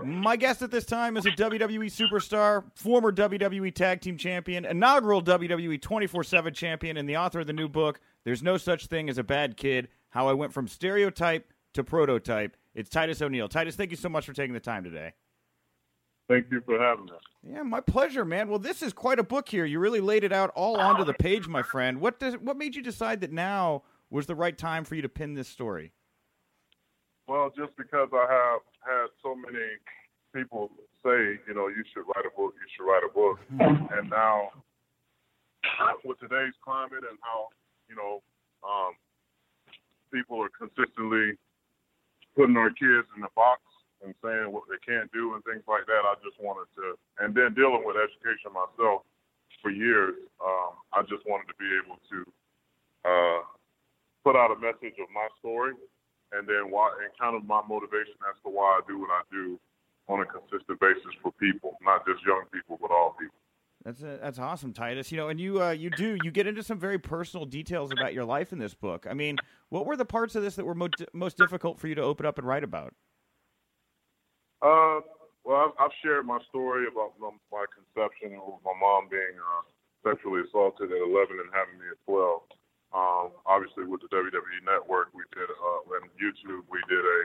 My 0.02 0.36
guest 0.36 0.62
at 0.62 0.70
this 0.70 0.84
time 0.84 1.16
is 1.16 1.26
a 1.26 1.30
WWE 1.30 1.86
superstar, 1.86 2.64
former 2.74 3.12
WWE 3.12 3.72
Tag 3.74 4.00
Team 4.00 4.16
Champion, 4.16 4.64
inaugural 4.64 5.22
WWE 5.22 5.80
24 5.80 6.24
7 6.24 6.52
champion, 6.54 6.96
and 6.96 7.08
the 7.08 7.16
author 7.16 7.40
of 7.40 7.46
the 7.46 7.52
new 7.52 7.68
book, 7.68 8.00
There's 8.24 8.42
No 8.42 8.56
Such 8.56 8.86
Thing 8.86 9.08
as 9.08 9.18
a 9.18 9.22
Bad 9.22 9.56
Kid 9.56 9.88
How 10.10 10.28
I 10.28 10.32
Went 10.32 10.52
from 10.52 10.66
Stereotype 10.66 11.52
to 11.74 11.84
Prototype. 11.84 12.56
It's 12.74 12.90
Titus 12.90 13.22
O'Neil. 13.22 13.48
Titus, 13.48 13.76
thank 13.76 13.90
you 13.90 13.96
so 13.96 14.08
much 14.08 14.26
for 14.26 14.32
taking 14.32 14.54
the 14.54 14.60
time 14.60 14.84
today. 14.84 15.12
Thank 16.28 16.46
you 16.50 16.62
for 16.64 16.78
having 16.78 17.10
us. 17.10 17.20
Yeah, 17.42 17.62
my 17.62 17.80
pleasure, 17.80 18.24
man. 18.24 18.48
Well, 18.48 18.58
this 18.58 18.82
is 18.82 18.92
quite 18.92 19.18
a 19.18 19.24
book 19.24 19.48
here. 19.48 19.64
You 19.64 19.78
really 19.78 20.00
laid 20.00 20.24
it 20.24 20.32
out 20.32 20.50
all 20.54 20.76
onto 20.76 21.04
the 21.04 21.12
page, 21.12 21.46
my 21.46 21.62
friend. 21.62 22.00
What 22.00 22.18
does 22.18 22.34
what 22.38 22.56
made 22.56 22.74
you 22.74 22.82
decide 22.82 23.20
that 23.20 23.32
now 23.32 23.82
was 24.10 24.26
the 24.26 24.34
right 24.34 24.56
time 24.56 24.84
for 24.84 24.94
you 24.94 25.02
to 25.02 25.08
pin 25.08 25.34
this 25.34 25.48
story? 25.48 25.92
Well, 27.28 27.50
just 27.56 27.76
because 27.76 28.08
I 28.12 28.26
have 28.30 28.60
had 28.80 29.03
so 29.24 29.34
many 29.34 29.80
people 30.36 30.68
say, 31.00 31.40
you 31.48 31.56
know, 31.56 31.72
you 31.72 31.80
should 31.90 32.04
write 32.12 32.28
a 32.28 32.34
book, 32.36 32.52
you 32.60 32.68
should 32.76 32.84
write 32.84 33.02
a 33.02 33.12
book, 33.12 33.40
and 33.96 34.12
now 34.12 34.52
with 36.04 36.20
today's 36.20 36.52
climate 36.60 37.08
and 37.08 37.16
how 37.24 37.48
you 37.88 37.96
know 37.96 38.20
um, 38.60 38.92
people 40.12 40.36
are 40.36 40.52
consistently 40.52 41.40
putting 42.36 42.60
our 42.60 42.68
kids 42.68 43.08
in 43.16 43.24
the 43.24 43.32
box 43.32 43.64
and 44.04 44.12
saying 44.20 44.52
what 44.52 44.68
they 44.68 44.76
can't 44.84 45.08
do 45.16 45.32
and 45.32 45.40
things 45.48 45.64
like 45.64 45.88
that, 45.88 46.04
I 46.04 46.12
just 46.20 46.36
wanted 46.36 46.68
to, 46.76 46.92
and 47.24 47.32
then 47.32 47.56
dealing 47.56 47.88
with 47.88 47.96
education 47.96 48.52
myself 48.52 49.08
for 49.64 49.72
years, 49.72 50.12
um, 50.44 50.76
I 50.92 51.00
just 51.08 51.24
wanted 51.24 51.48
to 51.48 51.56
be 51.56 51.70
able 51.72 51.96
to 51.96 52.18
uh, 53.08 53.40
put 54.20 54.36
out 54.36 54.52
a 54.52 54.60
message 54.60 55.00
of 55.00 55.08
my 55.08 55.24
story 55.40 55.72
and 56.36 56.48
then 56.48 56.70
why 56.70 56.90
and 57.02 57.10
kind 57.18 57.36
of 57.36 57.44
my 57.44 57.62
motivation 57.68 58.18
as 58.28 58.36
to 58.44 58.50
why 58.50 58.78
I 58.78 58.80
do 58.86 59.00
what 59.00 59.10
I 59.10 59.22
do 59.30 59.58
on 60.08 60.20
a 60.20 60.26
consistent 60.26 60.78
basis 60.80 61.14
for 61.22 61.32
people, 61.32 61.78
not 61.82 62.04
just 62.06 62.24
young 62.26 62.44
people, 62.52 62.78
but 62.80 62.90
all 62.90 63.16
people. 63.18 63.34
That's 63.84 64.00
a, 64.00 64.18
that's 64.20 64.38
awesome, 64.38 64.72
Titus. 64.72 65.12
You 65.12 65.18
know, 65.18 65.28
and 65.28 65.38
you 65.38 65.62
uh, 65.62 65.70
you 65.70 65.90
do 65.90 66.16
you 66.22 66.30
get 66.30 66.46
into 66.46 66.62
some 66.62 66.78
very 66.78 66.98
personal 66.98 67.44
details 67.44 67.92
about 67.92 68.14
your 68.14 68.24
life 68.24 68.52
in 68.52 68.58
this 68.58 68.74
book. 68.74 69.06
I 69.08 69.14
mean, 69.14 69.36
what 69.68 69.84
were 69.84 69.96
the 69.96 70.06
parts 70.06 70.34
of 70.34 70.42
this 70.42 70.56
that 70.56 70.64
were 70.64 70.74
mo- 70.74 70.88
most 71.12 71.36
difficult 71.36 71.78
for 71.78 71.88
you 71.88 71.94
to 71.94 72.02
open 72.02 72.24
up 72.24 72.38
and 72.38 72.46
write 72.46 72.64
about? 72.64 72.94
Uh, 74.62 75.04
well, 75.44 75.68
I've, 75.68 75.76
I've 75.78 75.96
shared 76.02 76.24
my 76.24 76.38
story 76.48 76.86
about 76.88 77.12
my 77.20 77.64
conception, 77.76 78.40
of 78.40 78.64
my 78.64 78.72
mom 78.80 79.08
being 79.10 79.36
uh, 79.36 79.62
sexually 80.08 80.40
assaulted 80.48 80.90
at 80.90 80.96
11 80.96 81.36
and 81.36 81.52
having 81.52 81.76
me 81.76 81.84
at 81.92 82.00
12. 82.08 82.40
Um, 82.94 83.34
obviously, 83.42 83.90
with 83.90 84.06
the 84.06 84.10
WWE 84.14 84.62
Network, 84.62 85.10
we 85.10 85.26
did 85.34 85.50
uh, 85.50 85.98
and 85.98 86.06
YouTube, 86.14 86.62
we 86.70 86.78
did 86.86 87.02
a 87.02 87.18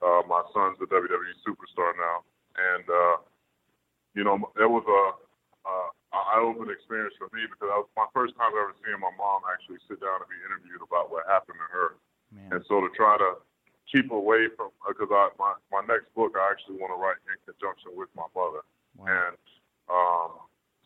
uh, 0.00 0.24
my 0.24 0.40
son's 0.56 0.80
a 0.80 0.88
WWE 0.88 1.36
superstar 1.44 1.92
now, 2.00 2.24
and 2.56 2.84
uh, 2.88 3.16
you 4.16 4.24
know 4.24 4.40
it 4.56 4.64
was 4.64 4.80
a 4.88 5.02
uh, 5.68 5.88
eye-opening 6.16 6.72
experience 6.72 7.12
for 7.20 7.28
me 7.36 7.44
because 7.44 7.68
that 7.68 7.84
was 7.84 7.92
my 8.00 8.08
first 8.16 8.32
time 8.40 8.48
ever 8.56 8.72
seeing 8.80 8.96
my 8.96 9.12
mom 9.20 9.44
actually 9.52 9.76
sit 9.84 10.00
down 10.00 10.24
and 10.24 10.30
be 10.32 10.40
interviewed 10.40 10.80
about 10.80 11.12
what 11.12 11.28
happened 11.28 11.60
to 11.60 11.68
her, 11.68 11.88
Man. 12.32 12.56
and 12.56 12.60
so 12.64 12.80
to 12.80 12.88
try 12.96 13.20
to 13.20 13.44
keep 13.92 14.08
away 14.08 14.48
from 14.56 14.72
because 14.88 15.12
I 15.12 15.36
my 15.36 15.52
my 15.68 15.84
next 15.84 16.08
book 16.16 16.32
I 16.32 16.48
actually 16.48 16.80
want 16.80 16.96
to 16.96 16.98
write 16.98 17.20
in 17.28 17.36
conjunction 17.44 17.92
with 17.92 18.08
my 18.16 18.24
mother, 18.32 18.64
wow. 18.96 19.04
and 19.04 19.36
um, 19.92 20.30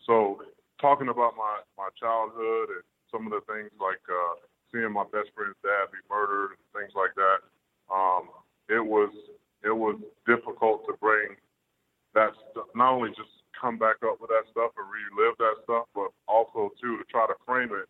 so 0.03 0.43
talking 0.83 1.07
about 1.07 1.39
my 1.39 1.63
my 1.79 1.87
childhood 1.95 2.83
and 2.83 2.85
some 3.15 3.23
of 3.23 3.31
the 3.31 3.39
things 3.47 3.71
like 3.79 4.03
uh, 4.11 4.43
seeing 4.75 4.91
my 4.91 5.07
best 5.15 5.31
friend's 5.31 5.55
dad 5.63 5.87
be 5.95 6.03
murdered 6.11 6.59
things 6.75 6.91
like 6.91 7.15
that. 7.15 7.39
Um, 7.87 8.27
it 8.67 8.83
was 8.83 9.15
it 9.63 9.71
was 9.71 9.95
difficult 10.27 10.83
to 10.91 10.99
bring 10.99 11.39
that 12.11 12.35
st- 12.51 12.67
not 12.75 12.91
only 12.91 13.15
just 13.15 13.31
come 13.55 13.79
back 13.79 14.03
up 14.03 14.19
with 14.19 14.27
that 14.35 14.43
stuff 14.51 14.75
and 14.75 14.83
relive 14.91 15.39
that 15.39 15.63
stuff, 15.63 15.87
but 15.95 16.11
also 16.27 16.75
too 16.75 16.99
to 16.99 17.05
try 17.07 17.23
to 17.23 17.39
frame 17.47 17.71
it 17.71 17.87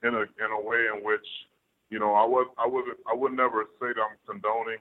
in 0.00 0.16
a 0.16 0.24
in 0.40 0.48
a 0.48 0.60
way 0.60 0.88
in 0.88 1.04
which 1.04 1.26
you 1.92 2.00
know 2.00 2.16
I 2.16 2.24
was 2.24 2.48
I 2.56 2.64
wasn't 2.64 2.96
I 3.04 3.12
would 3.12 3.36
never 3.36 3.68
say 3.76 3.92
that 3.92 4.00
I'm 4.00 4.16
condoning 4.24 4.80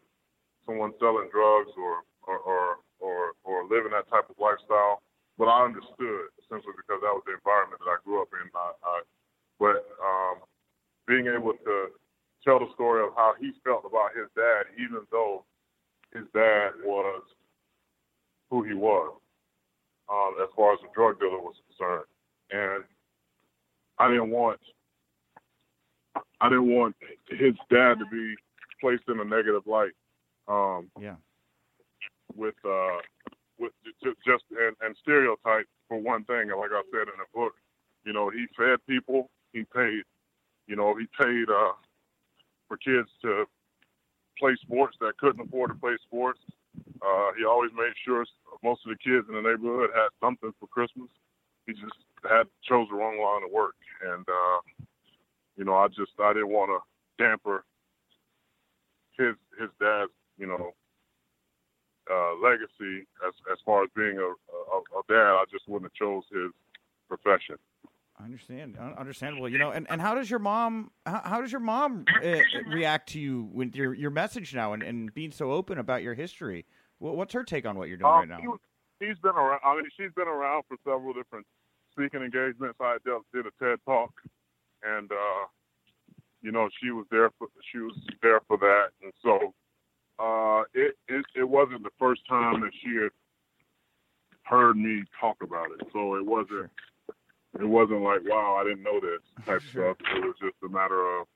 someone 0.63 0.95
selling 0.95 1.27
drugs 1.27 1.75
or 1.75 2.07
or 2.23 2.39
or 2.39 2.63
or, 3.03 3.19
or 3.43 3.67
living 3.67 3.91
that 3.91 4.07
type 4.07 4.31
of 4.31 4.39
lifestyle, 4.39 5.03
but 5.35 5.51
I 5.51 5.67
understood 5.67 6.31
essentially 6.39 6.71
because 6.71 7.03
that 7.03 7.11
was 7.11 7.27
the 7.27 7.35
environment 7.35 7.83
that 7.83 7.91
I 7.91 7.99
grew 8.07 8.23
up 8.23 8.31
in. 8.31 8.47
I, 8.55 8.71
I 8.79 8.95
but 9.59 9.85
um, 10.03 10.41
being 11.07 11.27
able 11.27 11.53
to 11.53 11.87
tell 12.43 12.59
the 12.59 12.67
story 12.73 13.03
of 13.03 13.13
how 13.15 13.33
he 13.39 13.51
felt 13.63 13.83
about 13.85 14.15
his 14.15 14.27
dad, 14.35 14.65
even 14.77 15.01
though 15.11 15.45
his 16.13 16.23
dad 16.33 16.71
was 16.83 17.23
who 18.49 18.63
he 18.63 18.73
was, 18.73 19.13
um, 20.11 20.35
as 20.41 20.49
far 20.55 20.73
as 20.73 20.79
the 20.81 20.87
drug 20.93 21.19
dealer 21.19 21.39
was 21.39 21.55
concerned, 21.67 22.05
and 22.51 22.83
I 23.99 24.09
didn't 24.09 24.31
want 24.31 24.59
I 26.41 26.49
didn't 26.49 26.69
want 26.69 26.95
his 27.29 27.55
dad 27.69 27.99
to 27.99 28.05
be 28.11 28.35
placed 28.81 29.03
in 29.07 29.19
a 29.19 29.23
negative 29.23 29.65
light. 29.65 29.93
Um, 30.47 30.91
Yeah. 30.99 31.15
with 32.35 32.55
uh, 32.65 32.99
with 33.57 33.71
just 34.25 34.43
and, 34.51 34.75
and 34.81 34.95
stereotype 35.01 35.67
for 35.87 35.97
one 35.97 36.25
thing. 36.25 36.51
And 36.51 36.59
like 36.59 36.71
I 36.71 36.81
said 36.91 37.07
in 37.07 37.17
the 37.17 37.29
book, 37.33 37.53
you 38.03 38.11
know, 38.13 38.29
he 38.29 38.45
fed 38.57 38.79
people. 38.87 39.29
He 39.53 39.63
paid. 39.63 40.03
You 40.67 40.75
know, 40.75 40.95
he 40.95 41.05
paid 41.21 41.49
uh, 41.49 41.73
for 42.67 42.77
kids 42.77 43.09
to 43.21 43.45
play 44.39 44.55
sports 44.61 44.97
that 44.99 45.17
couldn't 45.17 45.47
afford 45.47 45.69
to 45.69 45.75
play 45.75 45.95
sports. 46.05 46.39
Uh, 47.01 47.31
he 47.37 47.45
always 47.45 47.71
made 47.75 47.93
sure 48.03 48.25
most 48.63 48.81
of 48.85 48.89
the 48.89 48.97
kids 48.97 49.27
in 49.29 49.35
the 49.35 49.41
neighborhood 49.41 49.89
had 49.93 50.09
something 50.19 50.51
for 50.59 50.67
Christmas. 50.67 51.09
He 51.67 51.73
just 51.73 51.95
had 52.23 52.43
chose 52.67 52.87
the 52.89 52.95
wrong 52.95 53.19
line 53.21 53.43
of 53.43 53.51
work, 53.51 53.75
and 54.01 54.25
uh, 54.27 54.85
you 55.55 55.65
know, 55.65 55.75
I 55.75 55.87
just 55.87 56.11
I 56.19 56.33
didn't 56.33 56.49
want 56.49 56.71
to 56.71 57.23
damper 57.23 57.63
his 59.17 59.35
his 59.59 59.69
dad's 59.79 60.11
you 60.37 60.47
know 60.47 60.73
uh, 62.09 62.33
legacy 62.41 63.05
as 63.25 63.33
as 63.51 63.57
far 63.65 63.83
as 63.83 63.89
being 63.95 64.17
a, 64.17 64.27
a, 64.27 64.77
a 64.99 65.01
dad. 65.07 65.37
I 65.39 65.43
just 65.51 65.67
wouldn't 65.67 65.91
have 65.91 65.99
chose 65.99 66.23
his 66.31 66.51
profession. 67.07 67.57
I 68.23 68.25
understand. 68.25 68.77
Un- 68.79 68.93
Understandable. 68.97 69.49
You 69.49 69.57
know, 69.57 69.71
and, 69.71 69.85
and 69.89 69.99
how 69.99 70.15
does 70.15 70.29
your 70.29 70.39
mom 70.39 70.91
how, 71.05 71.21
how 71.25 71.41
does 71.41 71.51
your 71.51 71.59
mom 71.59 72.05
uh, 72.23 72.37
react 72.67 73.09
to 73.09 73.19
you 73.19 73.49
with 73.51 73.75
your 73.75 73.93
your 73.93 74.11
message 74.11 74.55
now 74.55 74.71
and, 74.71 74.81
and 74.81 75.13
being 75.13 75.31
so 75.31 75.51
open 75.51 75.77
about 75.77 76.03
your 76.03 76.13
history? 76.13 76.65
What's 76.99 77.33
her 77.33 77.43
take 77.43 77.65
on 77.65 77.77
what 77.77 77.89
you're 77.89 77.97
doing 77.97 78.09
right 78.09 78.23
Um, 78.23 78.29
now? 78.29 78.57
he, 78.99 79.07
he's 79.07 79.17
been 79.19 79.35
around. 79.35 79.59
I 79.65 79.75
mean, 79.75 79.89
she's 79.97 80.13
been 80.15 80.29
around 80.29 80.63
for 80.69 80.77
several 80.85 81.11
different 81.13 81.45
speaking 81.91 82.21
engagements. 82.21 82.77
I 82.79 82.95
did, 83.03 83.13
did 83.33 83.45
a 83.45 83.51
TED 83.61 83.79
talk, 83.85 84.11
and 84.83 85.11
uh, 85.11 85.45
you 86.41 86.53
know, 86.53 86.69
she 86.81 86.91
was 86.91 87.05
there 87.11 87.29
for 87.37 87.47
she 87.73 87.79
was 87.79 87.93
there 88.21 88.39
for 88.47 88.57
that, 88.57 88.87
and 89.01 89.11
so 89.21 89.53
uh, 90.17 90.61
it, 90.73 90.95
it 91.09 91.25
it 91.35 91.49
wasn't 91.49 91.83
the 91.83 91.91
first 91.99 92.21
time 92.29 92.61
that 92.61 92.71
she 92.81 92.95
had 92.95 93.11
heard 94.43 94.77
me 94.77 95.03
talk 95.19 95.35
about 95.43 95.67
it. 95.77 95.85
So 95.91 96.15
it 96.15 96.25
wasn't 96.25 96.69
it 97.59 97.65
wasn't 97.67 98.01
like 98.01 98.21
wow, 98.25 98.57
I 98.59 98.63
didn't 98.63 98.83
know 98.83 98.99
this 98.99 99.21
type 99.45 99.61
Sure. 99.61 99.95
stuff. 99.95 100.07
It 100.15 100.23
was 100.23 100.35
just 100.41 100.55
a 100.63 100.69
matter 100.69 101.17
of 101.19 101.27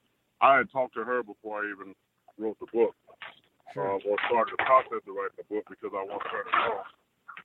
I 0.42 0.58
had 0.58 0.72
talked 0.72 0.94
to 0.96 1.04
her 1.04 1.24
before 1.24 1.64
I 1.64 1.72
even 1.72 1.96
wrote 2.38 2.58
the 2.60 2.68
book 2.72 2.96
Sure. 3.74 3.96
um, 3.96 4.00
or 4.08 4.18
started 4.28 4.54
the 4.58 4.64
process 4.64 5.02
of 5.08 5.16
writing 5.16 5.38
the 5.38 5.44
book 5.54 5.66
because 5.70 5.92
I 5.94 6.04
want 6.04 6.22
her 6.32 6.44
to 6.44 6.52
know, 6.58 6.82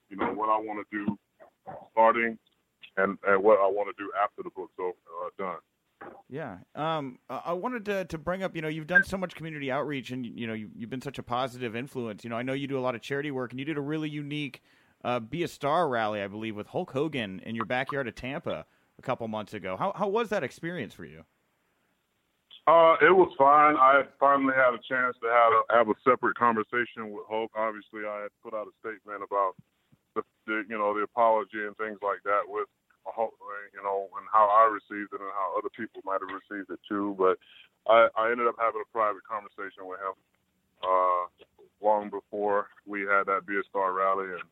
you 0.09 0.17
know, 0.17 0.33
what 0.33 0.49
I 0.49 0.57
want 0.57 0.85
to 0.89 1.05
do 1.05 1.17
starting 1.91 2.37
and, 2.97 3.17
and 3.27 3.43
what 3.43 3.59
I 3.59 3.67
want 3.67 3.95
to 3.95 4.03
do 4.03 4.11
after 4.21 4.43
the 4.43 4.49
book's 4.55 4.73
over, 4.79 4.93
uh, 5.25 5.29
done. 5.37 5.59
Yeah. 6.29 6.57
Um, 6.75 7.19
I 7.29 7.41
I 7.47 7.53
wanted 7.53 7.85
to, 7.85 8.05
to 8.05 8.17
bring 8.17 8.43
up, 8.43 8.55
you 8.55 8.61
know, 8.61 8.67
you've 8.67 8.87
done 8.87 9.03
so 9.03 9.17
much 9.17 9.35
community 9.35 9.71
outreach 9.71 10.11
and, 10.11 10.25
you 10.25 10.47
know, 10.47 10.53
you, 10.53 10.69
you've 10.75 10.89
been 10.89 11.01
such 11.01 11.17
a 11.17 11.23
positive 11.23 11.75
influence. 11.75 12.23
You 12.23 12.29
know, 12.29 12.35
I 12.35 12.43
know 12.43 12.53
you 12.53 12.67
do 12.67 12.77
a 12.77 12.81
lot 12.81 12.95
of 12.95 13.01
charity 13.01 13.31
work 13.31 13.51
and 13.51 13.59
you 13.59 13.65
did 13.65 13.77
a 13.77 13.81
really 13.81 14.09
unique 14.09 14.61
uh, 15.03 15.19
Be 15.19 15.43
a 15.43 15.47
Star 15.47 15.87
rally, 15.87 16.21
I 16.21 16.27
believe, 16.27 16.55
with 16.55 16.67
Hulk 16.67 16.91
Hogan 16.91 17.41
in 17.45 17.55
your 17.55 17.65
backyard 17.65 18.07
of 18.07 18.15
Tampa 18.15 18.65
a 18.97 19.01
couple 19.01 19.27
months 19.27 19.53
ago. 19.53 19.75
How, 19.77 19.93
how 19.95 20.07
was 20.07 20.29
that 20.29 20.43
experience 20.43 20.93
for 20.93 21.05
you? 21.05 21.23
Uh, 22.65 22.95
it 23.03 23.11
was 23.11 23.27
fine. 23.37 23.75
I 23.75 24.07
finally 24.19 24.55
had 24.55 24.71
a 24.71 24.79
chance 24.87 25.19
to 25.19 25.27
have 25.27 25.51
a, 25.51 25.61
have 25.75 25.89
a 25.89 25.99
separate 26.07 26.39
conversation 26.39 27.11
with 27.11 27.27
Hulk. 27.27 27.51
Obviously, 27.55 28.07
I 28.07 28.23
had 28.23 28.31
put 28.39 28.53
out 28.53 28.71
a 28.71 28.75
statement 28.79 29.19
about 29.19 29.59
the, 30.15 30.23
the 30.47 30.63
you 30.69 30.77
know 30.77 30.95
the 30.95 31.03
apology 31.03 31.59
and 31.59 31.75
things 31.75 31.99
like 31.99 32.23
that 32.23 32.47
with 32.47 32.71
Hulk, 33.03 33.35
you 33.75 33.83
know, 33.83 34.07
and 34.15 34.23
how 34.31 34.47
I 34.47 34.71
received 34.71 35.11
it 35.11 35.19
and 35.19 35.35
how 35.35 35.59
other 35.59 35.67
people 35.75 35.99
might 36.07 36.23
have 36.23 36.31
received 36.31 36.71
it 36.71 36.79
too. 36.87 37.19
But 37.19 37.35
I, 37.83 38.07
I 38.15 38.31
ended 38.31 38.47
up 38.47 38.55
having 38.55 38.79
a 38.79 38.91
private 38.95 39.27
conversation 39.27 39.83
with 39.83 39.99
him 39.99 40.15
uh, 40.87 41.23
long 41.83 42.07
before 42.09 42.71
we 42.87 43.01
had 43.01 43.27
that 43.27 43.43
Be 43.45 43.59
a 43.59 43.63
Star 43.67 43.91
rally 43.91 44.31
and 44.39 44.47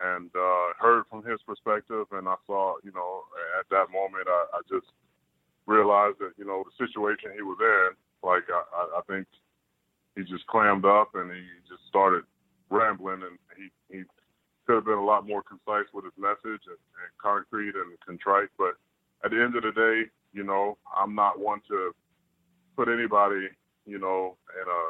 and 0.00 0.30
uh, 0.34 0.72
heard 0.78 1.04
from 1.10 1.24
his 1.24 1.40
perspective. 1.46 2.06
And 2.12 2.28
I 2.28 2.36
saw, 2.46 2.76
you 2.84 2.92
know, 2.94 3.22
at 3.58 3.68
that 3.70 3.92
moment, 3.92 4.28
I, 4.28 4.58
I 4.58 4.60
just 4.68 4.86
realized 5.66 6.16
that 6.20 6.32
you 6.36 6.46
know 6.46 6.64
the 6.64 6.86
situation 6.86 7.30
he 7.34 7.42
was 7.42 7.58
in. 7.60 7.90
Like 8.22 8.44
I, 8.50 8.98
I, 8.98 9.02
think 9.06 9.26
he 10.16 10.22
just 10.22 10.46
clammed 10.48 10.84
up 10.84 11.14
and 11.14 11.30
he 11.30 11.44
just 11.68 11.86
started 11.88 12.24
rambling, 12.70 13.22
and 13.22 13.38
he 13.56 13.68
he 13.94 14.04
could 14.66 14.76
have 14.76 14.84
been 14.84 14.98
a 14.98 15.04
lot 15.04 15.26
more 15.26 15.42
concise 15.42 15.86
with 15.92 16.04
his 16.04 16.16
message 16.18 16.64
and, 16.66 16.82
and 16.98 17.10
concrete 17.22 17.74
and 17.76 17.94
contrite. 18.04 18.48
But 18.58 18.74
at 19.24 19.30
the 19.30 19.40
end 19.42 19.56
of 19.56 19.62
the 19.62 19.72
day, 19.72 20.10
you 20.32 20.42
know, 20.42 20.78
I'm 20.96 21.14
not 21.14 21.38
one 21.38 21.60
to 21.68 21.92
put 22.76 22.88
anybody, 22.88 23.48
you 23.86 23.98
know, 23.98 24.36
in 24.60 24.68
a 24.68 24.82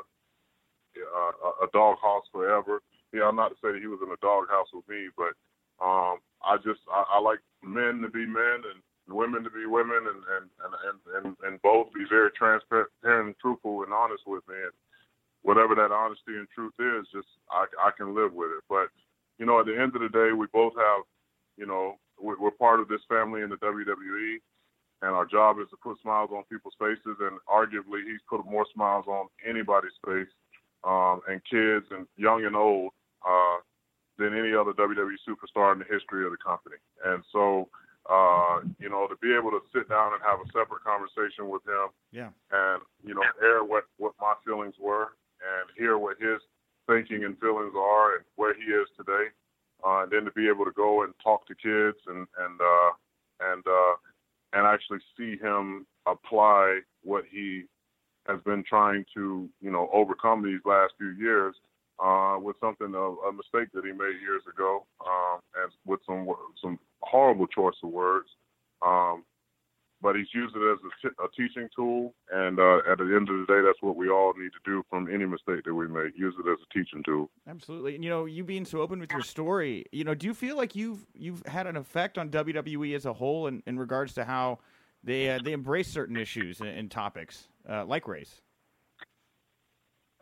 a, 0.98 1.64
a 1.64 1.68
doghouse 1.72 2.24
forever. 2.32 2.82
Yeah, 3.12 3.28
I'm 3.28 3.36
not 3.36 3.50
to 3.50 3.58
say 3.62 3.72
that 3.72 3.80
he 3.80 3.88
was 3.88 4.00
in 4.04 4.12
a 4.12 4.20
doghouse 4.20 4.68
with 4.72 4.84
me, 4.88 5.08
but 5.16 5.32
um, 5.80 6.20
I 6.44 6.56
just 6.60 6.80
I, 6.92 7.16
I 7.16 7.18
like 7.20 7.40
men 7.62 8.00
to 8.02 8.10
be 8.10 8.26
men 8.26 8.60
and 8.68 8.80
women 9.08 9.42
to 9.44 9.50
be 9.50 9.64
women 9.64 10.04
and 10.04 10.20
and 10.36 10.46
and 10.60 10.96
and, 11.16 11.36
and, 11.42 11.62
both 11.62 11.88
be 11.94 12.04
very 12.08 12.30
transparent 12.36 12.90
and 13.04 13.34
truthful 13.40 13.82
and 13.82 13.92
honest 13.92 14.22
with 14.26 14.44
me. 14.48 14.56
And 14.56 14.76
whatever 15.40 15.74
that 15.74 15.94
honesty 15.94 16.36
and 16.36 16.46
truth 16.54 16.76
is 16.76 17.08
just 17.12 17.28
I, 17.50 17.64
I 17.80 17.90
can 17.96 18.14
live 18.14 18.34
with 18.34 18.50
it. 18.52 18.64
But 18.68 18.92
you 19.38 19.46
know 19.46 19.60
at 19.60 19.66
the 19.66 19.78
end 19.78 19.96
of 19.96 20.02
the 20.02 20.12
day 20.12 20.32
we 20.36 20.46
both 20.52 20.74
have 20.76 21.06
you 21.56 21.66
know 21.66 21.96
we're 22.20 22.50
part 22.50 22.80
of 22.80 22.88
this 22.88 23.00
family 23.08 23.42
in 23.42 23.48
the 23.48 23.56
WWE 23.56 24.42
and 25.02 25.14
our 25.14 25.24
job 25.24 25.58
is 25.60 25.70
to 25.70 25.76
put 25.76 26.00
smiles 26.02 26.30
on 26.32 26.42
people's 26.50 26.74
faces 26.78 27.16
and 27.22 27.38
arguably 27.48 28.02
he's 28.04 28.20
put 28.28 28.44
more 28.44 28.66
smiles 28.74 29.06
on 29.06 29.28
anybody's 29.48 29.94
face 30.04 30.28
um, 30.84 31.20
and 31.28 31.40
kids 31.50 31.86
and 31.90 32.06
young 32.16 32.44
and 32.44 32.56
old 32.56 32.92
uh, 33.26 33.56
than 34.18 34.36
any 34.36 34.54
other 34.54 34.72
WWE 34.72 35.16
superstar 35.28 35.72
in 35.72 35.78
the 35.78 35.84
history 35.90 36.24
of 36.24 36.32
the 36.32 36.38
company 36.38 36.76
and 37.04 37.22
so 37.32 37.68
uh, 38.08 38.60
you 38.78 38.88
know, 38.88 39.06
to 39.06 39.16
be 39.20 39.34
able 39.36 39.50
to 39.50 39.60
sit 39.72 39.88
down 39.88 40.14
and 40.14 40.22
have 40.22 40.40
a 40.40 40.48
separate 40.48 40.82
conversation 40.82 41.48
with 41.48 41.62
him 41.68 41.88
Yeah. 42.10 42.30
and, 42.50 42.82
you 43.04 43.14
know, 43.14 43.22
air 43.42 43.62
what, 43.62 43.84
what 43.98 44.14
my 44.20 44.32
feelings 44.44 44.74
were 44.80 45.12
and 45.44 45.68
hear 45.76 45.98
what 45.98 46.16
his 46.18 46.40
thinking 46.86 47.24
and 47.24 47.38
feelings 47.38 47.74
are 47.76 48.16
and 48.16 48.24
where 48.36 48.54
he 48.54 48.62
is 48.62 48.88
today. 48.96 49.28
Uh, 49.84 50.02
and 50.02 50.10
then 50.10 50.24
to 50.24 50.32
be 50.32 50.48
able 50.48 50.64
to 50.64 50.72
go 50.72 51.04
and 51.04 51.12
talk 51.22 51.46
to 51.46 51.54
kids 51.54 51.98
and, 52.06 52.26
and, 52.40 52.60
uh, 52.60 52.90
and, 53.52 53.64
uh, 53.66 53.94
and 54.54 54.66
actually 54.66 54.98
see 55.16 55.36
him 55.36 55.86
apply 56.06 56.80
what 57.04 57.24
he 57.30 57.64
has 58.28 58.40
been 58.44 58.62
trying 58.68 59.04
to, 59.14 59.48
you 59.60 59.70
know, 59.70 59.88
overcome 59.92 60.42
these 60.44 60.60
last 60.64 60.92
few 60.98 61.10
years 61.10 61.54
uh, 62.02 62.36
with 62.40 62.56
something 62.60 62.94
a, 62.94 62.98
a 62.98 63.32
mistake 63.32 63.72
that 63.74 63.84
he 63.84 63.92
made 63.92 64.20
years 64.22 64.42
ago, 64.52 64.86
um, 65.04 65.40
and 65.62 65.72
with 65.86 66.00
some 66.06 66.28
some 66.62 66.78
horrible 67.00 67.46
choice 67.46 67.74
of 67.82 67.90
words. 67.90 68.28
Um, 68.86 69.24
but 70.00 70.14
he's 70.14 70.28
used 70.32 70.54
it 70.54 70.60
as 70.60 70.78
a, 70.78 71.08
t- 71.08 71.14
a 71.18 71.28
teaching 71.36 71.68
tool, 71.74 72.14
and 72.32 72.60
uh, 72.60 72.78
at 72.88 72.98
the 72.98 73.04
end 73.04 73.28
of 73.28 73.36
the 73.40 73.46
day, 73.48 73.60
that's 73.66 73.80
what 73.80 73.96
we 73.96 74.08
all 74.08 74.32
need 74.38 74.50
to 74.52 74.60
do 74.64 74.84
from 74.88 75.12
any 75.12 75.26
mistake 75.26 75.64
that 75.64 75.74
we 75.74 75.88
make. 75.88 76.16
Use 76.16 76.34
it 76.38 76.48
as 76.48 76.58
a 76.62 76.78
teaching 76.78 77.02
tool. 77.02 77.30
Absolutely. 77.48 77.96
And 77.96 78.04
you 78.04 78.10
know, 78.10 78.24
you 78.24 78.44
being 78.44 78.64
so 78.64 78.80
open 78.80 79.00
with 79.00 79.10
your 79.10 79.22
story, 79.22 79.86
you 79.90 80.04
know, 80.04 80.14
do 80.14 80.26
you 80.26 80.34
feel 80.34 80.56
like 80.56 80.76
you've 80.76 81.04
you've 81.14 81.42
had 81.46 81.66
an 81.66 81.76
effect 81.76 82.16
on 82.16 82.30
WWE 82.30 82.94
as 82.94 83.06
a 83.06 83.12
whole 83.12 83.48
in, 83.48 83.62
in 83.66 83.78
regards 83.78 84.14
to 84.14 84.24
how 84.24 84.60
they 85.08 85.30
uh, 85.30 85.38
they 85.42 85.52
embrace 85.52 85.88
certain 85.88 86.16
issues 86.16 86.60
and, 86.60 86.68
and 86.68 86.90
topics 86.90 87.48
uh, 87.68 87.84
like 87.84 88.06
race? 88.06 88.40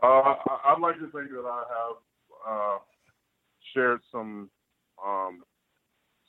Uh, 0.02 0.34
I'd 0.64 0.80
like 0.80 0.96
to 0.96 1.10
think 1.10 1.30
that 1.30 1.44
I 1.46 1.64
have 1.68 1.96
uh, 2.48 2.78
shared 3.74 4.00
some 4.12 4.50
um, 5.04 5.42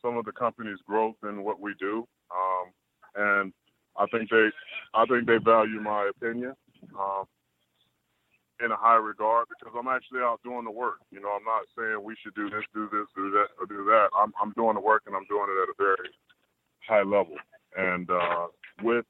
some 0.01 0.18
of 0.18 0.26
the 0.26 0.32
company's 0.32 0.80
growth 0.88 1.16
in 1.24 1.43
what 1.43 1.60
we 1.60 1.74
do, 1.80 2.08
um, 2.32 2.72
and 3.16 3.53
I 3.97 4.05
think 4.08 4.30
they 4.30 4.49
I 4.93 5.05
think 5.05 5.28
they 5.28 5.38
value 5.38 5.82
my 5.82 6.10
opinion 6.10 6.53
um, 6.97 7.26
in 8.64 8.72
a 8.72 8.78
high 8.78 8.95
regard 8.97 9.47
because 9.49 9.76
I'm 9.78 9.88
actually 9.88 10.22
out 10.22 10.39
doing 10.43 10.64
the 10.64 10.72
work. 10.72 10.99
You 11.12 11.20
know, 11.20 11.30
I'm 11.30 11.45
not 11.45 11.68
saying 11.78 12.03
we 12.03 12.16
should 12.24 12.36
do 12.36 12.49
this, 12.49 12.64
do 12.74 12.89
this, 12.91 13.08
do 13.16 13.32
that, 13.32 13.47
or 13.60 13.68
do 13.68 13.86
that. 13.86 14.10
I'm 14.18 14.34
I'm 14.41 14.53
doing 14.53 14.76
the 14.76 14.82
work 14.82 15.03
and 15.05 15.16
I'm 15.16 15.28
doing 15.28 15.47
it 15.49 15.62
at 15.64 15.70
a 15.70 15.78
very 15.78 16.10
high 16.88 17.03
level, 17.03 17.36
and 17.78 18.09
uh, 18.09 18.47
with 18.82 19.05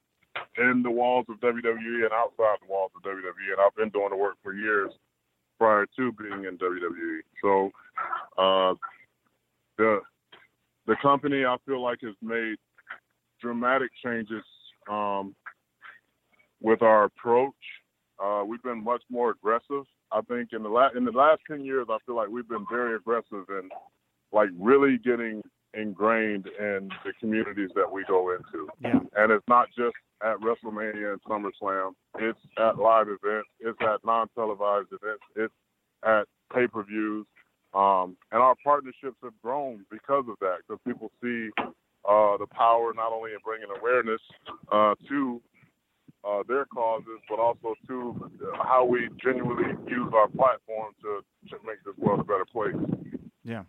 in 0.57 0.83
the 0.83 0.91
walls 0.91 1.25
of 1.29 1.39
WWE 1.39 2.03
and 2.03 2.13
outside 2.13 2.57
the 2.61 2.69
walls 2.69 2.91
of 2.95 3.01
WWE, 3.01 3.51
and 3.51 3.61
I've 3.65 3.75
been 3.75 3.89
doing 3.89 4.09
the 4.11 4.17
work 4.17 4.35
for 4.43 4.53
years 4.53 4.91
prior 5.57 5.85
to 5.97 6.11
being 6.11 6.45
in 6.45 6.57
WWE. 6.57 7.19
So 7.41 7.71
uh, 8.37 8.75
the 9.77 10.01
the 10.85 10.95
company 11.01 11.45
I 11.45 11.57
feel 11.65 11.81
like 11.81 11.99
has 12.03 12.15
made 12.21 12.57
dramatic 13.41 13.89
changes 14.03 14.43
um, 14.89 15.35
with 16.61 16.81
our 16.81 17.05
approach. 17.05 17.53
Uh, 18.23 18.43
we've 18.45 18.63
been 18.63 18.83
much 18.83 19.03
more 19.09 19.31
aggressive. 19.31 19.85
I 20.11 20.21
think 20.21 20.49
in 20.53 20.63
the 20.63 20.69
la- 20.69 20.91
in 20.95 21.05
the 21.05 21.11
last 21.11 21.41
ten 21.49 21.63
years, 21.63 21.87
I 21.89 21.97
feel 22.05 22.15
like 22.15 22.29
we've 22.29 22.47
been 22.47 22.65
very 22.69 22.95
aggressive 22.95 23.45
in 23.49 23.69
like 24.31 24.49
really 24.57 24.97
getting 24.97 25.41
ingrained 25.73 26.47
in 26.59 26.89
the 27.05 27.13
communities 27.19 27.69
that 27.75 27.91
we 27.91 28.03
go 28.07 28.31
into. 28.31 28.67
Yeah. 28.81 28.99
And 29.15 29.31
it's 29.31 29.47
not 29.47 29.67
just 29.77 29.95
at 30.23 30.37
WrestleMania 30.37 31.13
and 31.13 31.21
SummerSlam. 31.23 31.91
It's 32.19 32.39
at 32.57 32.77
live 32.77 33.07
events. 33.07 33.49
It's 33.59 33.77
at 33.81 34.03
non-televised 34.05 34.87
events. 34.91 35.23
It's 35.35 35.53
at 36.03 36.25
pay-per-views. 36.53 37.25
Um, 37.73 38.17
and 38.31 38.41
our 38.41 38.55
partnerships 38.63 39.17
have 39.23 39.33
grown 39.43 39.85
because 39.91 40.25
of 40.29 40.35
that, 40.39 40.57
because 40.67 40.79
people 40.87 41.11
see 41.21 41.49
uh, 41.59 42.37
the 42.37 42.47
power 42.49 42.93
not 42.95 43.11
only 43.11 43.31
in 43.31 43.37
bringing 43.43 43.67
awareness 43.77 44.21
uh, 44.71 44.95
to 45.09 45.41
uh, 46.27 46.43
their 46.47 46.65
causes, 46.65 47.19
but 47.29 47.39
also 47.39 47.75
to 47.87 48.29
how 48.55 48.85
we 48.85 49.09
genuinely 49.23 49.75
use 49.87 50.11
our 50.15 50.27
platform 50.29 50.93
to, 51.01 51.21
to 51.49 51.57
make 51.65 51.83
this 51.85 51.95
world 51.97 52.21
a 52.21 52.23
better 52.23 52.45
place. 52.45 52.75
Yeah. 53.43 53.63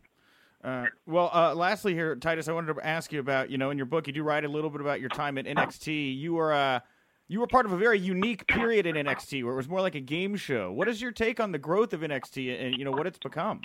Uh, 0.65 0.87
well, 1.07 1.31
uh, 1.33 1.55
lastly 1.55 1.95
here, 1.95 2.17
Titus, 2.17 2.49
I 2.49 2.53
wanted 2.53 2.75
to 2.75 2.87
ask 2.87 3.13
you 3.13 3.21
about, 3.21 3.51
you 3.51 3.59
know, 3.59 3.71
in 3.71 3.77
your 3.77 3.87
book, 3.87 4.07
you 4.07 4.13
do 4.13 4.23
write 4.23 4.45
a 4.45 4.49
little 4.49 4.71
bit 4.71 4.81
about 4.81 5.01
your 5.01 5.09
time 5.09 5.39
at 5.39 5.45
NXT. 5.45 6.19
You 6.19 6.35
were, 6.35 6.53
uh, 6.53 6.81
you 7.29 7.41
were 7.41 7.47
part 7.47 7.67
of 7.67 7.73
a 7.73 7.77
very 7.77 7.99
unique 7.99 8.47
period 8.49 8.87
in 8.87 8.97
NXT 8.97 9.45
where 9.45 9.53
it 9.53 9.57
was 9.57 9.69
more 9.69 9.81
like 9.81 9.95
a 9.95 10.01
game 10.01 10.35
show. 10.35 10.73
What 10.73 10.89
is 10.89 11.01
your 11.01 11.13
take 11.13 11.39
on 11.39 11.53
the 11.53 11.59
growth 11.59 11.93
of 11.93 12.01
NXT 12.01 12.61
and, 12.61 12.77
you 12.77 12.85
know, 12.85 12.91
what 12.91 13.07
it's 13.07 13.19
become? 13.19 13.61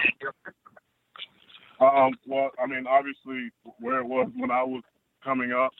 Um, 1.79 2.13
well, 2.27 2.51
I 2.61 2.67
mean, 2.67 2.85
obviously, 2.87 3.49
where 3.79 3.99
it 3.99 4.05
was 4.05 4.29
when 4.35 4.51
I 4.51 4.63
was 4.63 4.83
coming 5.23 5.51
up 5.51 5.71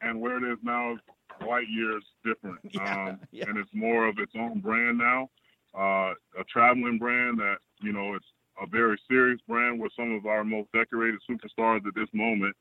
and 0.00 0.20
where 0.20 0.36
it 0.36 0.52
is 0.52 0.58
now 0.62 0.94
is 0.94 0.98
light 1.46 1.68
years 1.68 2.04
different. 2.24 2.58
Yeah, 2.70 3.08
um, 3.08 3.20
yeah. 3.32 3.44
And 3.48 3.58
it's 3.58 3.70
more 3.74 4.06
of 4.06 4.18
its 4.18 4.32
own 4.38 4.60
brand 4.60 4.98
now, 4.98 5.28
uh, 5.76 6.14
a 6.38 6.44
traveling 6.50 6.98
brand 6.98 7.38
that, 7.38 7.56
you 7.80 7.92
know, 7.92 8.14
it's 8.14 8.26
a 8.62 8.66
very 8.66 8.98
serious 9.08 9.40
brand 9.48 9.80
where 9.80 9.90
some 9.96 10.14
of 10.14 10.26
our 10.26 10.44
most 10.44 10.70
decorated 10.72 11.20
superstars 11.28 11.86
at 11.86 11.94
this 11.94 12.08
moment 12.12 12.54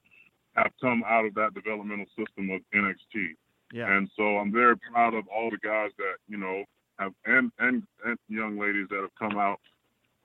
have 0.56 0.72
come 0.82 1.04
out 1.08 1.26
of 1.26 1.34
that 1.36 1.54
developmental 1.54 2.08
system 2.18 2.50
of 2.52 2.62
NXT. 2.74 3.36
Yeah. 3.72 3.96
And 3.96 4.10
so 4.18 4.24
I'm 4.38 4.52
very 4.52 4.76
proud 4.78 5.14
of 5.14 5.26
all 5.34 5.50
the 5.50 5.58
guys 5.58 5.92
that, 5.98 6.16
you 6.28 6.38
know, 6.38 6.64
have 7.00 7.14
and 7.26 7.52
and, 7.60 7.84
and 8.06 8.18
young 8.28 8.60
ladies 8.60 8.88
that 8.90 9.02
have 9.02 9.16
come 9.18 9.40
out 9.40 9.60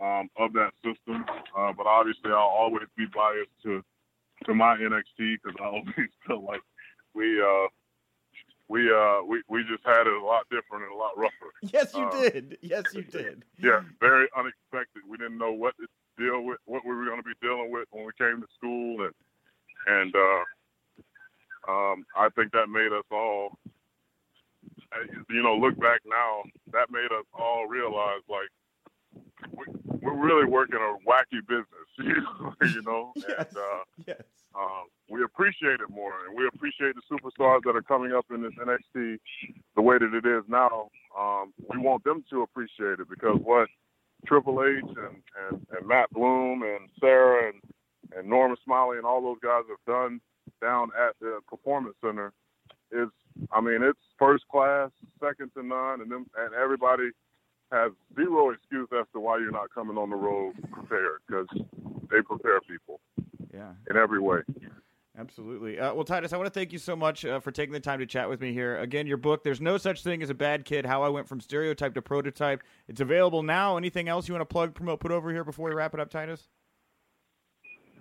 um, 0.01 0.29
of 0.37 0.53
that 0.55 0.73
system. 0.85 1.25
Uh, 1.57 1.73
but 1.77 1.87
obviously, 1.87 2.31
I'll 2.31 2.55
always 2.59 2.89
be 2.97 3.07
biased 3.15 3.55
to 3.65 3.83
to 4.47 4.55
my 4.55 4.77
NXT 4.77 5.37
because 5.43 5.57
I 5.61 5.65
always 5.67 6.11
felt 6.27 6.43
like 6.43 6.61
we 7.15 7.41
uh, 7.41 7.69
we 8.69 8.91
uh, 8.93 9.23
we 9.27 9.43
we 9.49 9.63
just 9.65 9.85
had 9.85 10.07
it 10.07 10.13
a 10.13 10.25
lot 10.25 10.47
different 10.51 10.85
and 10.85 10.93
a 10.93 10.97
lot 10.97 11.17
rougher. 11.17 11.53
Yes, 11.73 11.95
you 11.95 12.03
Uh, 12.05 12.11
did. 12.23 12.59
Yes, 12.63 12.85
you 12.93 13.03
did. 13.19 13.45
Yeah, 13.59 13.81
very 14.01 14.29
unexpected. 14.37 15.03
We 15.09 15.17
didn't 15.17 15.39
know 15.39 15.53
what 15.53 15.75
to 15.79 15.87
deal 16.19 16.43
with, 16.43 16.59
what 16.65 16.85
we 16.85 16.95
were 16.95 17.05
going 17.05 17.19
to 17.19 17.23
be 17.23 17.35
dealing 17.41 17.71
with 17.71 17.87
when 17.91 18.05
we 18.07 18.13
came 18.19 18.41
to 18.41 18.49
school, 18.57 19.03
and 19.07 19.15
and 19.87 20.15
uh, 20.17 21.71
um, 21.71 22.07
I 22.17 22.29
think 22.31 22.53
that 22.53 22.69
made 22.69 22.93
us 22.93 23.05
all, 23.11 23.59
uh, 24.93 25.05
you 25.31 25.43
know, 25.43 25.57
look 25.57 25.79
back 25.79 26.01
now. 26.07 26.43
That 26.73 26.91
made 26.91 27.13
us 27.13 27.25
all 27.35 27.67
realize 27.67 28.23
like 28.29 28.49
we, 29.57 29.65
we're 30.01 30.15
really 30.15 30.47
working 30.47 30.77
a 30.77 31.09
wacky 31.09 31.41
business, 31.47 31.89
you 32.75 32.83
know, 32.83 33.13
Yes. 33.17 33.27
and 33.49 33.57
uh, 33.57 33.85
Yes. 34.07 34.23
um, 34.55 34.87
we 35.17 35.25
appreciate 35.25 35.81
it 35.81 35.89
more, 35.91 36.13
and 36.29 36.37
we 36.37 36.47
appreciate 36.47 36.95
the 36.95 37.03
superstars 37.11 37.61
that 37.65 37.75
are 37.75 37.83
coming 37.83 38.13
up 38.13 38.27
in 38.33 38.43
this 38.43 38.53
NXT 38.61 39.19
the 39.75 39.83
way 39.83 39.97
that 39.99 40.13
it 40.13 40.27
is 40.27 40.45
now. 40.49 40.91
Um, 41.19 41.55
we 41.71 41.79
want 41.79 42.05
them 42.05 42.23
to 42.31 42.43
appreciate 42.43 43.01
it 43.01 43.09
because 43.09 43.39
what 43.43 43.69
Triple 44.27 44.63
H 44.63 44.85
and, 44.85 45.17
and, 45.51 45.67
and 45.77 45.87
Matt 45.89 46.11
Bloom 46.11 46.63
and 46.63 46.91
Sarah 47.01 47.49
and, 47.51 47.63
and 48.17 48.29
Norman 48.29 48.57
Smiley 48.65 48.99
and 48.99 49.07
all 49.07 49.23
those 49.23 49.39
guys 49.43 49.63
have 49.71 49.85
done 49.87 50.21
down 50.61 50.91
at 50.99 51.15
the 51.21 51.39
Performance 51.49 51.97
Center 52.05 52.33
is, 52.93 53.09
I 53.53 53.61
mean, 53.61 53.83
it's 53.83 53.99
first 54.19 54.47
class, 54.49 54.91
second 55.21 55.51
to 55.57 55.63
none, 55.63 56.03
and 56.03 56.11
them 56.11 56.27
and 56.39 56.55
everybody 56.55 57.11
has 57.73 57.91
zero 58.15 58.51
excuse 58.51 58.89
as 58.99 59.07
to 59.13 59.21
why 59.21 59.39
you're 59.39 59.51
not 59.51 59.75
coming 59.75 59.97
on 59.97 60.11
the 60.11 60.17
road 60.17 60.55
prepared 60.73 61.21
because 61.27 61.47
they 62.11 62.21
prepare 62.23 62.61
people 62.61 63.01
Yeah. 63.53 63.73
in 63.91 63.97
every 63.97 64.21
way. 64.21 64.43
Absolutely. 65.19 65.79
Uh, 65.79 65.95
well, 65.95 66.05
Titus, 66.05 66.35
I 66.35 66.37
want 66.37 66.53
to 66.53 66.59
thank 66.59 66.73
you 66.73 66.79
so 66.79 66.95
much 66.95 67.25
uh, 67.25 67.41
for 67.41 67.51
taking 67.51 67.73
the 67.73 67.81
time 67.81 68.01
to 68.01 68.07
chat 68.07 68.29
with 68.29 68.41
me 68.41 68.53
here. 68.53 68.79
Again, 68.79 69.07
your 69.07 69.17
book, 69.17 69.43
There's 69.43 69.63
No 69.63 69.79
Such 69.79 70.03
Thing 70.03 70.23
as 70.23 70.29
a 70.29 70.35
Bad 70.35 70.67
Kid 70.67 70.85
How 70.85 71.03
I 71.03 71.09
Went 71.09 71.27
from 71.27 71.41
Stereotype 71.41 71.95
to 71.95 72.03
Prototype. 72.03 72.63
It's 72.87 73.01
available 73.01 73.43
now. 73.43 73.79
Anything 73.79 74.09
else 74.09 74.29
you 74.29 74.35
want 74.35 74.43
to 74.43 74.53
plug, 74.53 74.75
promote, 74.75 75.01
put 75.01 75.13
over 75.13 75.31
here 75.31 75.43
before 75.43 75.71
we 75.71 75.75
wrap 75.75 75.95
it 75.95 76.01
up, 76.01 76.11
Titus? 76.11 76.49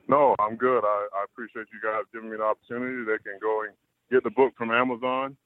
No, 0.10 0.36
I'm 0.40 0.58
good. 0.58 0.84
I, 0.84 1.08
I 1.16 1.24
appreciate 1.24 1.68
you 1.72 1.80
guys 1.82 2.04
giving 2.14 2.30
me 2.30 2.38
the 2.38 2.44
opportunity. 2.44 3.06
They 3.06 3.18
can 3.24 3.40
go 3.42 3.64
and 3.64 3.72
get 4.12 4.24
the 4.24 4.30
book 4.30 4.54
from 4.58 4.72
Amazon 4.72 5.38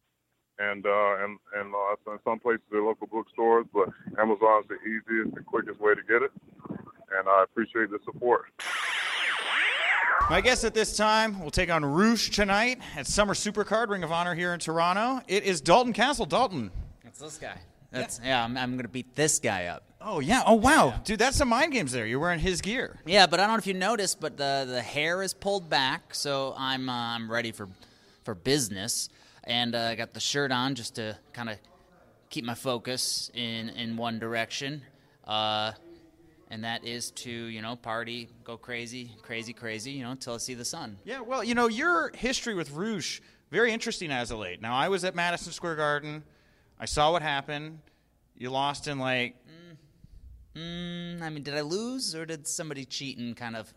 and 0.60 0.86
uh, 0.86 1.16
and 1.24 1.40
and 1.56 1.74
uh, 1.74 2.12
in 2.12 2.20
some 2.26 2.40
places 2.40 2.62
they're 2.70 2.84
local 2.84 3.08
bookstores, 3.08 3.66
but 3.74 3.90
Amazon's 4.20 4.68
the 4.68 4.76
easiest 4.84 5.38
and 5.38 5.46
quickest 5.46 5.80
way 5.80 5.96
to 5.96 6.02
get 6.02 6.22
it. 6.22 6.32
And 6.70 7.28
I 7.28 7.44
appreciate 7.44 7.90
the 7.90 8.00
support. 8.06 8.46
My 10.28 10.42
guest 10.42 10.64
at 10.64 10.74
this 10.74 10.96
time 10.96 11.40
will 11.40 11.52
take 11.52 11.72
on 11.72 11.84
Rush 11.84 12.30
tonight 12.30 12.80
at 12.96 13.08
Summer 13.08 13.34
Supercard 13.34 13.90
Ring 13.90 14.04
of 14.04 14.12
Honor 14.12 14.36
here 14.36 14.54
in 14.54 14.60
Toronto. 14.60 15.24
It 15.28 15.44
is 15.44 15.62
Dalton 15.62 15.94
Castle. 15.94 16.26
Dalton. 16.26 16.72
It's 17.04 17.20
this 17.20 17.38
guy. 17.38 17.58
That's 17.92 18.20
yeah. 18.24 18.44
I'm, 18.44 18.56
I'm 18.56 18.76
gonna 18.78 18.88
beat 18.88 19.16
this 19.16 19.40
guy 19.40 19.66
up. 19.66 19.84
Oh, 20.02 20.20
yeah. 20.20 20.44
Oh, 20.46 20.54
wow. 20.54 21.02
Dude, 21.04 21.20
that's 21.20 21.36
some 21.36 21.50
mind 21.50 21.74
games 21.74 21.92
there. 21.92 22.06
You're 22.06 22.20
wearing 22.20 22.40
his 22.40 22.62
gear. 22.62 23.00
Yeah, 23.06 23.28
but 23.28 23.40
I 23.40 23.44
don't 23.44 23.54
know 23.54 23.58
if 23.58 23.68
you 23.68 23.74
noticed, 23.74 24.22
but 24.22 24.38
the 24.38 24.66
the 24.68 24.82
hair 24.82 25.24
is 25.24 25.34
pulled 25.34 25.70
back, 25.70 26.14
so 26.14 26.54
I'm 26.58 26.90
uh, 26.90 27.16
I'm 27.16 27.30
ready 27.30 27.52
for 27.52 27.68
for 28.24 28.36
business, 28.36 29.10
and 29.44 29.76
uh, 29.76 29.80
I 29.80 29.96
got 29.96 30.14
the 30.14 30.20
shirt 30.20 30.52
on 30.52 30.76
just 30.76 30.96
to 30.96 31.18
kind 31.34 31.50
of 31.50 31.58
keep 32.30 32.46
my 32.46 32.54
focus 32.54 33.32
in 33.34 33.70
in 33.70 33.98
one 33.98 34.20
direction, 34.20 34.84
uh, 35.26 35.72
and 36.50 36.64
that 36.64 36.86
is 36.86 37.12
to 37.12 37.30
you 37.32 37.62
know 37.62 37.76
party, 37.76 38.30
go 38.44 38.58
crazy, 38.58 39.12
crazy, 39.22 39.54
crazy, 39.54 39.92
you 39.92 40.04
know, 40.04 40.12
until 40.12 40.34
I 40.34 40.38
see 40.38 40.54
the 40.54 40.66
sun. 40.66 40.98
Yeah, 41.04 41.22
well, 41.22 41.44
you 41.44 41.56
know, 41.56 41.68
your 41.68 42.12
history 42.16 42.56
with 42.56 42.72
Rush, 42.72 43.22
very 43.52 43.72
interesting 43.72 44.12
as 44.12 44.32
of 44.32 44.40
late. 44.40 44.62
Now, 44.62 44.76
I 44.76 44.90
was 44.90 45.04
at 45.04 45.16
Madison 45.16 45.52
Square 45.52 45.76
Garden. 45.76 46.24
I 46.80 46.86
saw 46.86 47.12
what 47.12 47.22
happened. 47.22 47.80
You 48.38 48.50
lost 48.50 48.88
in 48.88 49.00
like, 49.00 49.36
Mm, 50.56 51.22
I 51.22 51.30
mean, 51.30 51.44
did 51.44 51.54
I 51.54 51.62
lose 51.62 52.16
or 52.16 52.26
did 52.26 52.48
somebody 52.48 52.84
cheat 52.84 53.18
and 53.18 53.38
kind 53.38 53.56
of 53.56 53.72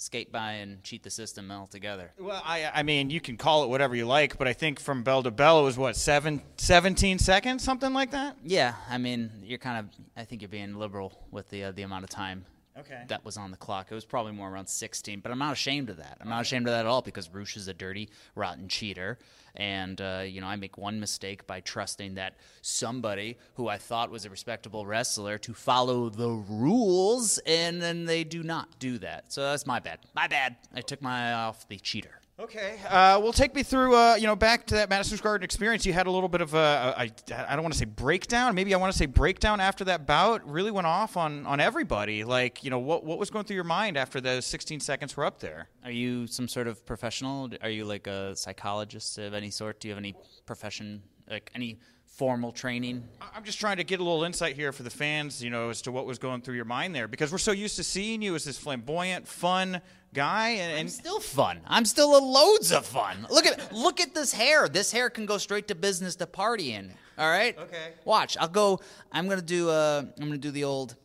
skate 0.00 0.32
by 0.32 0.52
and 0.52 0.82
cheat 0.82 1.02
the 1.02 1.10
system 1.10 1.50
altogether? 1.50 2.12
well, 2.18 2.42
I, 2.44 2.70
I 2.74 2.82
mean, 2.82 3.10
you 3.10 3.20
can 3.20 3.36
call 3.36 3.64
it 3.64 3.68
whatever 3.68 3.94
you 3.94 4.06
like, 4.06 4.38
but 4.38 4.48
I 4.48 4.52
think 4.54 4.80
from 4.80 5.02
bell 5.02 5.22
to 5.22 5.30
bell 5.30 5.60
it 5.60 5.64
was 5.64 5.76
what, 5.76 5.94
seven, 5.94 6.40
17 6.56 7.18
seconds, 7.18 7.62
something 7.62 7.92
like 7.92 8.10
that? 8.12 8.36
Yeah, 8.42 8.74
I 8.88 8.98
mean, 8.98 9.30
you're 9.44 9.58
kind 9.58 9.78
of. 9.78 9.86
I 10.16 10.24
think 10.24 10.40
you're 10.42 10.48
being 10.48 10.74
liberal 10.74 11.12
with 11.30 11.48
the 11.50 11.64
uh, 11.64 11.72
the 11.72 11.82
amount 11.82 12.04
of 12.04 12.10
time 12.10 12.46
Okay. 12.80 13.02
that 13.08 13.24
was 13.24 13.36
on 13.36 13.50
the 13.50 13.56
clock. 13.56 13.88
It 13.90 13.94
was 13.94 14.04
probably 14.04 14.32
more 14.32 14.50
around 14.50 14.68
16, 14.68 15.20
but 15.20 15.30
I'm 15.30 15.38
not 15.38 15.52
ashamed 15.52 15.90
of 15.90 15.98
that. 15.98 16.18
I'm 16.20 16.28
not 16.28 16.42
ashamed 16.42 16.66
of 16.66 16.72
that 16.72 16.80
at 16.80 16.86
all 16.86 17.02
because 17.02 17.28
Rush 17.32 17.56
is 17.56 17.68
a 17.68 17.74
dirty, 17.74 18.08
rotten 18.34 18.68
cheater, 18.68 19.18
and 19.54 20.00
uh, 20.00 20.22
you 20.24 20.40
know 20.40 20.46
I 20.46 20.56
make 20.56 20.78
one 20.78 21.00
mistake 21.00 21.46
by 21.46 21.60
trusting 21.60 22.14
that 22.14 22.34
somebody 22.62 23.38
who 23.54 23.68
I 23.68 23.78
thought 23.78 24.10
was 24.10 24.24
a 24.24 24.30
respectable 24.30 24.86
wrestler 24.86 25.38
to 25.38 25.54
follow 25.54 26.08
the 26.08 26.30
rules, 26.30 27.38
and 27.46 27.80
then 27.82 28.04
they 28.04 28.24
do 28.24 28.42
not 28.42 28.78
do 28.78 28.98
that. 28.98 29.32
So 29.32 29.42
that's 29.42 29.66
my 29.66 29.80
bad. 29.80 30.00
My 30.14 30.28
bad. 30.28 30.56
I 30.74 30.80
took 30.80 31.02
my 31.02 31.30
eye 31.30 31.32
off 31.32 31.68
the 31.68 31.78
cheater. 31.78 32.19
Okay. 32.40 32.78
Uh, 32.88 33.20
well, 33.22 33.34
take 33.34 33.54
me 33.54 33.62
through, 33.62 33.94
uh, 33.94 34.14
you 34.14 34.26
know, 34.26 34.34
back 34.34 34.66
to 34.68 34.74
that 34.76 34.88
Madison 34.88 35.18
Square 35.18 35.32
Garden 35.32 35.44
experience. 35.44 35.84
You 35.84 35.92
had 35.92 36.06
a 36.06 36.10
little 36.10 36.28
bit 36.28 36.40
of 36.40 36.54
a, 36.54 36.94
I 36.96 37.10
don't 37.54 37.62
want 37.62 37.74
to 37.74 37.78
say 37.78 37.84
breakdown. 37.84 38.54
Maybe 38.54 38.72
I 38.72 38.78
want 38.78 38.90
to 38.90 38.98
say 38.98 39.04
breakdown 39.04 39.60
after 39.60 39.84
that 39.84 40.06
bout. 40.06 40.48
Really 40.48 40.70
went 40.70 40.86
off 40.86 41.18
on, 41.18 41.44
on 41.44 41.60
everybody. 41.60 42.24
Like, 42.24 42.64
you 42.64 42.70
know, 42.70 42.78
what, 42.78 43.04
what 43.04 43.18
was 43.18 43.28
going 43.28 43.44
through 43.44 43.56
your 43.56 43.64
mind 43.64 43.98
after 43.98 44.22
those 44.22 44.46
16 44.46 44.80
seconds 44.80 45.18
were 45.18 45.26
up 45.26 45.38
there? 45.40 45.68
Are 45.84 45.90
you 45.90 46.26
some 46.26 46.48
sort 46.48 46.66
of 46.66 46.86
professional? 46.86 47.50
Are 47.60 47.68
you 47.68 47.84
like 47.84 48.06
a 48.06 48.34
psychologist 48.34 49.18
of 49.18 49.34
any 49.34 49.50
sort? 49.50 49.78
Do 49.78 49.88
you 49.88 49.92
have 49.92 49.98
any 49.98 50.14
profession, 50.46 51.02
like 51.28 51.50
any 51.54 51.78
formal 52.20 52.52
training. 52.52 53.02
I'm 53.34 53.44
just 53.44 53.58
trying 53.58 53.78
to 53.78 53.84
get 53.84 53.98
a 53.98 54.02
little 54.02 54.24
insight 54.24 54.54
here 54.54 54.72
for 54.72 54.82
the 54.82 54.90
fans, 54.90 55.42
you 55.42 55.48
know, 55.48 55.70
as 55.70 55.80
to 55.82 55.92
what 55.92 56.04
was 56.04 56.18
going 56.18 56.42
through 56.42 56.56
your 56.56 56.66
mind 56.66 56.94
there, 56.94 57.08
because 57.08 57.32
we're 57.32 57.38
so 57.38 57.52
used 57.52 57.76
to 57.76 57.84
seeing 57.84 58.20
you 58.20 58.34
as 58.34 58.44
this 58.44 58.58
flamboyant, 58.58 59.26
fun 59.26 59.80
guy, 60.12 60.50
and, 60.50 60.78
I'm 60.78 60.88
still 60.88 61.20
fun. 61.20 61.60
I'm 61.66 61.84
still 61.84 62.16
a 62.16 62.22
loads 62.22 62.72
of 62.72 62.86
fun. 62.86 63.26
Look 63.30 63.46
at 63.46 63.72
look 63.72 64.00
at 64.00 64.14
this 64.14 64.32
hair. 64.32 64.68
This 64.68 64.92
hair 64.92 65.10
can 65.10 65.26
go 65.26 65.38
straight 65.38 65.68
to 65.68 65.74
business 65.74 66.16
to 66.16 66.26
party 66.26 66.72
in. 66.72 66.92
All 67.18 67.28
right. 67.28 67.56
Okay. 67.58 67.92
Watch. 68.04 68.36
I'll 68.40 68.48
go. 68.48 68.80
I'm 69.12 69.28
gonna 69.28 69.42
do. 69.42 69.70
Uh, 69.70 70.04
I'm 70.18 70.26
gonna 70.26 70.38
do 70.38 70.50
the 70.50 70.64
old. 70.64 70.96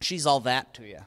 She's 0.00 0.26
all 0.26 0.40
that 0.40 0.74
to 0.74 0.86
you. 0.86 0.98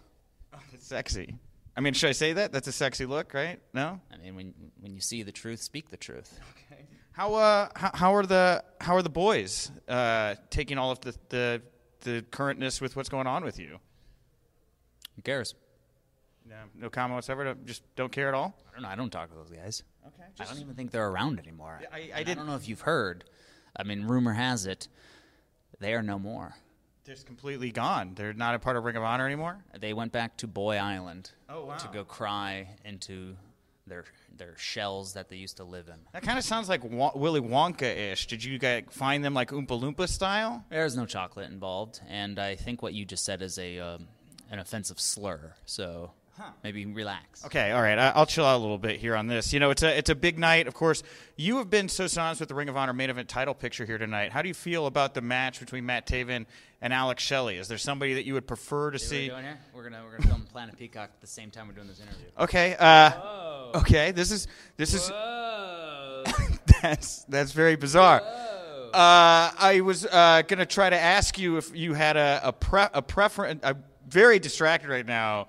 it's 0.73 0.87
sexy. 0.87 1.35
I 1.77 1.81
mean, 1.81 1.93
should 1.93 2.09
I 2.09 2.13
say 2.13 2.33
that? 2.33 2.51
That's 2.51 2.67
a 2.67 2.71
sexy 2.71 3.05
look, 3.05 3.33
right? 3.33 3.59
No. 3.73 3.99
I 4.11 4.17
mean, 4.17 4.35
when 4.35 4.53
when 4.79 4.93
you 4.93 5.01
see 5.01 5.23
the 5.23 5.31
truth, 5.31 5.61
speak 5.61 5.89
the 5.89 5.97
truth. 5.97 6.39
Okay. 6.71 6.85
How 7.11 7.33
uh 7.33 7.69
how, 7.75 7.91
how 7.93 8.15
are 8.15 8.25
the 8.25 8.63
how 8.81 8.95
are 8.95 9.01
the 9.01 9.09
boys 9.09 9.71
uh 9.87 10.35
taking 10.49 10.77
all 10.77 10.91
of 10.91 11.01
the 11.01 11.15
the 11.29 11.61
the 12.01 12.25
currentness 12.31 12.81
with 12.81 12.95
what's 12.95 13.09
going 13.09 13.27
on 13.27 13.43
with 13.43 13.59
you? 13.59 13.79
Who 15.15 15.21
cares? 15.21 15.55
No, 16.47 16.55
no 16.75 16.89
comment 16.89 17.15
whatsoever. 17.15 17.55
Just 17.65 17.83
don't 17.95 18.11
care 18.11 18.27
at 18.27 18.33
all. 18.33 18.55
I 18.69 18.73
don't 18.73 18.83
know. 18.83 18.89
I 18.89 18.95
don't 18.95 19.09
talk 19.09 19.29
to 19.29 19.35
those 19.35 19.49
guys. 19.49 19.83
Okay. 20.07 20.23
I 20.39 20.43
don't 20.45 20.59
even 20.59 20.75
think 20.75 20.91
they're 20.91 21.07
around 21.09 21.39
anymore. 21.39 21.81
I- 21.91 21.95
I 21.97 22.11
I 22.15 22.23
didn't- 22.23 22.37
don't 22.37 22.47
know 22.47 22.55
if 22.55 22.67
you've 22.67 22.81
heard. 22.81 23.23
I 23.75 23.83
mean, 23.83 24.03
rumor 24.05 24.33
has 24.33 24.65
it 24.65 24.87
they 25.79 25.93
are 25.93 26.03
no 26.03 26.17
more. 26.17 26.55
They're 27.03 27.15
just 27.15 27.27
completely 27.27 27.71
gone. 27.71 28.13
They're 28.15 28.33
not 28.33 28.55
a 28.55 28.59
part 28.59 28.77
of 28.77 28.83
Ring 28.85 28.95
of 28.95 29.03
Honor 29.03 29.25
anymore. 29.25 29.63
They 29.79 29.93
went 29.93 30.11
back 30.11 30.37
to 30.37 30.47
Boy 30.47 30.77
Island 30.77 31.31
Oh, 31.49 31.65
wow. 31.65 31.75
to 31.77 31.87
go 31.89 32.03
cry 32.05 32.69
into 32.85 33.35
their 33.87 34.05
their 34.37 34.57
shells 34.57 35.13
that 35.13 35.29
they 35.29 35.35
used 35.37 35.57
to 35.57 35.63
live 35.63 35.87
in. 35.87 35.95
That 36.13 36.23
kind 36.23 36.37
of 36.39 36.43
sounds 36.43 36.67
like 36.69 36.81
Willy 36.83 37.39
Wonka-ish. 37.41 38.27
Did 38.27 38.43
you 38.43 38.57
guys 38.59 38.83
find 38.89 39.23
them 39.23 39.33
like 39.33 39.49
Oompa 39.51 39.67
Loompa 39.79 40.07
style? 40.09 40.65
There's 40.69 40.97
no 40.97 41.05
chocolate 41.05 41.49
involved, 41.51 42.01
and 42.09 42.37
I 42.39 42.55
think 42.55 42.81
what 42.81 42.93
you 42.93 43.05
just 43.05 43.23
said 43.25 43.41
is 43.41 43.57
a 43.59 43.79
um, 43.79 44.07
an 44.49 44.59
offensive 44.59 44.99
slur. 44.99 45.53
So 45.65 46.11
maybe 46.63 46.85
relax. 46.85 47.45
Okay, 47.45 47.71
all 47.71 47.81
right. 47.81 47.97
I- 47.97 48.09
I'll 48.11 48.25
chill 48.25 48.45
out 48.45 48.57
a 48.57 48.59
little 48.61 48.77
bit 48.77 48.99
here 48.99 49.15
on 49.15 49.27
this. 49.27 49.53
You 49.53 49.59
know, 49.59 49.69
it's 49.69 49.83
a 49.83 49.97
it's 49.97 50.09
a 50.09 50.15
big 50.15 50.37
night. 50.39 50.67
Of 50.67 50.73
course, 50.73 51.03
you 51.35 51.57
have 51.57 51.69
been 51.69 51.89
so 51.89 52.07
synonymous 52.07 52.39
with 52.39 52.49
the 52.49 52.55
Ring 52.55 52.69
of 52.69 52.77
Honor 52.77 52.93
main 52.93 53.09
event 53.09 53.29
title 53.29 53.53
picture 53.53 53.85
here 53.85 53.97
tonight. 53.97 54.31
How 54.31 54.41
do 54.41 54.47
you 54.47 54.53
feel 54.53 54.85
about 54.87 55.13
the 55.13 55.21
match 55.21 55.59
between 55.59 55.85
Matt 55.85 56.07
Taven 56.07 56.45
and 56.81 56.93
Alex 56.93 57.23
Shelley? 57.23 57.57
Is 57.57 57.67
there 57.67 57.77
somebody 57.77 58.13
that 58.15 58.25
you 58.25 58.33
would 58.33 58.47
prefer 58.47 58.91
to 58.91 58.99
See 58.99 59.29
what 59.29 59.35
we're 59.37 59.41
doing 59.41 59.45
here? 59.45 59.59
We're 59.73 59.83
gonna 59.83 60.01
we're 60.03 60.17
gonna 60.17 60.29
film 60.29 60.47
Planet 60.51 60.77
Peacock 60.77 61.09
at 61.13 61.21
the 61.21 61.27
same 61.27 61.51
time 61.51 61.67
we're 61.67 61.73
doing 61.73 61.87
this 61.87 61.99
interview. 61.99 62.25
Okay. 62.39 62.75
Uh, 62.77 63.71
okay. 63.75 64.11
This 64.11 64.31
is 64.31 64.47
this 64.77 64.93
is 64.93 65.09
Whoa! 65.09 66.23
that's 66.81 67.23
that's 67.25 67.51
very 67.51 67.75
bizarre. 67.75 68.21
Uh, 68.93 69.51
I 69.59 69.81
was 69.83 70.05
uh, 70.05 70.43
gonna 70.47 70.65
try 70.65 70.89
to 70.89 70.97
ask 70.97 71.37
you 71.37 71.57
if 71.57 71.75
you 71.75 71.93
had 71.93 72.15
a 72.17 72.41
a, 72.43 72.53
pre- 72.53 72.87
a 72.93 73.01
preference. 73.01 73.61
I'm 73.63 73.83
very 74.07 74.39
distracted 74.39 74.89
right 74.89 75.05
now, 75.05 75.47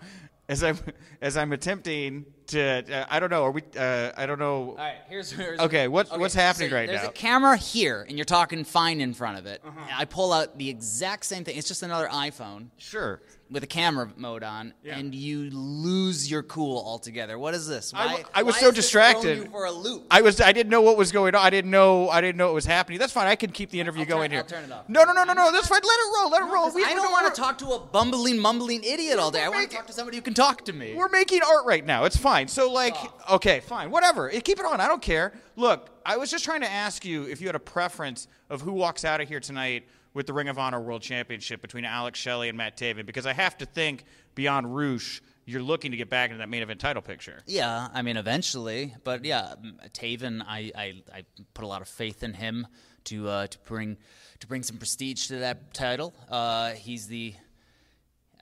as 0.49 0.63
I'm 0.63 0.79
as 1.21 1.37
I'm 1.37 1.53
attempting 1.53 2.25
to. 2.49 2.61
Uh, 3.01 3.07
I 3.09 3.19
don't 3.21 3.31
know. 3.31 3.45
Are 3.45 3.51
we? 3.51 3.63
Uh, 3.77 4.13
I 4.17 4.27
don't 4.27 4.39
know. 4.39 4.71
All 4.71 4.77
right, 4.77 4.97
here's, 5.09 5.31
here's 5.33 5.59
Okay, 5.61 5.89
what's- 5.89 6.11
what's 6.11 6.35
happening 6.35 6.71
right 6.71 6.87
there's 6.87 6.99
now? 6.99 7.09
There's 7.09 7.19
a 7.19 7.21
camera 7.21 7.57
here, 7.57 8.05
and 8.09 8.17
you're 8.17 8.25
talking 8.25 8.63
fine 8.65 9.01
in 9.01 9.13
front 9.15 9.39
of 9.39 9.47
it. 9.47 9.61
Uh-huh. 9.67 9.81
I 9.93 10.05
pull 10.05 10.33
out 10.33 10.57
the 10.59 10.69
exact 10.69 11.25
same 11.27 11.43
thing. 11.45 11.57
It's 11.57 11.69
just 11.69 11.83
another 11.83 12.07
iPhone 12.09 12.69
Sure. 12.77 13.21
With 13.49 13.63
a 13.63 13.67
camera 13.67 14.11
mode 14.17 14.43
on, 14.43 14.75
Yeah. 14.83 14.99
and 14.99 15.15
you 15.15 15.51
lose 15.51 16.29
your 16.29 16.43
cool 16.43 16.79
altogether. 16.85 17.39
What 17.39 17.55
is 17.55 17.69
this? 17.69 17.93
I 17.95 17.99
Why, 18.07 18.11
w- 18.13 18.29
I 18.35 18.43
was 18.43 18.57
so 18.57 18.71
distracted. 18.73 19.39
You 19.39 19.45
for 19.51 19.67
a 19.67 19.71
loop. 19.71 20.05
I 20.11 20.21
was. 20.23 20.41
I 20.41 20.53
didn't 20.53 20.71
know 20.71 20.81
what 20.83 20.97
was 20.97 21.13
going 21.13 21.35
on. 21.35 21.41
I 21.45 21.51
didn't 21.51 21.71
know. 21.71 22.09
I 22.09 22.21
didn't 22.21 22.39
know 22.39 22.51
it 22.51 22.55
was 22.55 22.67
happening. 22.67 22.99
That's 22.99 23.13
fine. 23.13 23.29
I 23.29 23.37
can 23.37 23.51
keep 23.53 23.71
the 23.71 23.79
interview 23.79 24.01
I'll 24.03 24.07
turn- 24.07 24.17
going 24.19 24.31
here. 24.33 24.41
I'll 24.41 24.47
turn 24.47 24.65
it 24.65 24.73
off. 24.73 24.89
No, 24.89 25.05
no, 25.05 25.13
no, 25.13 25.23
no, 25.25 25.33
no. 25.33 25.53
That's 25.53 25.69
fine. 25.69 25.81
Let 25.83 25.85
it 25.85 26.13
roll. 26.21 26.31
Let 26.31 26.43
it 26.43 26.53
roll. 26.53 26.71
We- 26.75 26.85
I 26.85 26.95
don't 26.95 27.13
want 27.13 27.33
to 27.33 27.41
talk 27.41 27.59
to 27.59 27.67
a 27.69 27.79
bumbling, 27.79 28.39
mumbling 28.41 28.83
idiot 28.83 29.19
all 29.19 29.31
day. 29.31 29.45
I 29.45 29.49
want 29.49 29.71
to 29.71 29.77
talk 29.77 29.87
to 29.87 29.93
somebody 29.93 30.17
who 30.17 30.23
can 30.23 30.35
talk 30.35 30.65
to 30.65 30.73
me. 30.73 30.95
We're 30.95 31.09
making 31.09 31.43
art 31.43 31.67
right 31.67 31.85
now. 31.87 32.05
It's 32.05 32.17
fine. 32.17 32.49
So, 32.49 32.73
like, 32.73 32.97
okay, 33.31 33.61
fine, 33.61 33.91
whatever. 33.91 34.31
Eh, 34.31 34.41
Keep 34.41 34.59
it 34.61 34.65
on. 34.67 34.81
I 34.81 34.89
don't 34.89 35.03
care. 35.03 35.33
Look, 35.57 35.91
I 36.05 36.17
was 36.17 36.31
just 36.31 36.45
trying 36.45 36.61
to 36.63 36.71
ask 36.71 37.05
you 37.05 37.25
if 37.25 37.41
you 37.41 37.47
had 37.47 37.57
a 37.57 37.61
preference 37.61 38.29
of 38.51 38.61
who 38.61 38.73
walks 38.73 39.05
out 39.05 39.21
of 39.21 39.29
here 39.29 39.41
tonight 39.41 39.87
with 40.17 40.27
the 40.27 40.33
Ring 40.33 40.49
of 40.49 40.59
Honor 40.59 40.81
World 40.81 41.03
Championship 41.03 41.61
between 41.61 41.85
Alex 41.85 42.19
Shelley 42.19 42.49
and 42.49 42.57
Matt 42.57 42.79
Taven, 42.79 43.05
because 43.05 43.27
I 43.27 43.35
have 43.35 43.59
to 43.59 43.67
think 43.67 44.05
beyond 44.35 44.75
Rush, 44.75 45.21
you're 45.45 45.63
looking 45.63 45.91
to 45.91 45.97
get 45.99 46.09
back 46.09 46.31
into 46.31 46.39
that 46.39 46.49
main 46.49 46.63
event 46.63 46.81
title 46.81 47.03
picture. 47.03 47.43
Yeah, 47.45 47.89
I 47.93 48.01
mean, 48.01 48.17
eventually, 48.17 48.95
but 49.05 49.27
yeah, 49.27 49.55
Taven, 49.93 50.43
I, 50.49 50.73
I, 50.75 51.03
I 51.15 51.25
put 51.53 51.65
a 51.65 51.69
lot 51.69 51.83
of 51.83 51.89
faith 51.89 52.23
in 52.23 52.33
him 52.33 52.67
to 53.05 53.29
uh, 53.29 53.47
to 53.47 53.59
bring 53.67 53.99
to 54.41 54.47
bring 54.47 54.63
some 54.63 54.79
prestige 54.79 55.27
to 55.29 55.37
that 55.41 55.75
title. 55.75 56.15
Uh, 56.31 56.71
he's 56.71 57.09
the, 57.09 57.35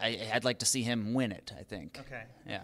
I, 0.01 0.31
I'd 0.33 0.45
like 0.45 0.61
to 0.61 0.67
see 0.67 0.83
him 0.83 1.13
win 1.13 1.33
it. 1.33 1.53
I 1.59 1.65
think. 1.65 1.99
Okay, 2.07 2.23
Yeah. 2.49 2.61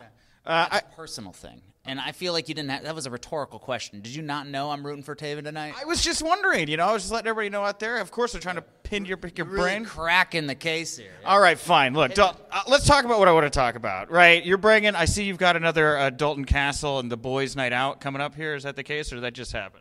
Uh, 0.47 0.67
I, 0.71 0.81
Personal 0.97 1.33
thing, 1.33 1.61
and 1.85 2.01
I 2.01 2.13
feel 2.13 2.33
like 2.33 2.49
you 2.49 2.55
didn't. 2.55 2.71
Have, 2.71 2.85
that 2.85 2.95
was 2.95 3.07
a 3.07 3.11
rhetorical 3.11 3.59
question. 3.59 4.01
Did 4.01 4.15
you 4.15 4.23
not 4.23 4.47
know 4.49 4.71
I'm 4.71 4.85
rooting 4.85 5.03
for 5.03 5.15
Taven 5.15 5.45
tonight? 5.45 5.75
I 5.81 5.85
was 5.85 6.03
just 6.03 6.23
wondering, 6.23 6.69
you 6.69 6.77
know, 6.79 6.87
I 6.87 6.93
was 6.93 7.03
just 7.03 7.13
letting 7.13 7.29
everybody 7.29 7.51
know 7.51 7.63
out 7.63 7.79
there. 7.79 7.99
Of 7.99 8.11
course, 8.11 8.33
they're 8.33 8.41
trying 8.41 8.57
to 8.57 8.63
pin 8.83 9.05
your, 9.05 9.19
your 9.37 9.47
really 9.47 9.61
brain. 9.61 9.85
cracking 9.85 10.47
the 10.47 10.55
case 10.55 10.97
here. 10.97 11.13
All 11.27 11.41
right, 11.41 11.59
fine. 11.59 11.93
Look, 11.93 12.15
Dal- 12.15 12.41
uh, 12.51 12.63
let's 12.69 12.87
talk 12.87 13.05
about 13.05 13.19
what 13.19 13.29
I 13.29 13.33
want 13.33 13.45
to 13.45 13.51
talk 13.51 13.75
about. 13.75 14.11
Right, 14.11 14.45
you're 14.45 14.57
bringing. 14.59 14.95
I 14.95 15.05
see 15.05 15.25
you've 15.25 15.39
got 15.39 15.57
another 15.57 15.97
uh, 15.99 16.11
Dalton 16.11 16.47
Castle 16.47 16.99
and 17.01 17.11
the 17.11 17.19
boys' 17.19 17.55
night 17.55 17.73
out 17.73 18.01
coming 18.01 18.23
up 18.23 18.35
here. 18.35 18.55
Is 18.55 18.63
that 18.63 18.77
the 18.77 18.83
case, 18.83 19.13
or 19.13 19.17
did 19.17 19.25
that 19.25 19.35
just 19.35 19.53
happen? 19.53 19.81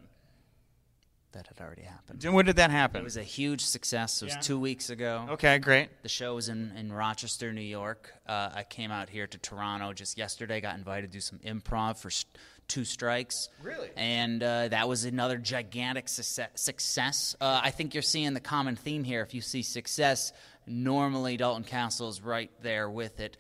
That 1.34 1.46
had 1.48 1.62
already 1.64 1.84
happened. 1.84 2.26
And 2.26 2.34
When 2.34 2.46
did 2.46 2.56
that 2.56 2.72
happen? 2.72 3.02
It 3.02 3.04
was 3.04 3.18
a 3.18 3.24
huge 3.24 3.62
success. 3.62 4.22
It 4.22 4.26
was 4.26 4.34
Yeah. 4.36 4.40
two 4.42 4.60
weeks 4.60 4.90
ago. 4.90 5.28
okay, 5.32 5.60
great. 5.60 5.90
The 6.02 6.10
show 6.10 6.34
was 6.34 6.50
in, 6.50 6.72
in 6.76 6.92
Rochester, 6.92 7.54
New 7.54 7.62
York. 7.62 8.12
Uh, 8.28 8.50
I 8.54 8.64
came 8.64 8.90
out 8.92 9.10
here 9.10 9.28
to 9.28 9.38
Toronto 9.38 9.94
just 9.94 10.18
yesterday. 10.18 10.60
Got 10.60 10.76
invited 10.76 11.12
to 11.12 11.14
do 11.18 11.22
some 11.22 11.38
improv 11.40 11.98
for 11.98 12.08
s 12.08 12.26
two 12.68 12.84
strikes. 12.86 13.50
Really? 13.64 13.90
And 13.96 14.42
uh, 14.44 14.68
that 14.70 14.88
was 14.88 15.04
another 15.06 15.38
gigantic 15.38 16.08
success. 16.08 16.50
success. 16.56 17.36
Uh, 17.42 17.62
I 17.64 17.70
think 17.72 17.94
you're 17.94 18.04
seeing 18.04 18.34
the 18.34 18.40
common 18.40 18.76
theme 18.76 19.04
here. 19.04 19.22
If 19.22 19.34
you 19.36 19.42
see 19.42 19.62
success, 19.64 20.34
normally 20.68 21.38
Dalton 21.38 21.64
Castle 21.64 22.10
is 22.10 22.22
right 22.22 22.52
there 22.62 22.90
with 22.90 23.20
it. 23.20 23.38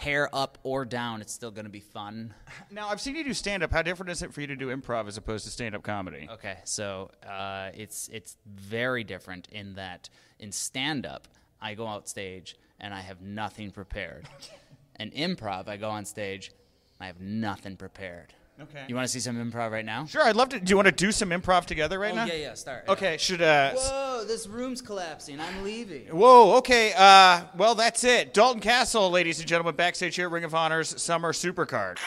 Hair 0.00 0.34
up 0.34 0.56
or 0.62 0.86
down, 0.86 1.20
it's 1.20 1.32
still 1.32 1.50
going 1.50 1.66
to 1.66 1.70
be 1.70 1.80
fun. 1.80 2.32
Now 2.70 2.88
I've 2.88 3.00
seen 3.00 3.16
you 3.16 3.24
do 3.24 3.34
stand 3.34 3.62
up. 3.62 3.70
How 3.72 3.82
different 3.82 4.10
is 4.10 4.22
it 4.22 4.32
for 4.32 4.40
you 4.40 4.46
to 4.46 4.56
do 4.56 4.68
improv 4.68 5.08
as 5.08 5.16
opposed 5.16 5.44
to 5.44 5.50
stand 5.50 5.74
up 5.74 5.82
comedy? 5.82 6.28
Okay, 6.30 6.56
so 6.64 7.10
uh, 7.28 7.70
it's 7.74 8.08
it's 8.08 8.36
very 8.46 9.04
different 9.04 9.48
in 9.50 9.74
that 9.74 10.08
in 10.38 10.52
stand 10.52 11.04
up, 11.04 11.28
I 11.60 11.74
go 11.74 11.86
out 11.86 12.08
stage 12.08 12.56
and 12.78 12.94
I 12.94 13.00
have 13.00 13.20
nothing 13.20 13.70
prepared. 13.70 14.26
In 15.00 15.10
improv, 15.12 15.66
I 15.66 15.76
go 15.78 15.88
on 15.88 16.04
stage, 16.04 16.52
I 17.00 17.06
have 17.06 17.20
nothing 17.20 17.76
prepared. 17.76 18.34
Okay. 18.62 18.84
You 18.88 18.94
want 18.94 19.06
to 19.06 19.12
see 19.12 19.20
some 19.20 19.36
improv 19.36 19.70
right 19.70 19.84
now? 19.84 20.04
Sure, 20.04 20.22
I'd 20.22 20.36
love 20.36 20.50
to. 20.50 20.60
Do 20.60 20.70
you 20.70 20.76
want 20.76 20.86
to 20.86 20.92
do 20.92 21.12
some 21.12 21.30
improv 21.30 21.64
together 21.64 21.98
right 21.98 22.12
oh, 22.12 22.16
now? 22.16 22.24
yeah, 22.26 22.34
yeah, 22.34 22.54
start. 22.54 22.84
Okay, 22.88 23.16
should 23.16 23.40
uh. 23.40 23.72
Whoa, 23.74 24.24
this 24.26 24.46
room's 24.46 24.82
collapsing. 24.82 25.40
I'm 25.40 25.64
leaving. 25.64 26.06
Whoa, 26.08 26.56
okay. 26.58 26.92
Uh, 26.96 27.42
well, 27.56 27.74
that's 27.74 28.04
it. 28.04 28.34
Dalton 28.34 28.60
Castle, 28.60 29.10
ladies 29.10 29.38
and 29.38 29.48
gentlemen, 29.48 29.76
backstage 29.76 30.14
here 30.14 30.26
at 30.26 30.32
Ring 30.32 30.44
of 30.44 30.54
Honor's 30.54 31.00
Summer 31.00 31.32
Supercard. 31.32 31.98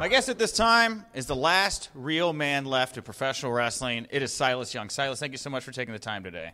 My 0.00 0.08
guest 0.08 0.28
at 0.28 0.38
this 0.38 0.52
time 0.52 1.06
is 1.14 1.26
the 1.26 1.36
last 1.36 1.88
real 1.94 2.32
man 2.32 2.64
left 2.64 2.96
of 2.96 3.04
professional 3.04 3.52
wrestling. 3.52 4.06
It 4.10 4.22
is 4.22 4.32
Silas 4.32 4.74
Young. 4.74 4.90
Silas, 4.90 5.20
thank 5.20 5.32
you 5.32 5.38
so 5.38 5.50
much 5.50 5.62
for 5.62 5.70
taking 5.70 5.92
the 5.92 6.00
time 6.00 6.24
today. 6.24 6.52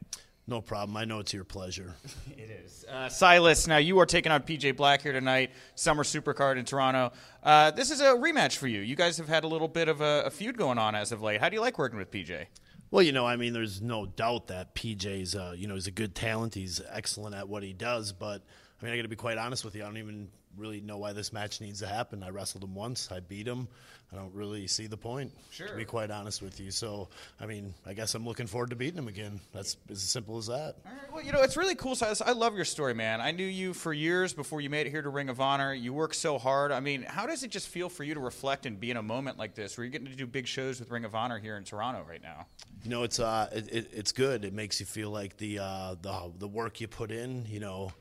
No 0.51 0.61
problem. 0.61 0.97
I 0.97 1.05
know 1.05 1.21
it's 1.21 1.33
your 1.33 1.45
pleasure. 1.45 1.95
It 2.37 2.51
is. 2.65 2.85
Uh, 2.91 3.09
Silas, 3.09 3.67
now 3.67 3.77
you 3.77 3.99
are 4.01 4.07
taking 4.07 4.33
on 4.33 4.43
PJ 4.43 4.77
Black 4.77 5.03
here 5.03 5.13
tonight, 5.13 5.51
Summer 5.75 6.03
Supercard 6.03 6.57
in 6.59 6.65
Toronto. 6.65 7.13
Uh, 7.43 7.71
this 7.71 7.91
is 7.91 8.01
a 8.01 8.15
rematch 8.15 8.57
for 8.57 8.67
you. 8.67 8.81
You 8.81 8.97
guys 8.97 9.19
have 9.19 9.29
had 9.29 9.45
a 9.45 9.47
little 9.47 9.69
bit 9.69 9.89
of 9.89 10.01
a, 10.01 10.25
a 10.27 10.31
feud 10.31 10.57
going 10.57 10.79
on 10.79 10.95
as 10.95 11.13
of 11.13 11.23
late. 11.23 11.41
How 11.41 11.49
do 11.51 11.55
you 11.55 11.61
like 11.61 11.79
working 11.79 11.99
with 11.99 12.11
PJ? 12.11 12.47
Well, 12.91 13.03
you 13.03 13.13
know, 13.13 13.27
I 13.27 13.37
mean, 13.37 13.53
there's 13.53 13.81
no 13.81 14.07
doubt 14.07 14.49
that 14.49 14.75
PJ's, 14.75 15.37
uh, 15.37 15.55
you 15.57 15.69
know, 15.69 15.75
he's 15.75 15.87
a 15.87 15.93
good 15.93 16.15
talent. 16.15 16.55
He's 16.55 16.81
excellent 16.91 17.37
at 17.37 17.49
what 17.49 17.63
he 17.63 17.73
does. 17.73 18.13
But 18.13 18.43
I 18.81 18.85
mean, 18.85 18.95
I 18.95 18.97
got 18.97 19.03
to 19.03 19.09
be 19.09 19.17
quite 19.17 19.39
honest 19.39 19.65
with 19.65 19.75
you. 19.75 19.83
I 19.83 19.87
don't 19.87 19.99
even 19.99 20.29
really 20.57 20.81
know 20.81 20.99
why 20.99 21.13
this 21.13 21.33
match 21.33 21.61
needs 21.61 21.81
to 21.81 21.87
happen. 21.87 22.23
I 22.23 22.31
wrestled 22.31 22.65
him 22.65 22.75
once. 22.75 23.11
I 23.13 23.21
beat 23.21 23.47
him. 23.47 23.69
I 24.13 24.17
don't 24.17 24.35
really 24.35 24.67
see 24.67 24.89
the 24.89 24.97
point. 24.97 25.33
Sure. 25.51 25.69
To 25.69 25.77
be 25.77 25.85
quite 25.85 26.11
honest 26.11 26.43
with 26.43 26.59
you. 26.59 26.73
So, 26.73 27.09
I 27.41 27.47
mean, 27.47 27.73
I 27.87 27.93
guess 27.93 28.15
I'm 28.17 28.27
looking 28.27 28.49
forward 28.49 28.71
to 28.71 28.77
beating 28.77 28.99
him 28.99 29.07
again. 29.07 29.39
That's 29.53 29.77
as 29.89 30.03
simple 30.03 30.39
as 30.39 30.49
that. 30.49 30.75
All 30.85 30.93
right, 30.93 31.13
Well, 31.13 31.23
you 31.23 31.31
know, 31.31 31.43
it's 31.43 31.57
really 31.57 31.77
cool, 31.77 31.95
Silas. 31.95 32.21
I 32.21 32.33
love 32.33 32.57
your 32.57 32.65
story, 32.65 32.95
man. 32.95 33.21
I 33.21 33.31
knew 33.31 33.45
you 33.45 33.73
for 33.73 33.93
years 33.93 34.33
before 34.33 34.61
you 34.61 34.69
made 34.69 34.89
it 34.89 34.91
here 34.91 35.03
to 35.03 35.09
Ring 35.09 35.29
of 35.29 35.41
Honor. 35.41 35.73
You 35.73 35.93
work 35.93 36.15
so 36.15 36.39
hard. 36.39 36.73
I 36.73 36.81
mean, 36.81 37.03
how 37.03 37.27
does 37.27 37.45
it 37.45 37.51
just 37.53 37.69
feel 37.69 37.89
for 37.89 38.03
you 38.03 38.15
to 38.15 38.21
reflect 38.21 38.67
and 38.67 38.81
be 38.81 38.91
in 38.91 38.97
a 38.97 39.03
moment 39.03 39.39
like 39.39 39.55
this 39.55 39.77
where 39.77 39.85
you're 39.85 39.93
getting 39.93 40.09
to 40.09 40.17
do 40.17 40.27
big 40.27 40.49
shows 40.49 40.81
with 40.81 40.91
Ring 40.91 41.05
of 41.05 41.15
Honor 41.15 41.39
here 41.39 41.57
in 41.57 41.63
Toronto 41.63 42.05
right 42.09 42.23
now? 42.23 42.47
You 42.83 42.91
know, 42.91 43.05
it's 43.05 43.21
uh, 43.21 43.49
it, 43.53 43.73
it, 43.73 43.91
it's 43.93 44.11
good. 44.11 44.45
It 44.45 44.55
makes 44.55 44.81
you 44.81 44.87
feel 44.87 45.11
like 45.11 45.37
the 45.37 45.61
uh, 45.61 45.95
the 46.01 46.33
the 46.39 46.49
work 46.49 46.81
you 46.81 46.89
put 46.89 47.13
in, 47.13 47.45
you 47.47 47.61
know, 47.61 47.93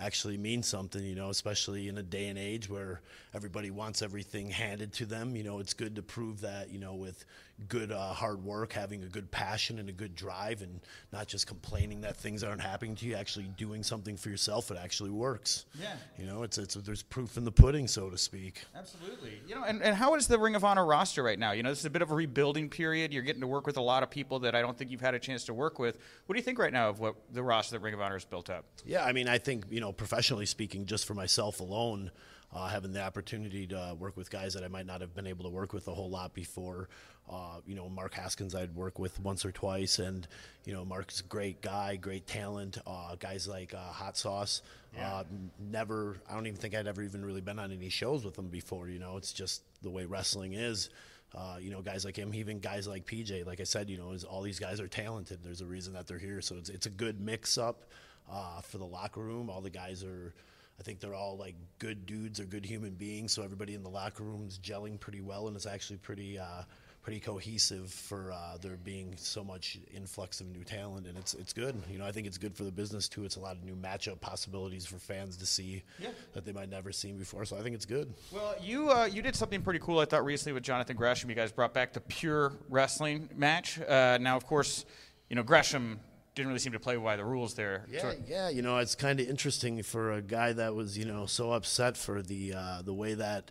actually 0.00 0.38
means 0.38 0.66
something. 0.66 1.04
You 1.04 1.14
know, 1.14 1.30
especially 1.30 1.88
in 1.88 1.98
a 1.98 2.02
day 2.02 2.28
and 2.28 2.38
age 2.38 2.68
where 2.68 3.00
everybody 3.34 3.70
wants 3.70 4.02
everything 4.02 4.50
handed 4.50 4.92
to 4.94 5.06
them. 5.06 5.36
You 5.36 5.44
know, 5.44 5.58
it's 5.58 5.74
good 5.74 5.96
to 5.96 6.02
prove 6.02 6.40
that. 6.42 6.70
You 6.72 6.78
know, 6.78 6.94
with 6.94 7.24
good 7.66 7.90
uh, 7.90 8.12
hard 8.12 8.44
work, 8.44 8.72
having 8.72 9.02
a 9.02 9.08
good 9.08 9.30
passion 9.30 9.78
and 9.78 9.88
a 9.88 9.92
good 9.92 10.14
drive, 10.14 10.62
and 10.62 10.80
not 11.12 11.26
just 11.26 11.46
complaining 11.46 12.02
that 12.02 12.16
things 12.16 12.44
aren't 12.44 12.60
happening 12.60 12.94
to 12.96 13.06
you. 13.06 13.14
Actually 13.14 13.50
doing 13.56 13.82
something 13.82 14.16
for 14.16 14.28
yourself, 14.28 14.70
it 14.70 14.78
actually 14.80 15.10
works. 15.10 15.66
Yeah. 15.80 15.94
You 16.18 16.26
know, 16.26 16.42
it's 16.42 16.58
it's 16.58 16.74
there's 16.74 17.02
proof 17.02 17.36
in 17.36 17.44
the 17.44 17.52
pudding, 17.52 17.88
so 17.88 18.10
to 18.10 18.18
speak. 18.18 18.64
Absolutely. 18.76 19.40
You 19.46 19.56
know, 19.56 19.64
and, 19.64 19.82
and 19.82 19.96
how 19.96 20.14
is 20.14 20.28
the 20.28 20.38
Ring 20.38 20.54
of 20.54 20.64
Honor 20.64 20.86
roster 20.86 21.22
right 21.22 21.38
now? 21.38 21.52
You 21.52 21.62
know, 21.62 21.70
this 21.70 21.80
is 21.80 21.84
a 21.84 21.90
bit 21.90 22.02
of 22.02 22.10
a 22.10 22.14
rebuilding 22.14 22.68
period. 22.68 23.12
You're 23.12 23.22
getting 23.22 23.40
to 23.40 23.46
work 23.46 23.66
with 23.66 23.76
a 23.76 23.82
lot 23.82 24.02
of 24.02 24.10
people 24.10 24.38
that 24.40 24.54
I 24.54 24.60
don't 24.60 24.76
think 24.76 24.90
you've 24.90 25.00
had 25.00 25.14
a 25.14 25.18
chance 25.18 25.44
to 25.44 25.54
work 25.54 25.78
with. 25.78 25.98
What 26.26 26.34
do 26.34 26.38
you 26.38 26.44
think 26.44 26.58
right 26.58 26.72
now 26.72 26.88
of 26.88 27.00
what 27.00 27.16
the 27.32 27.42
roster 27.42 27.76
that 27.76 27.80
Ring 27.80 27.94
of 27.94 28.00
Honor 28.00 28.14
has 28.14 28.24
built 28.24 28.50
up? 28.50 28.64
Yeah, 28.84 29.04
I 29.04 29.12
mean, 29.12 29.28
I 29.28 29.38
think 29.38 29.64
you 29.70 29.80
know, 29.80 29.92
professionally 29.92 30.46
speaking, 30.46 30.86
just 30.86 31.06
for 31.06 31.14
myself 31.14 31.60
alone, 31.60 32.10
uh, 32.52 32.68
having 32.68 32.92
the 32.92 33.02
opportunity 33.02 33.66
to 33.66 33.96
work 33.98 34.16
with 34.16 34.30
guys 34.30 34.54
that 34.54 34.64
I 34.64 34.68
might 34.68 34.86
not 34.86 35.00
have 35.00 35.14
been 35.14 35.26
able 35.26 35.44
to 35.44 35.50
work 35.50 35.72
with 35.72 35.86
a 35.88 35.94
whole 35.94 36.10
lot 36.10 36.34
before. 36.34 36.88
Uh, 37.30 37.60
you 37.66 37.74
know, 37.74 37.88
Mark 37.90 38.14
Haskins, 38.14 38.54
I'd 38.54 38.74
work 38.74 38.98
with 38.98 39.20
once 39.20 39.44
or 39.44 39.52
twice, 39.52 39.98
and 39.98 40.26
you 40.64 40.72
know, 40.72 40.84
Mark's 40.84 41.20
a 41.20 41.24
great 41.24 41.60
guy, 41.60 41.96
great 41.96 42.26
talent. 42.26 42.78
Uh, 42.86 43.16
guys 43.16 43.46
like 43.46 43.74
uh, 43.74 43.78
Hot 43.92 44.16
Sauce, 44.16 44.62
uh, 44.98 45.24
never. 45.58 46.20
I 46.28 46.34
don't 46.34 46.46
even 46.46 46.58
think 46.58 46.74
I'd 46.74 46.86
ever 46.86 47.02
even 47.02 47.22
really 47.22 47.42
been 47.42 47.58
on 47.58 47.70
any 47.70 47.90
shows 47.90 48.24
with 48.24 48.34
them 48.34 48.48
before. 48.48 48.88
You 48.88 48.98
know, 48.98 49.18
it's 49.18 49.32
just 49.34 49.62
the 49.82 49.90
way 49.90 50.06
wrestling 50.06 50.54
is. 50.54 50.88
Uh, 51.34 51.58
you 51.60 51.70
know, 51.70 51.82
guys 51.82 52.06
like 52.06 52.16
him, 52.16 52.34
even 52.34 52.58
guys 52.60 52.88
like 52.88 53.04
PJ. 53.04 53.44
Like 53.44 53.60
I 53.60 53.64
said, 53.64 53.90
you 53.90 53.98
know, 53.98 54.12
is 54.12 54.24
all 54.24 54.40
these 54.40 54.58
guys 54.58 54.80
are 54.80 54.88
talented. 54.88 55.40
There's 55.44 55.60
a 55.60 55.66
reason 55.66 55.92
that 55.92 56.06
they're 56.06 56.18
here, 56.18 56.40
so 56.40 56.56
it's 56.56 56.70
it's 56.70 56.86
a 56.86 56.90
good 56.90 57.20
mix 57.20 57.58
up 57.58 57.84
uh, 58.30 58.62
for 58.62 58.78
the 58.78 58.86
locker 58.86 59.20
room. 59.20 59.50
All 59.50 59.60
the 59.60 59.70
guys 59.70 60.02
are. 60.02 60.34
I 60.80 60.82
think 60.84 61.00
they're 61.00 61.14
all 61.14 61.36
like 61.36 61.54
good 61.78 62.06
dudes 62.06 62.38
or 62.40 62.44
good 62.44 62.64
human 62.64 62.94
beings. 62.94 63.32
So 63.32 63.42
everybody 63.42 63.74
in 63.74 63.82
the 63.82 63.90
locker 63.90 64.22
room 64.22 64.44
is 64.46 64.58
gelling 64.58 64.98
pretty 65.00 65.20
well, 65.20 65.48
and 65.48 65.56
it's 65.56 65.66
actually 65.66 65.96
pretty 65.98 66.38
uh, 66.38 66.62
pretty 67.02 67.20
cohesive 67.20 67.90
for 67.90 68.32
uh, 68.32 68.58
there 68.60 68.76
being 68.76 69.14
so 69.16 69.42
much 69.42 69.78
influx 69.94 70.40
of 70.40 70.46
new 70.48 70.62
talent, 70.62 71.06
and 71.08 71.18
it's 71.18 71.34
it's 71.34 71.52
good. 71.52 71.74
You 71.90 71.98
know, 71.98 72.06
I 72.06 72.12
think 72.12 72.26
it's 72.28 72.38
good 72.38 72.54
for 72.54 72.62
the 72.62 72.70
business 72.70 73.08
too. 73.08 73.24
It's 73.24 73.34
a 73.36 73.40
lot 73.40 73.56
of 73.56 73.64
new 73.64 73.74
matchup 73.74 74.20
possibilities 74.20 74.86
for 74.86 74.98
fans 74.98 75.36
to 75.38 75.46
see 75.46 75.82
Yeah. 75.98 76.10
that 76.34 76.44
they 76.44 76.52
might 76.52 76.68
never 76.68 76.92
seen 76.92 77.18
before. 77.18 77.44
So 77.44 77.56
I 77.56 77.62
think 77.62 77.74
it's 77.74 77.86
good. 77.86 78.14
Well, 78.30 78.54
you 78.62 78.88
uh, 78.90 79.06
you 79.06 79.20
did 79.20 79.34
something 79.34 79.62
pretty 79.62 79.80
cool, 79.80 79.98
I 79.98 80.04
thought, 80.04 80.24
recently 80.24 80.52
with 80.52 80.62
Jonathan 80.62 80.96
Gresham. 80.96 81.28
You 81.28 81.34
guys 81.36 81.50
brought 81.50 81.74
back 81.74 81.92
the 81.92 82.00
pure 82.02 82.52
wrestling 82.68 83.28
match. 83.34 83.80
Uh, 83.80 84.18
now, 84.20 84.36
of 84.36 84.46
course, 84.46 84.84
you 85.28 85.34
know 85.34 85.42
Gresham 85.42 85.98
didn't 86.38 86.48
really 86.48 86.58
seem 86.60 86.72
to 86.72 86.80
play 86.80 86.96
by 86.96 87.16
the 87.16 87.24
rules 87.24 87.54
there. 87.54 87.84
Yeah, 87.90 88.00
So- 88.00 88.14
yeah. 88.26 88.48
You 88.48 88.62
know, 88.62 88.78
it's 88.78 88.94
kind 88.94 89.20
of 89.20 89.28
interesting 89.28 89.82
for 89.82 90.12
a 90.12 90.22
guy 90.22 90.52
that 90.54 90.74
was, 90.74 90.96
you 90.96 91.04
know, 91.04 91.26
so 91.26 91.52
upset 91.52 91.96
for 91.96 92.22
the 92.22 92.54
uh, 92.54 92.82
the 92.82 92.94
way 92.94 93.14
that 93.14 93.50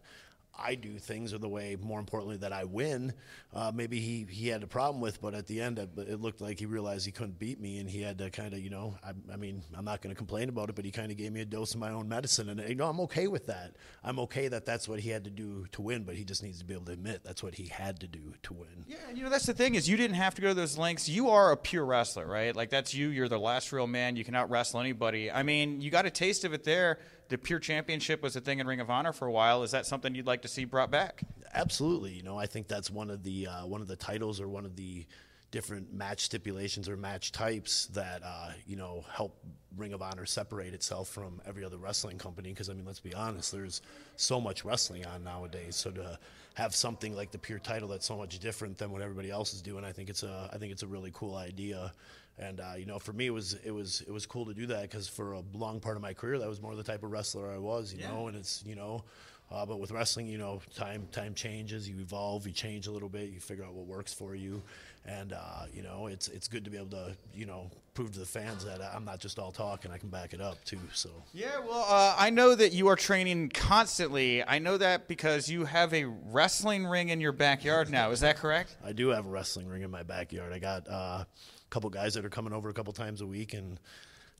I 0.57 0.75
do 0.75 0.97
things, 0.97 1.33
or 1.33 1.37
the 1.37 1.47
way, 1.47 1.77
more 1.79 1.99
importantly, 1.99 2.37
that 2.37 2.53
I 2.53 2.63
win. 2.63 3.13
Uh, 3.53 3.71
maybe 3.73 3.99
he 3.99 4.25
he 4.29 4.47
had 4.47 4.63
a 4.63 4.67
problem 4.67 5.01
with, 5.01 5.21
but 5.21 5.33
at 5.33 5.47
the 5.47 5.61
end, 5.61 5.79
it, 5.79 6.21
looked 6.21 6.41
like 6.41 6.59
he 6.59 6.65
realized 6.65 7.05
he 7.05 7.11
couldn't 7.11 7.39
beat 7.39 7.59
me, 7.59 7.79
and 7.79 7.89
he 7.89 8.01
had 8.01 8.17
to 8.17 8.29
kind 8.29 8.53
of, 8.53 8.59
you 8.59 8.69
know, 8.69 8.95
I, 9.03 9.11
I 9.31 9.37
mean, 9.37 9.63
I'm 9.75 9.85
not 9.85 10.01
going 10.01 10.13
to 10.13 10.17
complain 10.17 10.49
about 10.49 10.69
it, 10.69 10.75
but 10.75 10.85
he 10.85 10.91
kind 10.91 11.11
of 11.11 11.17
gave 11.17 11.31
me 11.31 11.41
a 11.41 11.45
dose 11.45 11.73
of 11.73 11.79
my 11.79 11.91
own 11.91 12.09
medicine, 12.09 12.49
and 12.49 12.67
you 12.67 12.75
know, 12.75 12.89
I'm 12.89 12.99
okay 13.01 13.27
with 13.27 13.47
that. 13.47 13.75
I'm 14.03 14.19
okay 14.19 14.47
that 14.47 14.65
that's 14.65 14.87
what 14.87 14.99
he 14.99 15.09
had 15.09 15.23
to 15.25 15.29
do 15.29 15.65
to 15.73 15.81
win, 15.81 16.03
but 16.03 16.15
he 16.15 16.23
just 16.23 16.43
needs 16.43 16.59
to 16.59 16.65
be 16.65 16.73
able 16.73 16.85
to 16.85 16.91
admit 16.93 17.23
that's 17.23 17.43
what 17.43 17.55
he 17.55 17.67
had 17.67 17.99
to 18.01 18.07
do 18.07 18.33
to 18.43 18.53
win. 18.53 18.85
Yeah, 18.87 18.97
you 19.13 19.23
know 19.23 19.29
that's 19.29 19.45
the 19.45 19.53
thing 19.53 19.75
is 19.75 19.87
you 19.87 19.97
didn't 19.97 20.15
have 20.15 20.35
to 20.35 20.41
go 20.41 20.49
to 20.49 20.53
those 20.53 20.77
lengths. 20.77 21.07
You 21.07 21.29
are 21.29 21.51
a 21.51 21.57
pure 21.57 21.85
wrestler, 21.85 22.25
right? 22.25 22.55
Like 22.55 22.69
that's 22.69 22.93
you. 22.93 23.09
You're 23.09 23.29
the 23.29 23.39
last 23.39 23.71
real 23.71 23.87
man. 23.87 24.15
You 24.15 24.23
can 24.23 24.35
out 24.35 24.49
wrestle 24.49 24.79
anybody. 24.79 25.31
I 25.31 25.43
mean, 25.43 25.81
you 25.81 25.91
got 25.91 26.05
a 26.05 26.09
taste 26.09 26.43
of 26.43 26.53
it 26.53 26.63
there. 26.63 26.99
The 27.29 27.37
pure 27.37 27.59
championship 27.59 28.21
was 28.21 28.35
a 28.35 28.41
thing 28.41 28.59
in 28.59 28.67
Ring 28.67 28.79
of 28.79 28.89
Honor 28.89 29.11
for 29.11 29.27
a 29.27 29.31
while. 29.31 29.63
Is 29.63 29.71
that 29.71 29.85
something 29.85 30.15
you'd 30.15 30.27
like 30.27 30.43
to 30.43 30.47
see 30.47 30.65
brought 30.65 30.91
back? 30.91 31.21
Absolutely, 31.53 32.13
you 32.13 32.23
know, 32.23 32.37
I 32.37 32.45
think 32.45 32.67
that's 32.67 32.89
one 32.89 33.09
of 33.09 33.23
the 33.23 33.47
uh, 33.47 33.65
one 33.65 33.81
of 33.81 33.87
the 33.87 33.95
titles 33.95 34.39
or 34.39 34.47
one 34.47 34.65
of 34.65 34.75
the 34.75 35.05
different 35.51 35.93
match 35.93 36.21
stipulations 36.25 36.89
or 36.89 36.97
match 36.97 37.31
types 37.31 37.87
that 37.87 38.21
uh, 38.23 38.51
you 38.65 38.75
know 38.75 39.03
help 39.11 39.37
Ring 39.75 39.93
of 39.93 40.01
Honor 40.01 40.25
separate 40.25 40.73
itself 40.73 41.07
from 41.09 41.41
every 41.45 41.63
other 41.63 41.77
wrestling 41.77 42.17
company. 42.17 42.49
Because 42.49 42.69
I 42.69 42.73
mean, 42.73 42.85
let's 42.85 42.99
be 42.99 43.13
honest, 43.13 43.51
there's 43.51 43.81
so 44.15 44.41
much 44.41 44.65
wrestling 44.65 45.05
on 45.05 45.23
nowadays. 45.23 45.75
So 45.75 45.91
to 45.91 46.19
have 46.55 46.73
something 46.73 47.15
like 47.15 47.31
the 47.31 47.37
pure 47.37 47.59
title 47.59 47.87
that's 47.87 48.05
so 48.05 48.17
much 48.17 48.39
different 48.39 48.77
than 48.77 48.91
what 48.91 49.01
everybody 49.01 49.29
else 49.29 49.53
is 49.53 49.61
doing, 49.61 49.83
I 49.83 49.91
think 49.91 50.09
it's 50.09 50.23
a 50.23 50.49
I 50.51 50.57
think 50.57 50.71
it's 50.71 50.83
a 50.83 50.87
really 50.87 51.11
cool 51.13 51.35
idea. 51.35 51.93
And 52.39 52.59
uh, 52.59 52.73
you 52.77 52.85
know, 52.85 52.99
for 52.99 53.13
me, 53.13 53.27
it 53.27 53.33
was 53.33 53.55
it 53.63 53.71
was 53.71 54.01
it 54.01 54.11
was 54.11 54.25
cool 54.25 54.45
to 54.45 54.53
do 54.53 54.67
that 54.67 54.83
because 54.83 55.07
for 55.07 55.33
a 55.33 55.41
long 55.53 55.79
part 55.79 55.95
of 55.95 56.01
my 56.01 56.13
career, 56.13 56.37
that 56.37 56.47
was 56.47 56.61
more 56.61 56.75
the 56.75 56.83
type 56.83 57.03
of 57.03 57.11
wrestler 57.11 57.51
I 57.51 57.57
was. 57.57 57.93
You 57.93 58.03
know, 58.03 58.27
and 58.27 58.37
it's 58.37 58.63
you 58.65 58.75
know. 58.75 59.03
Uh, 59.49 59.65
but 59.65 59.79
with 59.79 59.91
wrestling, 59.91 60.27
you 60.27 60.37
know, 60.37 60.61
time 60.75 61.07
time 61.11 61.33
changes. 61.33 61.87
You 61.87 61.99
evolve. 61.99 62.45
You 62.45 62.53
change 62.53 62.87
a 62.87 62.91
little 62.91 63.09
bit. 63.09 63.29
You 63.29 63.39
figure 63.39 63.63
out 63.63 63.73
what 63.73 63.87
works 63.87 64.13
for 64.13 64.35
you, 64.35 64.61
and 65.05 65.31
uh, 65.31 65.65
you 65.73 65.81
know, 65.81 66.07
it's 66.07 66.27
it's 66.27 66.47
good 66.47 66.65
to 66.65 66.69
be 66.69 66.77
able 66.77 66.89
to 66.89 67.17
you 67.33 67.45
know 67.45 67.71
prove 67.93 68.11
to 68.11 68.19
the 68.19 68.25
fans 68.25 68.63
that 68.65 68.79
I'm 68.93 69.05
not 69.05 69.19
just 69.19 69.39
all 69.39 69.51
talk 69.51 69.83
and 69.83 69.91
I 69.91 69.97
can 69.97 70.09
back 70.09 70.33
it 70.33 70.41
up 70.41 70.63
too. 70.65 70.79
So 70.93 71.09
Yeah, 71.33 71.59
well, 71.59 71.85
uh, 71.87 72.13
I 72.15 72.29
know 72.29 72.53
that 72.53 72.71
you 72.71 72.89
are 72.89 72.95
training 72.95 73.49
constantly. 73.49 74.43
I 74.43 74.59
know 74.59 74.77
that 74.77 75.07
because 75.07 75.49
you 75.49 75.65
have 75.65 75.95
a 75.95 76.03
wrestling 76.03 76.85
ring 76.85 77.09
in 77.09 77.19
your 77.19 77.31
backyard 77.31 77.89
now. 77.89 78.11
Is 78.11 78.19
that 78.19 78.35
correct? 78.35 78.75
I 78.85 78.91
do 78.91 79.07
have 79.09 79.25
a 79.25 79.29
wrestling 79.29 79.67
ring 79.67 79.81
in 79.81 79.89
my 79.89 80.03
backyard. 80.03 80.53
I 80.53 80.59
got 80.59 80.87
uh, 80.87 81.23
a 81.67 81.69
couple 81.73 81.89
guys 81.89 82.13
that 82.13 82.25
are 82.25 82.29
coming 82.29 82.53
over 82.53 82.69
a 82.69 82.73
couple 82.73 82.93
times 82.93 83.21
a 83.21 83.25
week 83.27 83.53
and 83.53 83.79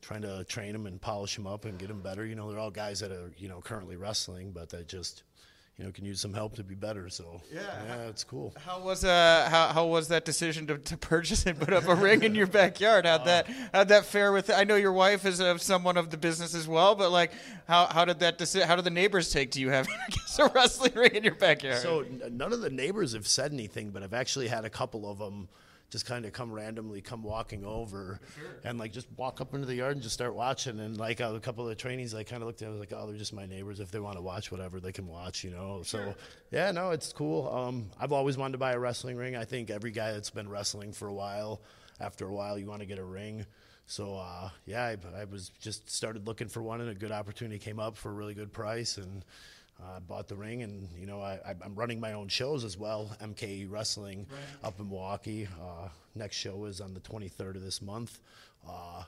trying 0.02 0.22
to 0.22 0.44
train 0.46 0.74
them 0.74 0.86
and 0.86 1.02
polish 1.02 1.36
them 1.36 1.48
up 1.48 1.66
and 1.66 1.78
get 1.78 1.88
them 1.88 2.02
better. 2.02 2.26
You 2.26 2.36
know, 2.36 2.50
they're 2.50 2.60
all 2.60 2.72
guys 2.72 3.00
that 3.02 3.12
are 3.12 3.32
you 3.38 3.50
know 3.50 3.62
currently 3.62 3.96
wrestling, 3.96 4.52
but 4.52 4.70
that 4.70 4.88
just 4.88 5.24
you 5.78 5.86
know 5.86 5.92
can 5.92 6.06
use 6.06 6.20
some 6.22 6.34
help 6.34 6.56
to 6.56 6.64
be 6.64 6.76
better. 6.76 7.10
So 7.10 7.42
Yeah. 7.54 7.62
yeah, 7.88 7.96
it's 8.08 8.24
cool. 8.24 8.54
How 8.66 8.80
was 8.82 9.04
uh 9.04 9.48
how, 9.50 9.68
how 9.68 9.86
was 9.88 10.08
that 10.08 10.24
decision 10.26 10.66
to, 10.68 10.78
to 10.78 10.98
purchase 10.98 11.46
and 11.46 11.60
put 11.60 11.74
up 11.74 11.88
a 11.88 11.96
ring 11.96 12.24
in 12.24 12.34
your 12.36 12.48
backyard? 12.48 13.06
How'd 13.06 13.26
that 13.26 13.48
how'd 13.74 13.88
that 13.90 14.06
fare 14.06 14.32
with? 14.32 14.50
I 14.50 14.64
know 14.64 14.76
your 14.76 14.94
wife 14.94 15.26
is 15.26 15.42
uh, 15.42 15.58
someone 15.58 15.98
of 15.98 16.10
the 16.10 16.18
business 16.18 16.56
as 16.56 16.68
well, 16.68 16.96
but 16.96 17.12
like 17.12 17.32
how 17.68 17.88
how 17.88 18.06
did 18.06 18.20
that 18.20 18.38
deci- 18.40 18.64
how 18.64 18.76
did 18.76 18.86
the 18.86 18.92
neighbors 18.92 19.32
take 19.32 19.52
to 19.52 19.60
you 19.60 19.70
having 19.70 19.94
a 20.40 20.50
wrestling 20.54 20.94
ring 20.96 21.16
in 21.16 21.24
your 21.24 21.36
backyard? 21.36 21.82
So 21.82 22.02
n- 22.02 22.22
none 22.32 22.54
of 22.54 22.62
the 22.62 22.70
neighbors 22.70 23.14
have 23.14 23.28
said 23.28 23.52
anything, 23.52 23.90
but 23.90 24.04
I've 24.04 24.14
actually 24.14 24.48
had 24.48 24.64
a 24.66 24.70
couple 24.70 25.10
of 25.10 25.18
them 25.18 25.48
just 25.90 26.06
kind 26.06 26.26
of 26.26 26.34
come 26.34 26.52
randomly, 26.52 27.00
come 27.02 27.24
walking 27.24 27.64
over, 27.64 28.20
and 28.64 28.78
like 28.78 28.92
just 28.92 29.08
walk 29.16 29.40
up 29.40 29.54
into 29.54 29.66
the 29.66 29.76
yard 29.76 29.94
and 29.94 30.02
just 30.02 30.14
start 30.14 30.36
watching. 30.36 30.80
And 30.80 30.98
like 30.98 31.20
a 31.20 31.40
couple 31.40 31.64
of 31.64 31.70
the 31.70 31.76
trainees, 31.76 32.14
I 32.14 32.24
kind 32.24 32.42
of 32.42 32.48
looked 32.48 32.62
at, 32.62 32.68
I 32.68 32.72
was 32.72 32.80
like, 32.80 32.94
oh, 32.94 33.08
they're 33.08 33.18
just 33.18 33.34
my 33.34 33.46
neighbors. 33.46 33.80
If 33.80 33.92
they 33.92 34.00
want 34.00 34.18
to 34.18 34.22
watch 34.22 34.52
whatever, 34.52 34.80
they 34.80 34.92
can 34.92 35.08
watch, 35.08 35.44
you 35.44 35.52
know. 35.52 35.82
So 35.84 36.14
yeah, 36.52 36.72
no, 36.72 36.92
it's 36.92 37.14
cool. 37.14 37.50
Um, 37.50 37.90
I've 38.00 38.12
always 38.12 38.38
wanted 38.38 38.54
to 38.54 38.58
buy 38.58 38.74
a 38.74 38.80
wrestling 38.80 39.16
ring. 39.16 39.36
I 39.36 39.46
think 39.46 39.70
every 39.70 39.92
guy 39.92 40.12
that's 40.12 40.30
been 40.30 40.50
wrestling 40.50 40.92
for 40.92 41.08
a 41.08 41.14
while, 41.14 41.62
after 42.00 42.28
a 42.28 42.34
while, 42.34 42.60
you 42.60 42.68
want 42.68 42.82
to 42.82 42.86
get 42.86 43.00
a 43.00 43.06
ring. 43.06 43.46
So 43.86 44.16
uh, 44.16 44.50
yeah, 44.66 44.84
I, 44.84 44.98
I 45.22 45.24
was 45.24 45.50
just 45.62 45.90
started 45.90 46.28
looking 46.28 46.50
for 46.50 46.62
one, 46.62 46.82
and 46.82 46.90
a 46.90 46.96
good 46.96 47.14
opportunity 47.14 47.60
came 47.60 47.80
up 47.80 47.96
for 47.96 48.10
a 48.10 48.14
really 48.14 48.34
good 48.34 48.52
price, 48.52 48.98
and 48.98 49.24
uh, 49.82 50.00
bought 50.00 50.28
the 50.28 50.36
ring. 50.36 50.64
And 50.64 50.88
you 50.98 51.06
know, 51.06 51.22
I, 51.22 51.40
I'm 51.64 51.76
running 51.76 52.00
my 52.00 52.14
own 52.14 52.28
shows 52.28 52.64
as 52.64 52.78
well. 52.78 53.16
MKE 53.22 53.70
Wrestling 53.70 54.28
up 54.64 54.80
in 54.80 54.90
Milwaukee. 54.90 55.48
Uh, 55.62 55.90
next 56.16 56.36
show 56.38 56.66
is 56.66 56.82
on 56.82 56.94
the 56.94 57.00
23rd 57.00 57.56
of 57.56 57.62
this 57.62 57.82
month. 57.82 58.20
Uh, 58.68 59.04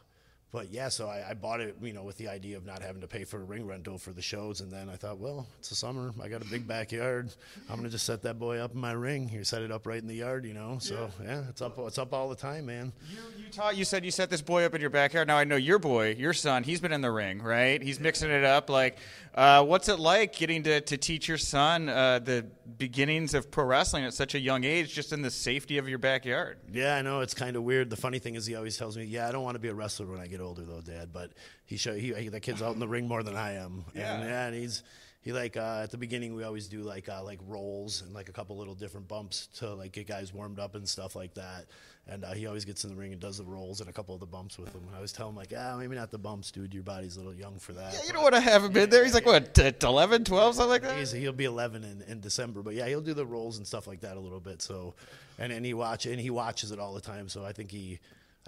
but 0.51 0.71
yeah, 0.71 0.89
so 0.89 1.07
I, 1.07 1.23
I 1.29 1.33
bought 1.35 1.61
it, 1.61 1.75
you 1.81 1.93
know, 1.93 2.01
with 2.01 2.17
the 2.17 2.27
idea 2.27 2.57
of 2.57 2.65
not 2.65 2.81
having 2.81 3.01
to 3.01 3.07
pay 3.07 3.23
for 3.23 3.39
a 3.39 3.43
ring 3.43 3.67
rental 3.67 3.99
for 3.99 4.11
the 4.11 4.21
shows. 4.21 4.61
And 4.61 4.71
then 4.71 4.89
I 4.89 4.95
thought, 4.95 5.19
well, 5.19 5.47
it's 5.59 5.69
the 5.69 5.75
summer. 5.75 6.11
I 6.21 6.27
got 6.27 6.41
a 6.41 6.45
big 6.45 6.67
backyard. 6.67 7.29
I'm 7.69 7.75
gonna 7.75 7.89
just 7.89 8.05
set 8.05 8.23
that 8.23 8.39
boy 8.39 8.57
up 8.57 8.73
in 8.73 8.79
my 8.79 8.93
ring. 8.93 9.29
You 9.29 9.43
set 9.43 9.61
it 9.61 9.71
up 9.71 9.85
right 9.85 10.01
in 10.01 10.07
the 10.07 10.15
yard, 10.15 10.45
you 10.45 10.55
know. 10.55 10.77
So 10.79 11.11
yeah, 11.23 11.43
it's 11.49 11.61
up. 11.61 11.77
It's 11.79 11.99
up 11.99 12.13
all 12.13 12.29
the 12.29 12.35
time, 12.35 12.65
man. 12.65 12.91
You, 13.11 13.43
you 13.45 13.51
taught. 13.51 13.77
You 13.77 13.85
said 13.85 14.03
you 14.03 14.11
set 14.11 14.31
this 14.31 14.41
boy 14.41 14.63
up 14.63 14.73
in 14.73 14.81
your 14.81 14.89
backyard. 14.89 15.27
Now 15.27 15.37
I 15.37 15.43
know 15.43 15.55
your 15.55 15.77
boy, 15.77 16.15
your 16.17 16.33
son. 16.33 16.63
He's 16.63 16.81
been 16.81 16.93
in 16.93 17.01
the 17.01 17.11
ring, 17.11 17.43
right? 17.43 17.81
He's 17.81 17.99
mixing 17.99 18.31
it 18.31 18.43
up. 18.43 18.71
Like, 18.71 18.97
uh, 19.35 19.63
what's 19.63 19.87
it 19.87 19.99
like 19.99 20.35
getting 20.35 20.63
to, 20.63 20.81
to 20.81 20.97
teach 20.97 21.27
your 21.27 21.37
son 21.37 21.89
uh, 21.89 22.19
the 22.19 22.47
beginnings 22.77 23.33
of 23.33 23.49
pro 23.51 23.65
wrestling 23.65 24.03
at 24.05 24.13
such 24.13 24.35
a 24.35 24.39
young 24.39 24.63
age, 24.63 24.93
just 24.93 25.11
in 25.13 25.21
the 25.21 25.31
safety 25.31 25.77
of 25.77 25.89
your 25.89 25.97
backyard? 25.99 26.57
Yeah, 26.71 26.95
I 26.95 27.01
know 27.01 27.21
it's 27.21 27.33
kind 27.33 27.55
of 27.55 27.63
weird. 27.63 27.89
The 27.89 27.97
funny 27.97 28.19
thing 28.19 28.35
is, 28.35 28.45
he 28.45 28.55
always 28.55 28.77
tells 28.77 28.97
me, 28.97 29.03
"Yeah, 29.05 29.27
I 29.27 29.31
don't 29.31 29.43
want 29.43 29.55
to 29.55 29.59
be 29.59 29.67
a 29.69 29.73
wrestler 29.73 30.05
when 30.05 30.19
I 30.19 30.27
get 30.27 30.39
older, 30.41 30.63
though, 30.63 30.81
Dad." 30.81 31.11
But 31.11 31.31
he 31.65 31.77
show 31.77 31.93
he, 31.95 32.13
he 32.13 32.29
the 32.29 32.39
kid's 32.39 32.61
out 32.61 32.73
in 32.73 32.79
the 32.79 32.87
ring 32.87 33.07
more 33.07 33.23
than 33.23 33.35
I 33.35 33.53
am, 33.53 33.85
Yeah. 33.95 34.15
and 34.15 34.23
yeah, 34.29 34.45
and 34.47 34.55
he's 34.55 34.83
he 35.21 35.33
like 35.33 35.57
uh, 35.57 35.81
at 35.83 35.91
the 35.91 35.97
beginning 35.97 36.33
we 36.35 36.43
always 36.43 36.67
do 36.67 36.81
like 36.81 37.09
uh, 37.09 37.23
like 37.23 37.39
rolls 37.47 38.01
and 38.01 38.13
like 38.13 38.29
a 38.29 38.31
couple 38.31 38.57
little 38.57 38.75
different 38.75 39.07
bumps 39.07 39.47
to 39.57 39.73
like 39.73 39.91
get 39.91 40.07
guys 40.07 40.33
warmed 40.33 40.59
up 40.59 40.75
and 40.75 40.87
stuff 40.87 41.15
like 41.15 41.33
that. 41.33 41.65
And 42.11 42.25
uh, 42.25 42.33
he 42.33 42.47
always 42.47 42.65
gets 42.65 42.83
in 42.83 42.89
the 42.89 42.95
ring 42.95 43.11
and 43.11 43.21
does 43.21 43.37
the 43.37 43.43
rolls 43.43 43.81
and 43.81 43.89
a 43.89 43.93
couple 43.93 44.15
of 44.15 44.19
the 44.19 44.25
bumps 44.25 44.57
with 44.57 44.73
him. 44.73 44.81
And 44.85 44.91
I 44.93 44.95
always 44.95 45.11
tell 45.11 45.29
him 45.29 45.35
like, 45.35 45.53
ah, 45.55 45.77
maybe 45.77 45.95
not 45.95 46.09
the 46.09 46.17
bumps, 46.17 46.49
dude. 46.49 46.73
Your 46.73 46.81
body's 46.81 47.17
a 47.17 47.19
little 47.19 47.35
young 47.35 47.59
for 47.59 47.73
that. 47.73 47.93
Yeah, 47.93 47.99
you 48.07 48.13
don't 48.13 48.23
want 48.23 48.33
to 48.33 48.41
have 48.41 48.63
him 48.63 48.75
in 48.75 48.89
there. 48.89 49.03
He's 49.03 49.13
like 49.13 49.27
what, 49.27 49.53
t- 49.53 49.71
11, 49.83 50.23
12, 50.23 50.55
something 50.55 50.69
like 50.69 50.81
that. 50.81 50.97
He's, 50.97 51.11
he'll 51.11 51.31
be 51.31 51.45
11 51.45 51.83
in, 51.83 52.01
in 52.11 52.19
December, 52.19 52.63
but 52.63 52.73
yeah, 52.73 52.87
he'll 52.87 52.99
do 52.99 53.13
the 53.13 53.25
rolls 53.25 53.57
and 53.57 53.67
stuff 53.67 53.85
like 53.85 54.01
that 54.01 54.17
a 54.17 54.19
little 54.19 54.39
bit. 54.39 54.61
So, 54.63 54.95
and 55.37 55.53
and 55.53 55.63
he 55.65 55.73
watch 55.75 56.05
and 56.07 56.19
he 56.19 56.31
watches 56.31 56.71
it 56.71 56.79
all 56.79 56.93
the 56.95 57.01
time. 57.01 57.29
So 57.29 57.45
I 57.45 57.53
think 57.53 57.69
he, 57.69 57.99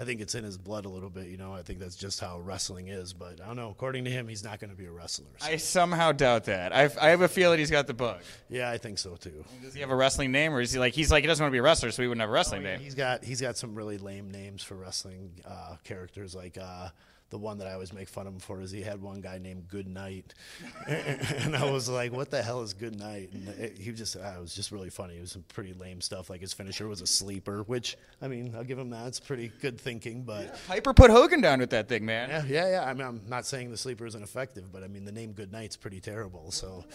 I 0.01 0.03
think 0.03 0.19
it's 0.19 0.33
in 0.33 0.43
his 0.43 0.57
blood 0.57 0.85
a 0.85 0.89
little 0.89 1.11
bit. 1.11 1.27
You 1.27 1.37
know, 1.37 1.53
I 1.53 1.61
think 1.61 1.77
that's 1.77 1.95
just 1.95 2.19
how 2.19 2.39
wrestling 2.39 2.87
is. 2.87 3.13
But 3.13 3.39
I 3.39 3.45
don't 3.45 3.55
know. 3.55 3.69
According 3.69 4.05
to 4.05 4.11
him, 4.11 4.27
he's 4.27 4.43
not 4.43 4.59
going 4.59 4.71
to 4.71 4.75
be 4.75 4.85
a 4.85 4.91
wrestler. 4.91 5.27
so- 5.37 5.45
I 5.47 5.57
somehow 5.57 6.11
doubt 6.11 6.45
that. 6.45 6.75
I, 6.75 6.89
I 6.99 7.09
have 7.09 7.21
a 7.21 7.27
feeling 7.27 7.59
he's 7.59 7.69
got 7.69 7.85
the 7.85 7.93
bug. 7.93 8.21
yeah, 8.49 8.69
I 8.71 8.79
think 8.79 8.97
so 8.97 9.15
too. 9.15 9.45
Does 9.61 9.75
he 9.75 9.81
have 9.81 9.91
a 9.91 9.95
wrestling 9.95 10.31
name, 10.31 10.53
or 10.53 10.61
is 10.61 10.71
he 10.73 10.79
like 10.79 10.93
he's 10.93 11.11
like 11.11 11.23
he 11.23 11.27
doesn't 11.27 11.43
want 11.43 11.51
to 11.51 11.53
be 11.53 11.59
a 11.59 11.63
wrestler, 11.63 11.91
so 11.91 12.01
he 12.01 12.07
wouldn't 12.07 12.21
have 12.21 12.29
a 12.29 12.33
wrestling 12.33 12.63
name? 12.63 12.79
He's 12.79 12.95
got 12.95 13.23
he's 13.23 13.39
got 13.41 13.57
some 13.57 13.75
really 13.75 13.99
lame 13.99 14.31
names 14.31 14.63
for 14.63 14.73
wrestling 14.75 15.31
uh, 15.45 15.75
characters. 15.83 16.33
Like 16.33 16.57
uh, 16.57 16.89
the 17.31 17.37
one 17.37 17.57
that 17.57 17.67
I 17.67 17.73
always 17.73 17.91
make 17.93 18.07
fun 18.07 18.27
of 18.27 18.33
him 18.33 18.39
for 18.39 18.61
is 18.61 18.69
he 18.71 18.81
had 18.81 19.01
one 19.01 19.21
guy 19.21 19.39
named 19.39 19.67
Good 19.67 19.87
Night, 19.87 20.33
and 20.87 21.55
I 21.55 21.71
was 21.71 21.89
like, 21.89 22.11
"What 22.11 22.29
the 22.29 22.41
hell 22.43 22.61
is 22.61 22.73
Good 22.73 22.99
Night?" 22.99 23.29
And 23.33 23.47
it, 23.47 23.77
he 23.79 23.91
just 23.91 24.15
uh, 24.15 24.33
it 24.37 24.41
was 24.41 24.53
just 24.53 24.71
really 24.71 24.89
funny. 24.89 25.17
It 25.17 25.21
was 25.21 25.31
some 25.31 25.43
pretty 25.47 25.73
lame 25.73 26.01
stuff. 26.01 26.29
Like 26.29 26.41
his 26.41 26.53
finisher 26.53 26.87
was 26.87 27.01
a 27.01 27.07
sleeper, 27.07 27.63
which 27.63 27.97
I 28.21 28.27
mean 28.27 28.53
I'll 28.55 28.63
give 28.63 28.77
him 28.77 28.91
that. 28.91 29.07
It's 29.07 29.19
pretty 29.19 29.51
good 29.61 29.79
thinking, 29.79 30.23
but. 30.23 30.55
Piper 30.67 30.93
put 30.93 31.09
Hogan 31.09 31.41
down 31.41 31.59
with 31.59 31.71
that 31.71 31.87
thing, 31.89 32.05
man. 32.05 32.29
Yeah, 32.29 32.43
yeah, 32.47 32.69
yeah. 32.71 32.83
I 32.85 32.93
mean, 32.93 33.07
I'm 33.07 33.21
not 33.27 33.45
saying 33.45 33.71
the 33.71 33.77
sleeper 33.77 34.05
isn't 34.05 34.21
effective, 34.23 34.71
but 34.71 34.83
I 34.83 34.87
mean, 34.87 35.05
the 35.05 35.11
name 35.11 35.31
Good 35.31 35.51
Night's 35.51 35.75
pretty 35.77 35.99
terrible. 35.99 36.51
So, 36.51 36.85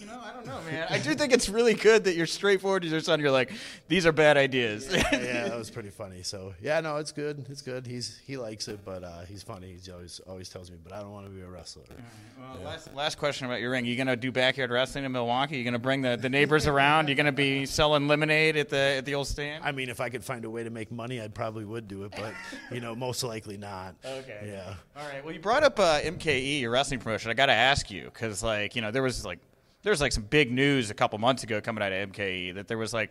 You 0.00 0.06
know, 0.06 0.20
I 0.24 0.32
don't 0.32 0.46
know, 0.46 0.58
man. 0.70 0.86
I 0.90 0.98
do 0.98 1.14
think 1.14 1.32
it's 1.32 1.48
really 1.48 1.74
good 1.74 2.04
that 2.04 2.16
you're 2.16 2.26
straightforward 2.26 2.82
to 2.82 2.88
your 2.88 3.00
son. 3.00 3.20
You're 3.20 3.30
like, 3.30 3.52
these 3.88 4.04
are 4.04 4.12
bad 4.12 4.36
ideas. 4.36 4.88
yeah, 4.92 5.48
that 5.48 5.56
was 5.56 5.70
pretty 5.70 5.90
funny. 5.90 6.22
So, 6.22 6.54
yeah, 6.60 6.80
no, 6.80 6.96
it's 6.96 7.12
good. 7.12 7.46
It's 7.48 7.62
good. 7.62 7.86
He's 7.86 8.18
he 8.26 8.36
likes 8.36 8.66
it, 8.68 8.80
but 8.84 9.04
uh, 9.04 9.20
he's 9.28 9.42
funny. 9.56 9.76
He 9.82 9.90
always 9.90 10.20
always 10.26 10.48
tells 10.48 10.70
me, 10.70 10.76
but 10.82 10.92
I 10.92 11.00
don't 11.00 11.12
want 11.12 11.26
to 11.26 11.32
be 11.32 11.40
a 11.40 11.48
wrestler. 11.48 11.84
Well, 12.38 12.64
last, 12.64 12.94
last 12.94 13.18
question 13.18 13.46
about 13.46 13.60
your 13.60 13.70
ring. 13.70 13.86
You 13.86 13.96
gonna 13.96 14.16
do 14.16 14.30
backyard 14.30 14.70
wrestling 14.70 15.04
in 15.04 15.12
Milwaukee? 15.12 15.56
You 15.56 15.64
gonna 15.64 15.78
bring 15.78 16.02
the, 16.02 16.16
the 16.16 16.28
neighbors 16.28 16.66
around? 16.66 17.08
You 17.08 17.14
gonna 17.14 17.32
be 17.32 17.64
selling 17.64 18.06
lemonade 18.06 18.56
at 18.56 18.68
the 18.68 18.76
at 18.76 19.04
the 19.04 19.14
old 19.14 19.26
stand? 19.26 19.64
I 19.64 19.72
mean, 19.72 19.88
if 19.88 20.00
I 20.00 20.10
could 20.10 20.22
find 20.22 20.44
a 20.44 20.50
way 20.50 20.64
to 20.64 20.70
make 20.70 20.92
money, 20.92 21.22
I 21.22 21.28
probably 21.28 21.64
would 21.64 21.88
do 21.88 22.04
it, 22.04 22.12
but 22.12 22.34
you 22.70 22.80
know, 22.80 22.94
most 22.94 23.22
likely 23.22 23.56
not. 23.56 23.94
Okay. 24.16 24.50
Yeah. 24.50 24.74
All 24.96 25.06
right. 25.06 25.22
Well, 25.22 25.34
you 25.34 25.40
brought 25.40 25.62
up 25.62 25.78
uh, 25.78 26.00
MKE, 26.00 26.60
your 26.60 26.70
wrestling 26.70 27.00
promotion. 27.00 27.30
I 27.30 27.34
got 27.34 27.46
to 27.46 27.52
ask 27.52 27.90
you 27.90 28.04
because, 28.04 28.42
like, 28.42 28.74
you 28.74 28.80
know, 28.82 28.90
there 28.90 29.02
was 29.02 29.26
like 29.26 29.40
there 29.82 29.90
was 29.90 30.00
like 30.00 30.12
some 30.12 30.22
big 30.22 30.50
news 30.50 30.90
a 30.90 30.94
couple 30.94 31.18
months 31.18 31.42
ago 31.42 31.60
coming 31.60 31.82
out 31.82 31.92
of 31.92 32.12
MKE 32.12 32.54
that 32.54 32.66
there 32.66 32.78
was 32.78 32.94
like 32.94 33.10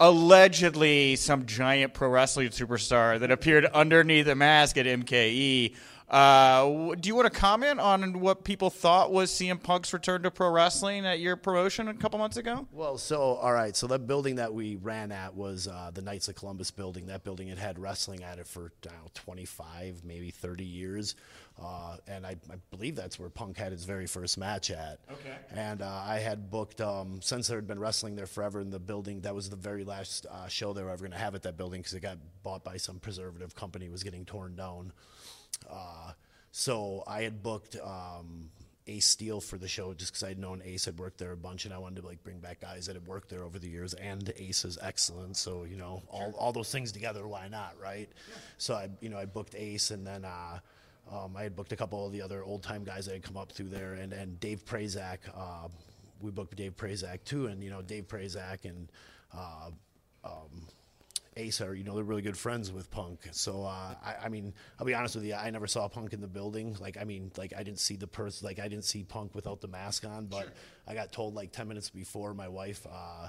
allegedly 0.00 1.16
some 1.16 1.46
giant 1.46 1.94
pro 1.94 2.08
wrestling 2.08 2.48
superstar 2.48 3.18
that 3.18 3.30
appeared 3.30 3.64
underneath 3.66 4.26
a 4.28 4.34
mask 4.34 4.76
at 4.76 4.86
MKE. 4.86 5.74
Uh, 6.08 6.94
do 6.94 7.06
you 7.06 7.14
want 7.14 7.30
to 7.30 7.38
comment 7.38 7.78
on 7.78 8.20
what 8.20 8.42
people 8.42 8.70
thought 8.70 9.12
was 9.12 9.30
CM 9.30 9.62
Punk's 9.62 9.92
return 9.92 10.22
to 10.22 10.30
pro 10.30 10.50
wrestling 10.50 11.04
at 11.04 11.20
your 11.20 11.36
promotion 11.36 11.88
a 11.88 11.94
couple 11.94 12.18
months 12.18 12.38
ago? 12.38 12.66
Well, 12.72 12.96
so 12.96 13.20
all 13.20 13.52
right, 13.52 13.76
so 13.76 13.86
that 13.88 14.06
building 14.06 14.36
that 14.36 14.54
we 14.54 14.76
ran 14.76 15.12
at 15.12 15.34
was 15.34 15.68
uh, 15.68 15.90
the 15.92 16.00
Knights 16.00 16.28
of 16.28 16.34
Columbus 16.34 16.70
building. 16.70 17.06
That 17.06 17.24
building 17.24 17.48
had 17.48 17.58
had 17.58 17.78
wrestling 17.78 18.22
at 18.22 18.38
it 18.38 18.46
for 18.46 18.72
know, 18.86 19.10
25, 19.14 20.02
maybe 20.02 20.30
30 20.30 20.64
years, 20.64 21.14
uh, 21.60 21.96
and 22.06 22.24
I, 22.24 22.36
I 22.50 22.56
believe 22.70 22.94
that's 22.94 23.18
where 23.18 23.28
Punk 23.28 23.56
had 23.56 23.72
his 23.72 23.84
very 23.84 24.06
first 24.06 24.38
match 24.38 24.70
at. 24.70 25.00
Okay. 25.10 25.36
And 25.50 25.82
uh, 25.82 26.02
I 26.04 26.18
had 26.18 26.50
booked 26.50 26.80
um, 26.80 27.20
since 27.20 27.48
there 27.48 27.58
had 27.58 27.66
been 27.66 27.80
wrestling 27.80 28.14
there 28.14 28.26
forever 28.26 28.60
in 28.60 28.70
the 28.70 28.78
building. 28.78 29.22
That 29.22 29.34
was 29.34 29.50
the 29.50 29.56
very 29.56 29.84
last 29.84 30.26
uh, 30.30 30.46
show 30.46 30.72
they 30.72 30.82
were 30.82 30.90
ever 30.90 31.00
going 31.02 31.12
to 31.12 31.18
have 31.18 31.34
at 31.34 31.42
that 31.42 31.56
building 31.56 31.80
because 31.80 31.94
it 31.94 32.00
got 32.00 32.18
bought 32.42 32.62
by 32.62 32.76
some 32.76 33.00
preservative 33.00 33.54
company. 33.54 33.88
Was 33.88 34.04
getting 34.04 34.24
torn 34.24 34.54
down. 34.54 34.92
Uh, 35.68 36.12
so 36.52 37.02
I 37.06 37.22
had 37.22 37.42
booked 37.42 37.76
um, 37.82 38.50
Ace 38.86 39.06
Steel 39.06 39.40
for 39.40 39.58
the 39.58 39.68
show 39.68 39.92
just 39.94 40.12
because 40.12 40.22
I'd 40.22 40.38
known 40.38 40.62
Ace 40.64 40.84
had 40.84 40.98
worked 40.98 41.18
there 41.18 41.32
a 41.32 41.36
bunch, 41.36 41.64
and 41.64 41.74
I 41.74 41.78
wanted 41.78 42.02
to 42.02 42.06
like 42.06 42.22
bring 42.22 42.38
back 42.38 42.60
guys 42.60 42.86
that 42.86 42.94
had 42.94 43.06
worked 43.06 43.30
there 43.30 43.42
over 43.42 43.58
the 43.58 43.68
years. 43.68 43.94
And 43.94 44.32
Ace 44.36 44.64
is 44.64 44.78
excellent, 44.80 45.36
so 45.36 45.64
you 45.64 45.76
know 45.76 46.02
all, 46.08 46.32
all 46.38 46.52
those 46.52 46.70
things 46.70 46.92
together, 46.92 47.26
why 47.26 47.48
not, 47.48 47.74
right? 47.82 48.08
So 48.58 48.74
I 48.74 48.90
you 49.00 49.08
know 49.08 49.18
I 49.18 49.24
booked 49.24 49.56
Ace, 49.56 49.90
and 49.90 50.06
then. 50.06 50.24
Uh, 50.24 50.60
um, 51.12 51.36
I 51.36 51.42
had 51.42 51.56
booked 51.56 51.72
a 51.72 51.76
couple 51.76 52.06
of 52.06 52.12
the 52.12 52.22
other 52.22 52.42
old 52.42 52.62
time 52.62 52.84
guys 52.84 53.06
that 53.06 53.12
had 53.12 53.22
come 53.22 53.36
up 53.36 53.52
through 53.52 53.68
there, 53.68 53.94
and, 53.94 54.12
and 54.12 54.38
Dave 54.40 54.64
Prazak. 54.64 55.18
Uh, 55.34 55.68
we 56.20 56.30
booked 56.30 56.56
Dave 56.56 56.76
Prazak 56.76 57.24
too, 57.24 57.46
and 57.46 57.62
you 57.62 57.70
know 57.70 57.82
Dave 57.82 58.08
Prazak 58.08 58.64
and 58.64 58.88
uh, 59.34 59.70
um, 60.24 60.66
Ace 61.38 61.60
are, 61.60 61.74
you 61.74 61.84
know, 61.84 61.94
they're 61.94 62.04
really 62.04 62.22
good 62.22 62.36
friends 62.36 62.72
with 62.72 62.90
Punk. 62.90 63.20
So, 63.30 63.64
uh, 63.64 63.94
I, 64.04 64.14
I 64.24 64.28
mean, 64.28 64.52
I'll 64.78 64.86
be 64.86 64.94
honest 64.94 65.14
with 65.14 65.24
you, 65.24 65.34
I 65.34 65.48
never 65.50 65.68
saw 65.68 65.86
Punk 65.88 66.12
in 66.12 66.20
the 66.20 66.26
building. 66.26 66.76
Like, 66.80 66.96
I 67.00 67.04
mean, 67.04 67.30
like 67.36 67.52
I 67.56 67.62
didn't 67.62 67.78
see 67.78 67.94
the 67.94 68.08
person, 68.08 68.44
like 68.44 68.58
I 68.58 68.66
didn't 68.66 68.84
see 68.84 69.04
Punk 69.04 69.34
without 69.34 69.60
the 69.60 69.68
mask 69.68 70.04
on. 70.04 70.26
But 70.26 70.48
I 70.86 70.94
got 70.94 71.12
told 71.12 71.34
like 71.34 71.52
ten 71.52 71.68
minutes 71.68 71.90
before 71.90 72.34
my 72.34 72.48
wife 72.48 72.84
uh, 72.90 73.28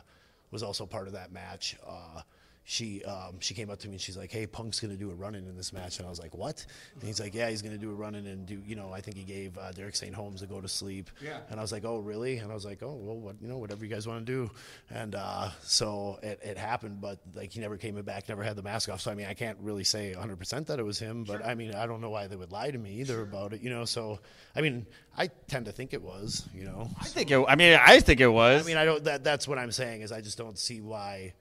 was 0.52 0.64
also 0.64 0.86
part 0.86 1.08
of 1.08 1.14
that 1.14 1.32
match. 1.32 1.78
Uh, 1.88 2.22
she 2.64 3.04
um, 3.04 3.40
she 3.40 3.54
came 3.54 3.70
up 3.70 3.80
to 3.80 3.88
me 3.88 3.94
and 3.94 4.02
she's 4.02 4.18
like, 4.18 4.32
"Hey, 4.32 4.46
Punk's 4.46 4.80
gonna 4.80 4.96
do 4.96 5.10
a 5.10 5.16
run-in 5.16 5.48
in 5.48 5.58
this 5.58 5.74
match," 5.74 5.98
and 5.98 6.06
I 6.06 6.10
was 6.10 6.20
like, 6.20 6.36
"What?" 6.36 6.66
And 6.96 7.04
he's 7.04 7.20
like, 7.20 7.34
"Yeah, 7.34 7.50
he's 7.50 7.62
gonna 7.62 7.78
do 7.78 7.90
a 7.92 7.96
run-in 7.96 8.28
and 8.28 8.46
do 8.46 8.62
you 8.66 8.76
know 8.76 8.92
I 8.94 9.02
think 9.02 9.18
he 9.18 9.24
gave 9.24 9.58
uh, 9.58 9.72
Derek 9.72 9.96
St. 9.96 10.14
Holmes 10.14 10.42
to 10.42 10.48
go 10.48 10.62
to 10.62 10.68
sleep." 10.68 11.10
Yeah. 11.22 11.40
And 11.50 11.60
I 11.60 11.64
was 11.64 11.72
like, 11.72 11.84
"Oh, 11.86 11.98
really?" 11.98 12.38
And 12.38 12.52
I 12.52 12.54
was 12.54 12.66
like, 12.66 12.84
"Oh, 12.84 12.94
well, 12.94 13.18
what 13.18 13.36
you 13.42 13.48
know, 13.48 13.58
whatever 13.58 13.84
you 13.84 13.90
guys 13.92 14.08
want 14.08 14.26
to 14.26 14.32
do." 14.32 14.52
And 14.92 15.16
uh, 15.16 15.50
so 15.64 16.20
it, 16.22 16.40
it 16.44 16.58
happened, 16.58 17.02
but 17.02 17.20
like 17.34 17.52
he 17.52 17.60
never 17.60 17.78
came 17.78 18.00
back, 18.02 18.30
never 18.30 18.44
had 18.44 18.56
the 18.56 18.64
mask 18.64 18.90
off. 18.90 19.02
So 19.02 19.12
I 19.12 19.16
mean, 19.16 19.26
I 19.28 19.34
can't 19.34 19.58
really 19.62 19.84
say 19.84 20.12
100 20.12 20.38
percent 20.38 20.68
that 20.68 20.80
it 20.80 20.84
was 20.84 21.00
him, 21.00 21.24
but 21.24 21.46
I 21.46 21.56
mean, 21.56 21.74
I 21.74 21.88
don't 21.88 22.02
know 22.02 22.12
why 22.12 22.28
they 22.28 22.36
would 22.36 22.52
lie 22.52 22.72
to 22.72 22.78
me 22.78 23.00
either 23.00 23.22
about 23.22 23.54
it, 23.54 23.62
you 23.62 23.70
know. 23.70 23.86
So 23.86 24.20
I 24.56 24.62
mean, 24.62 24.86
I 25.18 25.28
tend 25.48 25.66
to 25.66 25.72
think 25.72 25.94
it 25.94 26.02
was, 26.02 26.48
you 26.54 26.66
know. 26.66 26.90
I 27.00 27.06
think 27.06 27.32
it. 27.32 27.44
I 27.48 27.56
mean, 27.56 27.80
I 27.82 28.00
think 28.00 28.20
it 28.22 28.28
was. 28.28 28.64
I 28.64 28.68
mean, 28.68 28.78
I 28.78 28.86
don't. 28.86 29.04
That, 29.06 29.24
that's 29.24 29.48
what 29.48 29.58
I'm 29.58 29.72
saying 29.72 30.02
is 30.02 30.12
I 30.12 30.22
just 30.22 30.38
don't 30.38 30.58
see 30.58 30.82
why. 30.82 31.34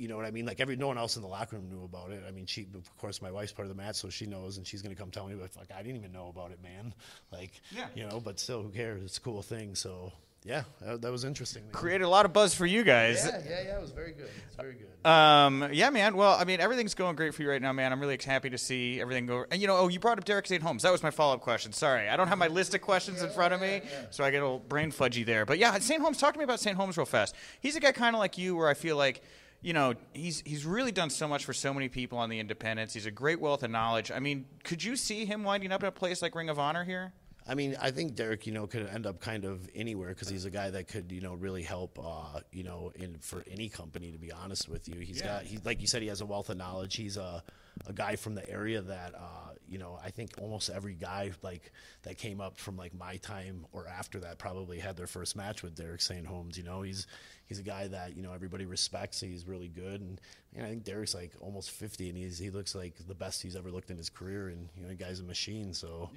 You 0.00 0.08
know 0.08 0.16
what 0.16 0.24
I 0.24 0.30
mean? 0.30 0.46
Like 0.46 0.60
every 0.60 0.76
no 0.76 0.86
one 0.88 0.96
else 0.96 1.16
in 1.16 1.22
the 1.22 1.28
locker 1.28 1.56
room 1.56 1.68
knew 1.68 1.84
about 1.84 2.10
it. 2.10 2.22
I 2.26 2.30
mean, 2.30 2.46
she 2.46 2.66
of 2.74 2.96
course 2.96 3.20
my 3.20 3.30
wife's 3.30 3.52
part 3.52 3.68
of 3.68 3.76
the 3.76 3.80
match, 3.80 3.96
so 3.96 4.08
she 4.08 4.24
knows, 4.26 4.56
and 4.56 4.66
she's 4.66 4.80
gonna 4.80 4.94
come 4.94 5.10
tell 5.10 5.26
me. 5.28 5.34
But 5.34 5.50
like 5.56 5.70
I 5.70 5.82
didn't 5.82 5.96
even 5.98 6.12
know 6.12 6.28
about 6.28 6.52
it, 6.52 6.62
man. 6.62 6.94
Like, 7.30 7.60
Yeah. 7.70 7.86
you 7.94 8.06
know. 8.08 8.18
But 8.18 8.40
still, 8.40 8.62
who 8.62 8.70
cares? 8.70 9.02
It's 9.04 9.18
a 9.18 9.20
cool 9.20 9.42
thing. 9.42 9.74
So 9.74 10.12
yeah, 10.42 10.62
that, 10.80 11.02
that 11.02 11.12
was 11.12 11.24
interesting. 11.24 11.64
man. 11.64 11.72
created 11.72 12.04
a 12.04 12.08
lot 12.08 12.24
of 12.24 12.32
buzz 12.32 12.54
for 12.54 12.64
you 12.64 12.82
guys. 12.82 13.22
Yeah, 13.26 13.40
yeah, 13.46 13.62
yeah. 13.66 13.76
It 13.76 13.80
was 13.82 13.90
very 13.90 14.12
good. 14.12 14.30
It's 14.46 14.56
very 14.56 14.72
good. 14.74 14.86
Um, 15.06 15.68
yeah, 15.70 15.90
man. 15.90 16.16
Well, 16.16 16.34
I 16.34 16.44
mean, 16.44 16.60
everything's 16.60 16.94
going 16.94 17.14
great 17.16 17.34
for 17.34 17.42
you 17.42 17.50
right 17.50 17.60
now, 17.60 17.74
man. 17.74 17.92
I'm 17.92 18.00
really 18.00 18.18
happy 18.24 18.48
to 18.48 18.56
see 18.56 19.02
everything 19.02 19.26
go. 19.26 19.44
And 19.50 19.60
you 19.60 19.66
know, 19.66 19.76
oh, 19.76 19.88
you 19.88 20.00
brought 20.00 20.16
up 20.18 20.24
Derek 20.24 20.46
St. 20.46 20.62
Holmes. 20.62 20.82
That 20.82 20.92
was 20.92 21.02
my 21.02 21.10
follow 21.10 21.34
up 21.34 21.42
question. 21.42 21.72
Sorry, 21.74 22.08
I 22.08 22.16
don't 22.16 22.28
have 22.28 22.38
my 22.38 22.48
list 22.48 22.74
of 22.74 22.80
questions 22.80 23.22
in 23.22 23.28
front 23.28 23.52
of 23.52 23.60
me, 23.60 23.82
so 24.10 24.24
I 24.24 24.30
get 24.30 24.38
a 24.38 24.44
little 24.44 24.60
brain 24.60 24.90
fudgy 24.92 25.26
there. 25.26 25.44
But 25.44 25.58
yeah, 25.58 25.78
St. 25.78 26.00
Holmes. 26.00 26.16
Talk 26.16 26.32
to 26.32 26.38
me 26.38 26.44
about 26.44 26.58
St. 26.60 26.74
Holmes 26.76 26.96
real 26.96 27.04
fast. 27.04 27.34
He's 27.60 27.76
a 27.76 27.80
guy 27.80 27.92
kind 27.92 28.16
of 28.16 28.20
like 28.20 28.38
you, 28.38 28.56
where 28.56 28.68
I 28.68 28.74
feel 28.74 28.96
like. 28.96 29.22
You 29.62 29.74
know, 29.74 29.94
he's 30.14 30.42
he's 30.46 30.64
really 30.64 30.92
done 30.92 31.10
so 31.10 31.28
much 31.28 31.44
for 31.44 31.52
so 31.52 31.74
many 31.74 31.88
people 31.88 32.18
on 32.18 32.30
the 32.30 32.38
independents. 32.38 32.94
He's 32.94 33.06
a 33.06 33.10
great 33.10 33.40
wealth 33.40 33.62
of 33.62 33.70
knowledge. 33.70 34.10
I 34.10 34.18
mean, 34.18 34.46
could 34.64 34.82
you 34.82 34.96
see 34.96 35.26
him 35.26 35.44
winding 35.44 35.70
up 35.70 35.82
in 35.82 35.88
a 35.88 35.92
place 35.92 36.22
like 36.22 36.34
Ring 36.34 36.48
of 36.48 36.58
Honor 36.58 36.84
here? 36.84 37.12
I 37.50 37.54
mean, 37.54 37.76
I 37.80 37.90
think 37.90 38.14
Derek, 38.14 38.46
you 38.46 38.52
know, 38.52 38.66
could 38.66 38.86
end 38.86 39.06
up 39.06 39.20
kind 39.20 39.44
of 39.44 39.68
anywhere 39.74 40.10
because 40.10 40.28
he's 40.28 40.44
a 40.44 40.50
guy 40.50 40.70
that 40.70 40.88
could, 40.88 41.10
you 41.10 41.20
know, 41.20 41.34
really 41.34 41.62
help, 41.62 41.98
uh, 42.00 42.40
you 42.52 42.62
know, 42.62 42.92
in 42.94 43.18
for 43.18 43.42
any 43.50 43.68
company. 43.68 44.12
To 44.12 44.18
be 44.18 44.30
honest 44.30 44.68
with 44.68 44.88
you, 44.88 45.00
he's 45.00 45.20
got, 45.20 45.42
he, 45.42 45.58
like 45.64 45.80
you 45.80 45.86
said, 45.86 46.02
he 46.02 46.08
has 46.08 46.20
a 46.20 46.26
wealth 46.26 46.50
of 46.50 46.58
knowledge. 46.58 46.96
He's 46.96 47.16
a, 47.16 47.42
a 47.86 47.92
guy 47.92 48.16
from 48.16 48.34
the 48.34 48.48
area 48.48 48.82
that, 48.82 49.14
uh, 49.14 49.54
you 49.66 49.78
know, 49.78 49.98
I 50.04 50.10
think 50.10 50.32
almost 50.40 50.70
every 50.70 50.94
guy 50.94 51.32
like 51.42 51.72
that 52.02 52.18
came 52.18 52.40
up 52.40 52.58
from 52.58 52.76
like 52.76 52.94
my 52.94 53.16
time 53.16 53.66
or 53.72 53.86
after 53.88 54.20
that 54.20 54.38
probably 54.38 54.78
had 54.78 54.96
their 54.96 55.06
first 55.06 55.34
match 55.34 55.62
with 55.62 55.74
Derek 55.74 56.02
St. 56.02 56.26
Holmes. 56.26 56.58
You 56.58 56.64
know, 56.64 56.82
he's 56.82 57.06
he's 57.50 57.58
a 57.58 57.64
guy 57.64 57.88
that 57.88 58.16
you 58.16 58.22
know 58.22 58.32
everybody 58.32 58.64
respects. 58.64 59.20
He's 59.20 59.46
really 59.46 59.68
good, 59.68 60.00
and, 60.00 60.20
and 60.54 60.64
I 60.64 60.68
think 60.70 60.84
Derek's 60.84 61.14
like 61.14 61.32
almost 61.40 61.72
fifty, 61.72 62.08
and 62.08 62.16
he's 62.16 62.38
he 62.38 62.48
looks 62.48 62.74
like 62.74 62.94
the 63.06 63.14
best 63.14 63.42
he's 63.42 63.56
ever 63.56 63.70
looked 63.70 63.90
in 63.90 63.98
his 63.98 64.08
career. 64.08 64.48
And 64.48 64.68
you 64.76 64.82
know, 64.82 64.88
the 64.88 64.94
guy's 64.94 65.20
a 65.20 65.24
machine. 65.24 65.74
So 65.74 66.08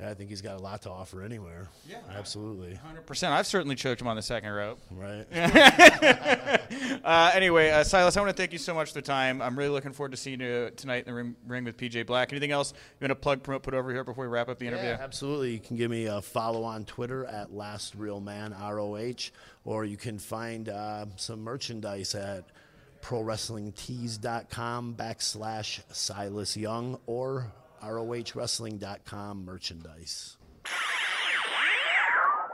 yeah. 0.00 0.10
I 0.10 0.14
think 0.14 0.28
he's 0.28 0.42
got 0.42 0.56
a 0.56 0.62
lot 0.62 0.82
to 0.82 0.90
offer 0.90 1.22
anywhere. 1.22 1.68
Yeah, 1.88 1.98
absolutely. 2.14 2.74
Hundred 2.74 3.06
percent. 3.06 3.32
I've 3.32 3.46
certainly 3.46 3.76
choked 3.76 4.00
him 4.00 4.08
on 4.08 4.16
the 4.16 4.22
second 4.22 4.50
rope. 4.50 4.80
Right. 4.90 5.26
Uh, 7.04 7.30
anyway, 7.34 7.70
uh, 7.70 7.82
Silas, 7.82 8.16
I 8.16 8.20
want 8.20 8.30
to 8.30 8.40
thank 8.40 8.52
you 8.52 8.58
so 8.58 8.74
much 8.74 8.88
for 8.88 8.94
the 8.94 9.02
time. 9.02 9.40
I'm 9.40 9.58
really 9.58 9.70
looking 9.70 9.92
forward 9.92 10.10
to 10.10 10.16
seeing 10.16 10.40
you 10.40 10.70
tonight 10.76 11.06
in 11.06 11.06
the 11.06 11.14
ring, 11.14 11.36
ring 11.46 11.64
with 11.64 11.76
PJ 11.76 12.06
Black. 12.06 12.32
Anything 12.32 12.52
else 12.52 12.72
you 12.72 13.04
want 13.04 13.10
to 13.10 13.14
plug, 13.14 13.42
promote, 13.42 13.62
put 13.62 13.74
over 13.74 13.90
here 13.92 14.04
before 14.04 14.24
we 14.24 14.28
wrap 14.28 14.48
up 14.48 14.58
the 14.58 14.66
interview? 14.66 14.90
Yeah, 14.90 14.98
absolutely. 15.00 15.52
You 15.52 15.60
can 15.60 15.76
give 15.76 15.90
me 15.90 16.06
a 16.06 16.20
follow 16.20 16.62
on 16.62 16.84
Twitter 16.84 17.24
at 17.24 17.52
Last 17.52 17.94
Real 17.94 18.20
Man 18.20 18.52
ROH, 18.52 19.30
or 19.64 19.84
you 19.84 19.96
can 19.96 20.18
find 20.18 20.68
uh, 20.68 21.06
some 21.16 21.42
merchandise 21.42 22.14
at 22.14 22.44
ProWrestlingTees.com 23.02 24.94
backslash 24.94 25.80
Silas 25.92 26.56
Young 26.56 26.98
or 27.06 27.52
ROHWrestling.com 27.82 29.44
merchandise. 29.44 30.36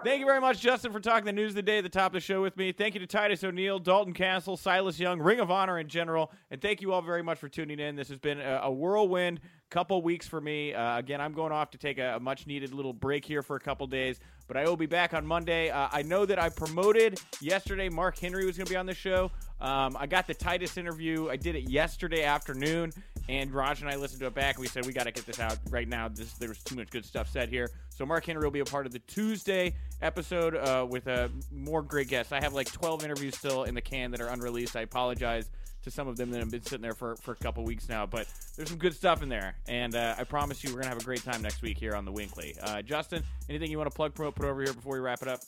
Thank 0.05 0.21
you 0.21 0.27
very 0.27 0.41
much, 0.41 0.61
Justin, 0.61 0.93
for 0.93 1.01
talking 1.01 1.25
the 1.25 1.33
news 1.33 1.51
of 1.51 1.57
the 1.57 1.63
day 1.63 1.79
at 1.79 1.83
the 1.83 1.91
top 1.91 2.11
of 2.11 2.13
the 2.13 2.21
show 2.21 2.41
with 2.41 2.57
me. 2.57 2.71
Thank 2.71 2.95
you 2.95 3.01
to 3.01 3.09
Titus 3.09 3.43
O'Neil, 3.43 3.81
Dalton 3.81 4.15
Castle, 4.15 4.57
Silas 4.57 5.01
Young, 5.01 5.21
Ring 5.21 5.41
of 5.41 5.51
Honor 5.51 5.81
in 5.81 5.89
general, 5.89 6.31
and 6.53 6.63
thank 6.63 6.81
you 6.81 6.93
all 6.93 7.03
very 7.03 7.25
much 7.25 7.39
for 7.39 7.49
tuning 7.49 7.81
in. 7.81 7.97
This 7.97 8.09
has 8.11 8.19
been 8.19 8.39
a, 8.39 8.61
a 8.65 8.71
whirlwind 8.71 9.41
couple 9.69 10.01
weeks 10.03 10.29
for 10.29 10.41
me. 10.41 10.73
Uh, 10.73 10.99
again, 10.99 11.21
I'm 11.21 11.33
going 11.33 11.51
off 11.51 11.73
to 11.73 11.79
take 11.79 11.99
a, 11.99 12.17
a 12.17 12.21
much 12.21 12.47
needed 12.47 12.73
little 12.73 12.93
break 12.93 13.25
here 13.25 13.43
for 13.43 13.57
a 13.57 13.61
couple 13.61 13.85
days, 13.89 14.21
but 14.49 14.57
I 14.57 14.65
will 14.65 14.77
be 14.77 14.87
back 14.87 15.15
on 15.15 15.27
Monday. 15.27 15.71
Uh, 15.71 15.89
I 15.91 16.03
know 16.03 16.25
that 16.27 16.39
I 16.39 16.49
promoted 16.49 17.21
yesterday. 17.41 17.89
Mark 17.89 18.19
Henry 18.19 18.47
was 18.47 18.57
going 18.57 18.67
to 18.67 18.73
be 18.73 18.77
on 18.77 18.87
the 18.87 18.95
show. 18.95 19.31
Um, 19.61 19.97
I 19.99 20.07
got 20.07 20.27
the 20.27 20.35
Titus 20.35 20.77
interview. 20.77 21.29
I 21.29 21.37
did 21.37 21.57
it 21.57 21.69
yesterday 21.71 22.25
afternoon. 22.25 22.93
And 23.29 23.53
Raj 23.53 23.81
and 23.81 23.91
I 23.91 23.97
listened 23.97 24.21
to 24.21 24.27
it 24.27 24.35
back, 24.35 24.55
and 24.57 24.63
we 24.63 24.69
said 24.69 24.87
we 24.87 24.93
got 24.93 25.05
to 25.05 25.11
get 25.11 25.27
this 25.27 25.41
out 25.41 25.59
right 25.71 25.89
now. 25.89 26.09
This, 26.09 26.35
there 26.35 26.49
was 26.49 26.63
too 26.63 26.77
much 26.77 26.91
good 26.91 27.05
stuff 27.05 27.29
said 27.29 27.49
here. 27.49 27.71
So 27.89 28.07
Mark 28.07 28.25
Henry 28.25 28.45
will 28.45 28.53
be 28.53 28.61
a 28.61 28.65
part 28.65 28.87
of 28.87 28.93
the 28.93 29.01
Tuesday 29.01 29.75
episode 30.01 30.55
uh, 30.55 30.87
with 30.89 31.09
uh, 31.09 31.29
more 31.51 31.83
great 31.83 32.09
guests. 32.09 32.31
I 32.31 32.41
have 32.41 32.53
like 32.53 32.71
12 32.71 33.05
interviews 33.05 33.37
still 33.37 33.65
in 33.65 33.75
the 33.75 33.81
can 33.81 34.13
that 34.13 34.21
are 34.21 34.29
unreleased. 34.29 34.77
I 34.77 34.83
apologize 34.83 35.51
to 35.87 35.91
some 35.91 36.09
of 36.09 36.17
them 36.17 36.31
that 36.33 36.41
have 36.41 36.51
been 36.51 36.63
sitting 36.63 36.83
there 36.83 36.95
for, 36.95 37.17
for 37.17 37.33
a 37.33 37.37
couple 37.37 37.65
weeks 37.65 37.89
now, 37.89 38.05
but 38.05 38.27
there's 38.57 38.69
some 38.69 38.79
good 38.79 38.95
stuff 38.95 39.23
in 39.23 39.29
there. 39.29 39.55
And 39.69 39.95
uh, 39.95 40.17
I 40.19 40.25
promise 40.25 40.63
you, 40.63 40.71
we're 40.71 40.83
going 40.83 40.85
to 40.85 40.91
have 40.91 41.01
a 41.01 41.05
great 41.05 41.23
time 41.23 41.43
next 41.43 41.63
week 41.63 41.79
here 41.79 41.95
on 41.95 42.05
the 42.05 42.13
WINCLY. 42.13 42.59
Uh, 42.61 42.83
Justin, 42.83 43.23
anything 43.49 43.71
you 43.71 43.79
want 43.79 43.91
to 43.91 43.95
plug, 43.95 44.15
promote, 44.15 44.35
put 44.35 44.47
over 44.47 44.63
here 44.63 44.73
before 44.73 44.95
we 44.95 45.01
wrap 45.01 45.23
it 45.23 45.29
up? 45.29 45.41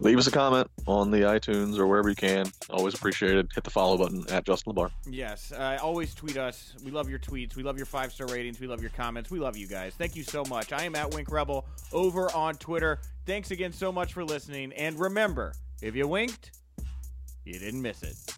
leave 0.00 0.18
us 0.18 0.26
a 0.26 0.30
comment 0.30 0.70
on 0.86 1.10
the 1.10 1.18
iTunes 1.18 1.78
or 1.78 1.86
wherever 1.86 2.08
you 2.08 2.14
can. 2.14 2.46
Always 2.70 2.94
appreciate 2.94 3.36
it. 3.36 3.48
Hit 3.54 3.64
the 3.64 3.70
follow 3.70 3.96
button 3.96 4.24
at 4.30 4.44
Justin 4.44 4.72
LaBar. 4.72 4.90
Yes, 5.08 5.52
uh, 5.52 5.78
always 5.82 6.14
tweet 6.14 6.36
us. 6.36 6.74
We 6.84 6.90
love 6.90 7.08
your 7.08 7.18
tweets. 7.18 7.56
We 7.56 7.62
love 7.62 7.76
your 7.76 7.86
five 7.86 8.12
star 8.12 8.26
ratings. 8.28 8.60
We 8.60 8.66
love 8.66 8.80
your 8.80 8.90
comments. 8.90 9.30
We 9.30 9.38
love 9.38 9.56
you 9.56 9.66
guys. 9.66 9.94
Thank 9.94 10.16
you 10.16 10.22
so 10.22 10.44
much. 10.44 10.72
I 10.72 10.84
am 10.84 10.94
at 10.94 11.12
Wink 11.12 11.30
Rebel 11.30 11.66
over 11.92 12.30
on 12.32 12.54
Twitter. 12.54 13.00
Thanks 13.26 13.50
again 13.50 13.72
so 13.72 13.90
much 13.90 14.12
for 14.12 14.24
listening. 14.24 14.72
And 14.74 14.98
remember, 14.98 15.54
if 15.82 15.94
you 15.94 16.06
winked, 16.06 16.52
you 17.44 17.58
didn't 17.58 17.82
miss 17.82 18.02
it. 18.02 18.37